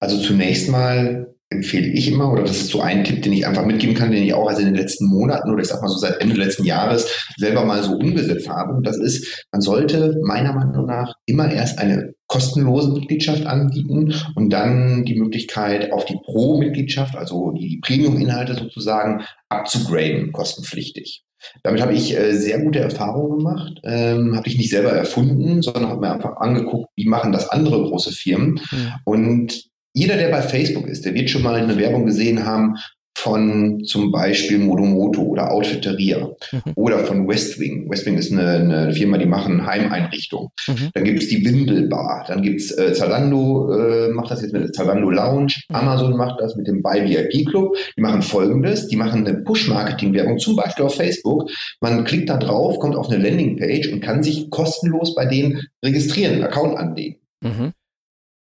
Also 0.00 0.20
zunächst 0.20 0.68
mal 0.68 1.34
empfehle 1.54 1.86
ich 1.86 2.10
immer, 2.10 2.32
oder 2.32 2.42
das 2.42 2.58
ist 2.58 2.68
so 2.68 2.80
ein 2.80 3.04
Tipp, 3.04 3.22
den 3.22 3.32
ich 3.32 3.46
einfach 3.46 3.64
mitgeben 3.64 3.94
kann, 3.94 4.10
den 4.10 4.22
ich 4.22 4.34
auch 4.34 4.48
also 4.48 4.60
in 4.60 4.66
den 4.66 4.74
letzten 4.74 5.06
Monaten 5.06 5.50
oder 5.50 5.62
ich 5.62 5.68
sag 5.68 5.80
mal 5.80 5.88
so 5.88 5.98
seit 5.98 6.20
Ende 6.20 6.36
letzten 6.36 6.64
Jahres 6.64 7.08
selber 7.36 7.64
mal 7.64 7.82
so 7.82 7.92
umgesetzt 7.92 8.48
habe. 8.48 8.74
Und 8.74 8.86
das 8.86 8.98
ist, 8.98 9.46
man 9.52 9.60
sollte 9.60 10.18
meiner 10.24 10.52
Meinung 10.52 10.86
nach 10.86 11.14
immer 11.26 11.50
erst 11.50 11.78
eine 11.78 12.14
kostenlose 12.26 12.92
Mitgliedschaft 12.92 13.46
anbieten 13.46 14.14
und 14.34 14.50
dann 14.50 15.04
die 15.04 15.18
Möglichkeit 15.18 15.92
auf 15.92 16.04
die 16.04 16.18
Pro-Mitgliedschaft, 16.24 17.16
also 17.16 17.52
die 17.52 17.80
Premium-Inhalte 17.84 18.54
sozusagen, 18.54 19.24
abzugraden, 19.48 20.32
kostenpflichtig. 20.32 21.24
Damit 21.62 21.82
habe 21.82 21.92
ich 21.92 22.16
äh, 22.16 22.32
sehr 22.32 22.60
gute 22.60 22.80
Erfahrungen 22.80 23.38
gemacht, 23.38 23.80
ähm, 23.84 24.36
habe 24.36 24.48
ich 24.48 24.56
nicht 24.56 24.70
selber 24.70 24.90
erfunden, 24.90 25.62
sondern 25.62 25.88
habe 25.88 26.00
mir 26.00 26.12
einfach 26.12 26.36
angeguckt, 26.38 26.88
wie 26.96 27.06
machen 27.06 27.32
das 27.32 27.48
andere 27.48 27.82
große 27.82 28.12
Firmen. 28.12 28.60
Mhm. 28.70 28.92
Und 29.04 29.64
jeder, 29.94 30.16
der 30.16 30.28
bei 30.28 30.42
Facebook 30.42 30.86
ist, 30.88 31.04
der 31.04 31.14
wird 31.14 31.30
schon 31.30 31.42
mal 31.42 31.54
eine 31.54 31.78
Werbung 31.78 32.04
gesehen 32.04 32.44
haben 32.44 32.76
von 33.16 33.84
zum 33.84 34.10
Beispiel 34.10 34.58
Modomoto 34.58 35.22
oder 35.22 35.52
Outfitteria 35.52 36.30
mhm. 36.50 36.72
oder 36.74 36.98
von 37.04 37.28
Westwing. 37.28 37.88
Westwing 37.88 38.18
ist 38.18 38.32
eine, 38.32 38.50
eine 38.50 38.92
Firma, 38.92 39.18
die 39.18 39.26
machen 39.26 39.64
Heimeinrichtungen. 39.64 40.48
Mhm. 40.66 40.90
Dann 40.92 41.04
gibt 41.04 41.22
es 41.22 41.28
die 41.28 41.44
Windelbar, 41.44 42.24
dann 42.26 42.42
gibt 42.42 42.60
es 42.60 42.76
äh, 42.76 42.92
Zalando, 42.92 43.72
äh, 43.72 44.08
macht 44.08 44.32
das 44.32 44.42
jetzt 44.42 44.52
mit 44.52 44.62
der 44.62 44.72
Zalando 44.72 45.10
Lounge, 45.10 45.54
mhm. 45.68 45.76
Amazon 45.76 46.16
macht 46.16 46.40
das 46.40 46.56
mit 46.56 46.66
dem 46.66 46.82
Buy 46.82 47.08
VIP 47.08 47.48
Club. 47.48 47.76
Die 47.96 48.02
machen 48.02 48.22
folgendes, 48.22 48.88
die 48.88 48.96
machen 48.96 49.26
eine 49.26 49.38
Push-Marketing-Werbung, 49.38 50.38
zum 50.38 50.56
Beispiel 50.56 50.84
auf 50.84 50.96
Facebook. 50.96 51.48
Man 51.80 52.04
klickt 52.04 52.28
da 52.28 52.36
drauf, 52.36 52.80
kommt 52.80 52.96
auf 52.96 53.08
eine 53.08 53.22
Landingpage 53.22 53.92
und 53.92 54.00
kann 54.00 54.24
sich 54.24 54.50
kostenlos 54.50 55.14
bei 55.14 55.26
denen 55.26 55.62
registrieren, 55.84 56.34
einen 56.34 56.44
Account 56.44 56.76
anlegen. 56.76 57.20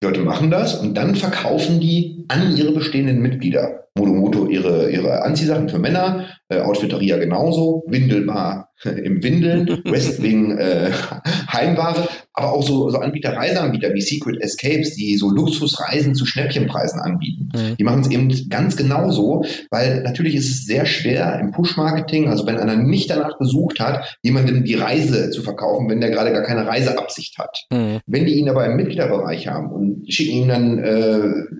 Die 0.02 0.08
Leute 0.08 0.22
machen 0.22 0.50
das 0.50 0.76
und 0.76 0.94
dann 0.96 1.16
verkaufen 1.16 1.82
die 1.82 2.24
an 2.30 2.56
ihre 2.56 2.72
bestehenden 2.72 3.20
Mitglieder. 3.20 3.89
Modomoto 3.96 4.48
ihre, 4.48 4.90
ihre 4.90 5.24
Anziehsachen 5.24 5.70
für 5.70 5.80
Männer, 5.80 6.26
äh, 6.50 6.60
Outfitteria 6.60 7.18
genauso, 7.18 7.84
Windelbar 7.88 8.70
im 8.86 9.22
Windeln, 9.22 9.68
Westwing 9.86 10.58
äh, 10.58 10.92
Heimware, 11.52 12.08
aber 12.34 12.54
auch 12.54 12.64
so, 12.64 12.90
so 12.90 13.00
Anbieter, 13.00 13.36
Reiseanbieter 13.36 13.94
wie 13.94 14.02
Secret 14.02 14.42
Escapes, 14.42 14.96
die 14.96 15.18
so 15.18 15.30
Luxusreisen 15.30 16.16
zu 16.16 16.26
Schnäppchenpreisen 16.26 17.02
anbieten. 17.02 17.50
Mhm. 17.54 17.76
Die 17.78 17.84
machen 17.84 18.02
es 18.02 18.10
eben 18.10 18.50
ganz 18.50 18.78
genauso, 18.78 19.44
weil 19.70 20.02
natürlich 20.04 20.36
ist 20.36 20.50
es 20.50 20.66
sehr 20.66 20.86
schwer 20.86 21.40
im 21.40 21.52
Push-Marketing, 21.52 22.30
also 22.30 22.46
wenn 22.46 22.58
einer 22.58 22.78
nicht 22.78 23.10
danach 23.10 23.38
gesucht 23.38 23.80
hat, 23.80 24.18
jemandem 24.24 24.64
die 24.64 24.76
Reise 24.76 25.30
zu 25.32 25.42
verkaufen, 25.42 25.90
wenn 25.90 26.00
der 26.00 26.12
gerade 26.12 26.32
gar 26.32 26.44
keine 26.44 26.66
Reiseabsicht 26.66 27.38
hat. 27.38 27.66
Mhm. 27.72 28.00
Wenn 28.06 28.26
die 28.26 28.36
ihn 28.36 28.50
aber 28.50 28.66
im 28.66 28.78
Mitgliederbereich 28.78 29.48
haben 29.48 29.72
und 29.72 30.12
schicken 30.12 30.32
ihn 30.32 30.48
dann, 30.48 30.80
äh, 30.80 31.20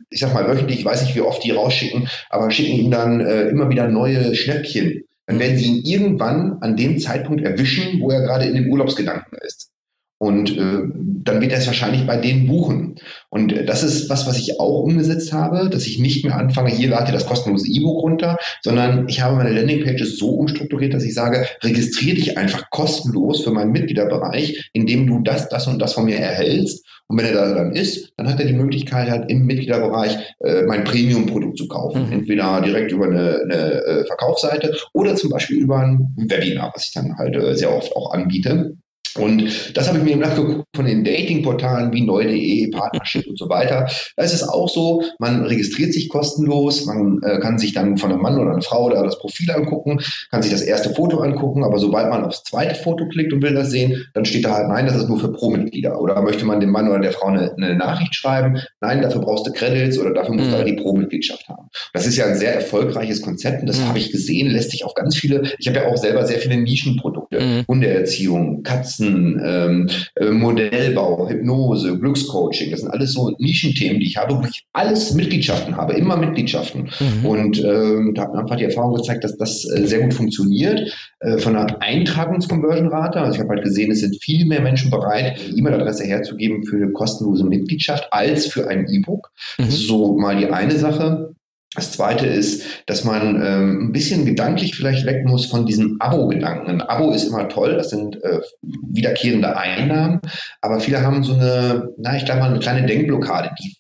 ich 0.10 0.22
sag 0.22 0.34
mal 0.34 0.48
wöchentlich, 0.48 0.80
ich 0.80 0.86
weiß 0.86 1.04
nicht, 1.04 1.16
wie 1.16 1.22
oft 1.22 1.44
die 1.44 1.52
rausschicken, 1.52 2.08
aber 2.30 2.52
schicken 2.52 2.78
ihm 2.78 2.92
dann 2.92 3.20
äh, 3.20 3.50
immer 3.50 3.70
wieder 3.70 3.88
neue 3.88 4.36
Schnäppchen, 4.36 5.04
dann 5.26 5.40
werden 5.40 5.58
sie 5.58 5.66
ihn 5.66 5.84
irgendwann 5.84 6.58
an 6.62 6.78
dem 6.78 6.98
Zeitpunkt 7.00 7.44
erwischen, 7.44 8.00
wo 8.00 8.10
er 8.10 8.22
gerade 8.22 8.46
in 8.46 8.56
den 8.56 8.72
Urlaubsgedanken 8.72 9.38
ist. 9.42 9.72
Und 10.20 10.58
äh, 10.58 10.82
dann 11.24 11.42
wird 11.42 11.54
er 11.54 11.60
es 11.60 11.68
wahrscheinlich 11.68 12.06
bei 12.06 12.18
denen 12.18 12.46
buchen. 12.46 12.96
Und 13.30 13.54
äh, 13.54 13.64
das 13.64 13.84
ist 13.84 14.10
was, 14.10 14.28
was 14.28 14.38
ich 14.38 14.60
auch 14.60 14.84
umgesetzt 14.84 15.32
habe, 15.32 15.70
dass 15.70 15.88
ich 15.88 15.98
nicht 15.98 16.26
mehr 16.26 16.38
anfange, 16.38 16.72
hier 16.72 16.90
lade 16.90 17.14
das 17.14 17.26
kostenlose 17.26 17.68
E-Book 17.70 18.04
runter, 18.04 18.38
sondern 18.62 19.08
ich 19.08 19.22
habe 19.22 19.38
meine 19.38 19.54
Landingpages 19.54 20.18
so 20.18 20.32
umstrukturiert, 20.32 20.94
dass 20.94 21.06
ich 21.06 21.14
sage, 21.14 21.46
registriere 21.64 22.18
dich 22.18 22.38
einfach 22.38 22.70
kostenlos 22.70 23.44
für 23.44 23.52
meinen 23.52 23.72
Mitgliederbereich, 23.72 24.70
indem 24.74 25.08
du 25.08 25.22
das, 25.22 25.48
das 25.48 25.68
und 25.68 25.80
das 25.80 25.94
von 25.94 26.04
mir 26.06 26.18
erhältst. 26.18 26.86
Und 27.08 27.18
wenn 27.18 27.26
er 27.26 27.34
da 27.34 27.56
dann 27.56 27.76
ist, 27.76 28.12
dann 28.18 28.28
hat 28.28 28.40
er 28.40 28.46
die 28.46 28.54
Möglichkeit, 28.54 29.10
halt 29.10 29.32
im 29.32 29.46
Mitgliederbereich 29.46 30.36
äh, 30.42 30.64
mein 30.64 30.84
Premium-Produkt 30.84 31.58
zu 31.58 31.68
kaufen. 31.68 32.08
Mhm. 32.08 32.12
Entweder 32.12 32.62
direkt 32.62 32.92
über 32.92 33.06
eine, 33.06 33.40
eine 33.44 33.84
äh, 33.84 34.06
Verkaufsseite 34.06 34.76
oder 34.94 35.16
zum 35.16 35.30
Beispiel 35.30 35.58
über 35.58 35.80
ein 35.80 36.14
Webinar, 36.18 36.72
was 36.76 36.86
ich 36.86 36.94
dann 36.94 37.18
halt 37.18 37.36
äh, 37.36 37.56
sehr 37.56 37.76
oft 37.76 37.96
auch 37.96 38.12
anbiete. 38.12 38.76
Und 39.18 39.76
das 39.76 39.88
habe 39.88 39.98
ich 39.98 40.04
mir 40.04 40.18
nachgeguckt 40.18 40.66
von 40.76 40.86
den 40.86 41.04
Datingportalen 41.04 41.92
wie 41.92 42.02
neu.de, 42.02 42.70
Partnership 42.70 43.28
und 43.28 43.38
so 43.38 43.50
weiter. 43.50 43.88
Da 44.16 44.24
ist 44.24 44.34
es 44.34 44.48
auch 44.48 44.70
so, 44.70 45.04
man 45.20 45.46
registriert 45.46 45.94
sich 45.94 46.10
kostenlos, 46.10 46.86
man 46.86 47.20
äh, 47.24 47.40
kann 47.40 47.58
sich 47.58 47.74
dann 47.74 47.98
von 47.98 48.12
einem 48.12 48.22
Mann 48.22 48.38
oder 48.40 48.52
einer 48.52 48.62
Frau 48.62 48.90
da 48.90 49.04
das 49.04 49.20
Profil 49.20 49.52
angucken, 49.52 50.00
kann 50.30 50.42
sich 50.42 50.52
das 50.52 50.62
erste 50.62 50.94
Foto 50.94 51.20
angucken, 51.20 51.64
aber 51.64 51.80
sobald 51.80 52.10
man 52.10 52.24
aufs 52.24 52.44
zweite 52.44 52.76
Foto 52.76 53.08
klickt 53.08 53.34
und 53.34 53.42
will 53.42 53.54
das 53.54 53.72
sehen, 53.72 54.06
dann 54.14 54.26
steht 54.26 54.46
da 54.46 54.54
halt, 54.54 54.68
nein, 54.68 54.86
das 54.86 54.96
ist 54.96 55.10
nur 55.10 55.20
für 55.20 55.32
Pro-Mitglieder. 55.32 56.00
Oder 56.00 56.22
möchte 56.22 56.46
man 56.46 56.60
dem 56.60 56.72
Mann 56.72 56.88
oder 56.88 57.00
der 57.00 57.12
Frau 57.12 57.28
eine, 57.28 57.54
eine 57.54 57.76
Nachricht 57.76 58.16
schreiben, 58.16 58.60
nein, 58.82 59.02
dafür 59.02 59.22
brauchst 59.22 59.48
du 59.48 59.52
Credits 59.52 59.98
oder 59.98 60.14
dafür 60.14 60.36
musst 60.36 60.48
mhm. 60.48 60.52
du 60.52 60.58
aber 60.58 60.66
die 60.66 60.76
Pro-Mitgliedschaft 60.76 61.48
haben. 61.50 61.70
Das 61.94 62.06
ist 62.06 62.16
ja 62.16 62.26
ein 62.26 62.38
sehr 62.38 62.56
erfolgreiches 62.56 63.22
Konzept 63.22 63.62
und 63.62 63.68
das 63.68 63.80
mhm. 63.80 63.88
habe 63.88 64.00
ich 64.00 64.12
gesehen, 64.12 64.50
lässt 64.50 64.72
sich 64.72 64.86
auf 64.86 64.94
ganz 64.94 65.18
viele, 65.18 65.44
ich 65.58 65.68
habe 65.68 65.80
ja 65.80 65.88
auch 65.88 65.98
selber 65.98 66.26
sehr 66.26 66.40
viele 66.40 66.58
Nischenprodukte, 66.58 67.40
mhm. 67.40 67.66
Hundeerziehung, 67.68 68.64
Katzen, 68.64 68.89
Finanzen, 68.96 69.42
ähm, 69.44 69.90
äh, 70.16 70.32
Modellbau, 70.32 71.30
Hypnose, 71.30 71.98
Glückscoaching. 71.98 72.72
Das 72.72 72.82
sind 72.82 72.90
alles 72.90 73.14
so 73.14 73.36
Nischenthemen, 73.40 74.00
die 74.00 74.08
ich 74.08 74.18
habe, 74.18 74.36
wo 74.36 74.44
ich 74.44 74.66
alles 74.74 75.14
Mitgliedschaften 75.14 75.76
habe, 75.76 75.94
immer 75.94 76.18
Mitgliedschaften. 76.18 76.90
Mhm. 77.00 77.26
Und 77.26 77.64
ähm, 77.64 78.14
da 78.16 78.24
hat 78.24 78.34
mir 78.34 78.40
einfach 78.40 78.58
die 78.58 78.66
Erfahrung 78.66 78.96
gezeigt, 78.96 79.24
dass 79.24 79.38
das 79.38 79.66
äh, 79.70 79.86
sehr 79.86 80.02
gut 80.02 80.14
funktioniert. 80.14 80.94
Äh, 81.20 81.38
von 81.38 81.54
der 81.54 81.82
Eintragungskonversion-Rate, 81.82 83.20
also 83.20 83.36
ich 83.36 83.40
habe 83.40 83.56
halt 83.56 83.64
gesehen, 83.64 83.92
es 83.92 84.02
sind 84.02 84.22
viel 84.22 84.46
mehr 84.46 84.62
Menschen 84.62 84.92
bereit, 84.92 85.40
E-Mail-Adresse 85.56 86.06
herzugeben 86.06 86.64
für 86.64 86.78
eine 86.78 86.92
kostenlose 86.92 87.46
Mitgliedschaft 87.46 88.08
als 88.12 88.48
für 88.48 88.68
ein 88.68 88.88
E-Book. 88.88 89.32
Mhm. 89.58 89.70
So 89.70 90.18
mal 90.18 90.36
die 90.36 90.48
eine 90.48 90.78
Sache. 90.78 91.36
Das 91.76 91.92
zweite 91.92 92.26
ist, 92.26 92.64
dass 92.88 93.04
man 93.04 93.42
ähm, 93.44 93.88
ein 93.88 93.92
bisschen 93.92 94.26
gedanklich 94.26 94.76
vielleicht 94.76 95.06
weg 95.06 95.26
muss 95.26 95.46
von 95.46 95.68
diesem 95.68 95.98
Abo-Gedanken. 96.00 96.72
Ein 96.72 96.82
Abo 96.82 97.12
ist 97.12 97.26
immer 97.26 97.48
toll, 97.48 97.76
das 97.76 97.92
sind 97.92 98.22
äh, 98.24 98.40
wiederkehrende 98.62 99.56
Einnahmen, 99.56 100.20
aber 100.62 100.80
viele 100.80 101.04
haben 101.04 101.24
so 101.24 101.36
eine, 101.36 101.90
na, 101.98 102.18
ich 102.18 102.26
glaube 102.26 102.42
mal, 102.42 102.50
eine 102.50 102.60
kleine 102.60 102.88
Denkblockade. 102.88 103.52
Die 103.62 103.76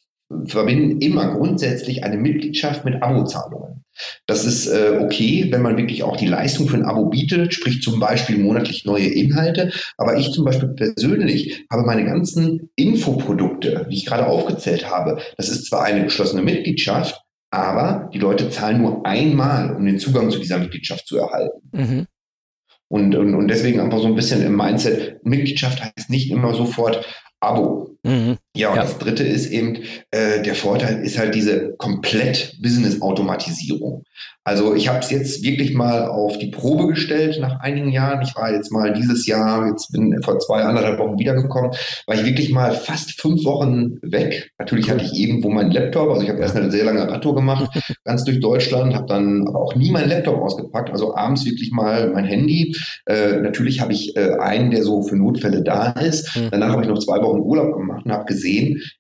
verbinden 0.45 1.01
immer 1.01 1.33
grundsätzlich 1.33 2.03
eine 2.03 2.17
Mitgliedschaft 2.17 2.85
mit 2.85 3.01
Abo-Zahlungen. 3.01 3.83
Das 4.27 4.45
ist 4.45 4.67
äh, 4.67 4.99
okay, 5.01 5.47
wenn 5.49 5.63
man 5.63 5.75
wirklich 5.75 6.03
auch 6.03 6.15
die 6.15 6.27
Leistung 6.27 6.67
für 6.67 6.77
ein 6.77 6.85
Abo 6.85 7.05
bietet, 7.05 7.55
sprich 7.55 7.81
zum 7.81 7.99
Beispiel 7.99 8.37
monatlich 8.37 8.85
neue 8.85 9.07
Inhalte. 9.07 9.71
Aber 9.97 10.17
ich 10.17 10.31
zum 10.31 10.45
Beispiel 10.45 10.69
persönlich 10.69 11.65
habe 11.71 11.83
meine 11.83 12.05
ganzen 12.05 12.69
Infoprodukte, 12.75 13.87
die 13.89 13.97
ich 13.97 14.05
gerade 14.05 14.27
aufgezählt 14.27 14.89
habe, 14.89 15.17
das 15.37 15.49
ist 15.49 15.65
zwar 15.65 15.83
eine 15.83 16.03
geschlossene 16.03 16.43
Mitgliedschaft, 16.43 17.19
aber 17.51 18.09
die 18.13 18.19
Leute 18.19 18.49
zahlen 18.49 18.81
nur 18.81 19.05
einmal, 19.05 19.75
um 19.75 19.85
den 19.85 19.99
Zugang 19.99 20.29
zu 20.29 20.39
dieser 20.39 20.59
Mitgliedschaft 20.59 21.07
zu 21.07 21.17
erhalten. 21.17 21.69
Mhm. 21.71 22.07
Und, 22.87 23.15
und, 23.15 23.35
und 23.35 23.47
deswegen 23.47 23.79
einfach 23.79 23.99
so 23.99 24.07
ein 24.07 24.15
bisschen 24.15 24.43
im 24.43 24.55
Mindset, 24.55 25.23
Mitgliedschaft 25.23 25.83
heißt 25.83 26.09
nicht 26.09 26.31
immer 26.31 26.53
sofort 26.53 27.05
Abo. 27.39 27.95
Mhm. 28.03 28.37
Ja, 28.55 28.69
und 28.69 28.77
ja. 28.77 28.81
das 28.81 28.97
dritte 28.97 29.23
ist 29.23 29.51
eben, 29.51 29.83
äh, 30.11 30.41
der 30.41 30.55
Vorteil 30.55 31.03
ist 31.03 31.19
halt 31.19 31.35
diese 31.35 31.75
komplett 31.77 32.57
Business-Automatisierung. 32.61 34.03
Also 34.49 34.73
ich 34.73 34.87
habe 34.87 34.97
es 34.99 35.11
jetzt 35.11 35.43
wirklich 35.43 35.75
mal 35.75 36.07
auf 36.07 36.39
die 36.39 36.49
Probe 36.49 36.87
gestellt 36.87 37.37
nach 37.39 37.59
einigen 37.59 37.91
Jahren. 37.91 38.23
Ich 38.23 38.35
war 38.35 38.51
jetzt 38.51 38.71
mal 38.71 38.93
dieses 38.93 39.27
Jahr, 39.27 39.67
jetzt 39.67 39.91
bin 39.91 40.19
vor 40.23 40.39
zwei, 40.39 40.63
anderthalb 40.63 40.97
Wochen 40.97 41.19
wiedergekommen, 41.19 41.69
war 42.07 42.15
ich 42.15 42.25
wirklich 42.25 42.51
mal 42.51 42.71
fast 42.71 43.21
fünf 43.21 43.45
Wochen 43.45 43.99
weg. 44.01 44.49
Natürlich 44.57 44.89
hatte 44.89 45.05
ich 45.05 45.13
irgendwo 45.13 45.49
meinen 45.49 45.69
Laptop, 45.69 46.09
also 46.09 46.23
ich 46.23 46.29
habe 46.29 46.39
erst 46.39 46.55
eine 46.55 46.71
sehr 46.71 46.83
lange 46.83 47.07
Radtour 47.07 47.35
gemacht, 47.35 47.69
ganz 48.05 48.23
durch 48.23 48.39
Deutschland, 48.39 48.95
habe 48.95 49.05
dann 49.05 49.47
aber 49.47 49.61
auch 49.61 49.75
nie 49.75 49.91
meinen 49.91 50.09
Laptop 50.09 50.41
ausgepackt, 50.41 50.89
also 50.89 51.15
abends 51.15 51.45
wirklich 51.45 51.71
mal 51.71 52.09
mein 52.09 52.25
Handy. 52.25 52.75
Äh, 53.05 53.41
natürlich 53.41 53.81
habe 53.81 53.93
ich 53.93 54.15
äh, 54.17 54.37
einen, 54.39 54.71
der 54.71 54.83
so 54.83 55.03
für 55.03 55.15
Notfälle 55.15 55.61
da 55.61 55.91
ist. 55.91 56.35
Mhm. 56.35 56.47
Danach 56.49 56.71
habe 56.71 56.81
ich 56.81 56.87
noch 56.87 56.97
zwei 56.97 57.21
Wochen 57.21 57.39
Urlaub 57.39 57.75
gemacht 57.75 58.03
und 58.03 58.11
habe 58.11 58.25
gesehen, 58.25 58.39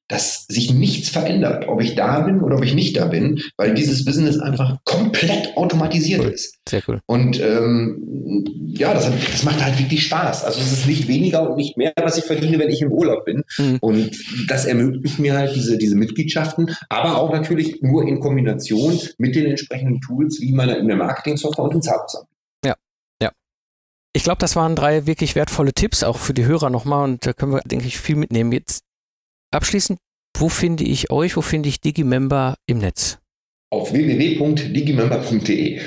dass 0.09 0.45
sich 0.47 0.73
nichts 0.73 1.09
verändert, 1.09 1.67
ob 1.67 1.81
ich 1.81 1.95
da 1.95 2.21
bin 2.21 2.41
oder 2.41 2.57
ob 2.57 2.63
ich 2.63 2.73
nicht 2.73 2.97
da 2.97 3.05
bin, 3.05 3.41
weil 3.57 3.75
dieses 3.75 4.03
Business 4.03 4.39
einfach 4.39 4.77
komplett 4.83 5.55
automatisiert 5.55 6.21
cool. 6.21 6.31
ist. 6.31 6.57
Sehr 6.67 6.81
cool. 6.87 6.99
Und 7.05 7.39
ähm, 7.39 8.43
ja, 8.73 8.93
das, 8.93 9.09
das, 9.31 9.43
macht 9.43 9.63
halt 9.63 9.77
wirklich 9.77 10.03
Spaß. 10.07 10.43
Also 10.45 10.59
es 10.59 10.71
ist 10.71 10.87
nicht 10.87 11.07
weniger 11.07 11.47
und 11.47 11.57
nicht 11.57 11.77
mehr, 11.77 11.93
was 12.01 12.17
ich 12.17 12.23
verdiene, 12.23 12.57
wenn 12.57 12.69
ich 12.69 12.81
im 12.81 12.91
Urlaub 12.91 13.25
bin. 13.25 13.43
Mhm. 13.59 13.77
Und 13.81 14.11
das 14.47 14.65
ermöglicht 14.65 15.19
mir 15.19 15.37
halt 15.37 15.55
diese, 15.55 15.77
diese 15.77 15.95
Mitgliedschaften, 15.95 16.75
aber 16.89 17.17
auch 17.17 17.31
natürlich 17.31 17.81
nur 17.81 18.07
in 18.07 18.19
Kombination 18.19 18.99
mit 19.19 19.35
den 19.35 19.45
entsprechenden 19.45 20.01
Tools 20.01 20.41
wie 20.41 20.53
meiner, 20.53 20.77
in 20.77 20.87
der 20.87 20.97
Marketing-Software 20.97 21.65
und 21.65 21.73
dem 21.75 21.81
Zahlungsamt. 21.83 22.27
Ja, 22.65 22.73
ja. 23.21 23.31
Ich 24.13 24.23
glaube, 24.23 24.39
das 24.39 24.55
waren 24.55 24.75
drei 24.75 25.05
wirklich 25.05 25.35
wertvolle 25.35 25.73
Tipps, 25.73 26.03
auch 26.03 26.17
für 26.17 26.33
die 26.33 26.45
Hörer 26.45 26.71
nochmal. 26.71 27.03
Und 27.03 27.27
da 27.27 27.33
können 27.33 27.51
wir, 27.51 27.61
denke 27.61 27.85
ich, 27.85 27.99
viel 27.99 28.15
mitnehmen. 28.15 28.51
Jetzt 28.51 28.83
Abschließend, 29.51 29.99
wo 30.37 30.49
finde 30.49 30.83
ich 30.83 31.11
euch, 31.11 31.35
wo 31.35 31.41
finde 31.41 31.69
ich 31.69 31.81
Digimember 31.81 32.55
im 32.67 32.77
Netz? 32.79 33.19
Auf 33.71 33.91
www.digimember.de. 33.93 35.81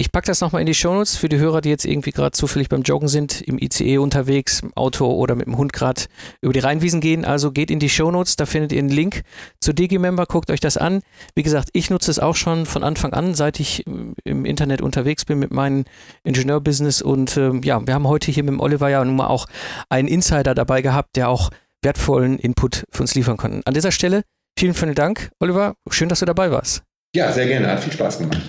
Ich 0.00 0.12
packe 0.12 0.28
das 0.28 0.40
nochmal 0.40 0.62
in 0.62 0.66
die 0.66 0.72
Shownotes 0.72 1.18
für 1.18 1.28
die 1.28 1.36
Hörer, 1.36 1.60
die 1.60 1.68
jetzt 1.68 1.84
irgendwie 1.84 2.10
gerade 2.10 2.30
zufällig 2.30 2.70
beim 2.70 2.80
Joggen 2.80 3.06
sind, 3.06 3.42
im 3.42 3.58
ICE 3.58 3.98
unterwegs, 3.98 4.60
im 4.60 4.72
Auto 4.74 5.12
oder 5.12 5.34
mit 5.34 5.44
dem 5.44 5.58
Hund 5.58 5.74
gerade 5.74 6.04
über 6.40 6.54
die 6.54 6.60
Rheinwiesen 6.60 7.02
gehen. 7.02 7.26
Also 7.26 7.52
geht 7.52 7.70
in 7.70 7.80
die 7.80 7.90
Shownotes, 7.90 8.36
da 8.36 8.46
findet 8.46 8.72
ihr 8.72 8.78
einen 8.78 8.88
Link 8.88 9.24
zu 9.60 9.74
Digimember, 9.74 10.24
guckt 10.24 10.50
euch 10.50 10.60
das 10.60 10.78
an. 10.78 11.02
Wie 11.34 11.42
gesagt, 11.42 11.68
ich 11.74 11.90
nutze 11.90 12.10
es 12.10 12.18
auch 12.18 12.34
schon 12.34 12.64
von 12.64 12.82
Anfang 12.82 13.12
an, 13.12 13.34
seit 13.34 13.60
ich 13.60 13.84
im 13.86 14.46
Internet 14.46 14.80
unterwegs 14.80 15.26
bin 15.26 15.38
mit 15.38 15.50
meinem 15.50 15.84
Ingenieurbusiness. 16.24 17.02
Und 17.02 17.36
ähm, 17.36 17.60
ja, 17.62 17.86
wir 17.86 17.92
haben 17.92 18.08
heute 18.08 18.32
hier 18.32 18.42
mit 18.42 18.54
dem 18.54 18.60
Oliver 18.60 18.88
ja 18.88 19.04
nun 19.04 19.16
mal 19.16 19.26
auch 19.26 19.44
einen 19.90 20.08
Insider 20.08 20.54
dabei 20.54 20.80
gehabt, 20.80 21.16
der 21.16 21.28
auch 21.28 21.50
wertvollen 21.82 22.38
Input 22.38 22.84
für 22.90 23.02
uns 23.02 23.14
liefern 23.14 23.36
konnten. 23.36 23.62
An 23.64 23.74
dieser 23.74 23.92
Stelle 23.92 24.24
vielen, 24.58 24.74
vielen 24.74 24.94
Dank, 24.94 25.30
Oliver. 25.40 25.76
Schön, 25.90 26.08
dass 26.08 26.20
du 26.20 26.26
dabei 26.26 26.50
warst. 26.50 26.82
Ja, 27.14 27.32
sehr 27.32 27.46
gerne. 27.46 27.68
Hat 27.70 27.80
viel 27.80 27.92
Spaß 27.92 28.18
gemacht. 28.18 28.40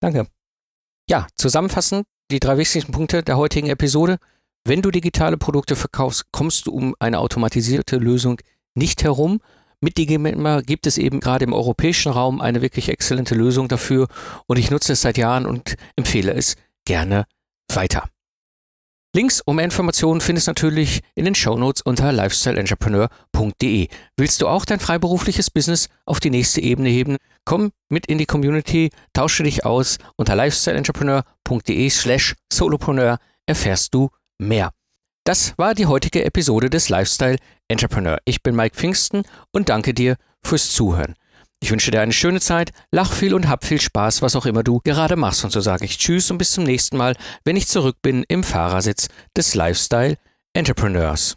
Danke. 0.00 0.26
Ja, 1.08 1.26
zusammenfassend 1.36 2.06
die 2.30 2.40
drei 2.40 2.58
wichtigsten 2.58 2.92
Punkte 2.92 3.22
der 3.22 3.36
heutigen 3.36 3.68
Episode. 3.68 4.18
Wenn 4.64 4.82
du 4.82 4.90
digitale 4.90 5.38
Produkte 5.38 5.76
verkaufst, 5.76 6.26
kommst 6.32 6.66
du 6.66 6.72
um 6.72 6.94
eine 6.98 7.20
automatisierte 7.20 7.96
Lösung 7.96 8.40
nicht 8.74 9.02
herum. 9.02 9.40
Mit 9.80 9.96
Digimember 9.96 10.62
gibt 10.62 10.86
es 10.86 10.98
eben 10.98 11.20
gerade 11.20 11.44
im 11.44 11.52
europäischen 11.52 12.12
Raum 12.12 12.40
eine 12.40 12.60
wirklich 12.60 12.88
exzellente 12.88 13.34
Lösung 13.34 13.68
dafür 13.68 14.08
und 14.46 14.58
ich 14.58 14.70
nutze 14.70 14.92
es 14.92 15.02
seit 15.02 15.16
Jahren 15.16 15.46
und 15.46 15.76
empfehle 15.96 16.32
es 16.34 16.56
gerne 16.84 17.26
weiter. 17.72 18.08
Links 19.18 19.40
um 19.44 19.56
mehr 19.56 19.64
Informationen 19.64 20.20
findest 20.20 20.46
du 20.46 20.50
natürlich 20.50 21.00
in 21.16 21.24
den 21.24 21.34
Shownotes 21.34 21.82
unter 21.82 22.12
lifestyleentrepreneur.de. 22.12 23.88
Willst 24.16 24.40
du 24.40 24.46
auch 24.46 24.64
dein 24.64 24.78
freiberufliches 24.78 25.50
Business 25.50 25.88
auf 26.06 26.20
die 26.20 26.30
nächste 26.30 26.60
Ebene 26.60 26.88
heben? 26.88 27.16
Komm 27.44 27.72
mit 27.88 28.06
in 28.06 28.18
die 28.18 28.26
Community, 28.26 28.90
tausche 29.14 29.42
dich 29.42 29.66
aus. 29.66 29.98
Unter 30.14 30.36
lifestyleentrepreneur.de 30.36 31.90
slash 31.90 32.36
solopreneur 32.52 33.18
erfährst 33.44 33.92
du 33.92 34.10
mehr. 34.38 34.70
Das 35.24 35.52
war 35.58 35.74
die 35.74 35.86
heutige 35.86 36.24
Episode 36.24 36.70
des 36.70 36.88
Lifestyle 36.88 37.38
Entrepreneur. 37.66 38.18
Ich 38.24 38.44
bin 38.44 38.54
Mike 38.54 38.76
Pfingsten 38.76 39.24
und 39.50 39.68
danke 39.68 39.94
dir 39.94 40.14
fürs 40.44 40.70
Zuhören. 40.70 41.16
Ich 41.60 41.70
wünsche 41.70 41.90
dir 41.90 42.00
eine 42.00 42.12
schöne 42.12 42.40
Zeit, 42.40 42.70
lach 42.92 43.12
viel 43.12 43.34
und 43.34 43.48
hab 43.48 43.64
viel 43.64 43.80
Spaß, 43.80 44.22
was 44.22 44.36
auch 44.36 44.46
immer 44.46 44.62
du 44.62 44.80
gerade 44.84 45.16
machst. 45.16 45.44
Und 45.44 45.50
so 45.50 45.60
sage 45.60 45.84
ich 45.84 45.98
Tschüss 45.98 46.30
und 46.30 46.38
bis 46.38 46.52
zum 46.52 46.64
nächsten 46.64 46.96
Mal, 46.96 47.16
wenn 47.44 47.56
ich 47.56 47.66
zurück 47.66 47.96
bin 48.00 48.24
im 48.28 48.44
Fahrersitz 48.44 49.08
des 49.36 49.54
Lifestyle 49.54 50.16
Entrepreneurs. 50.52 51.36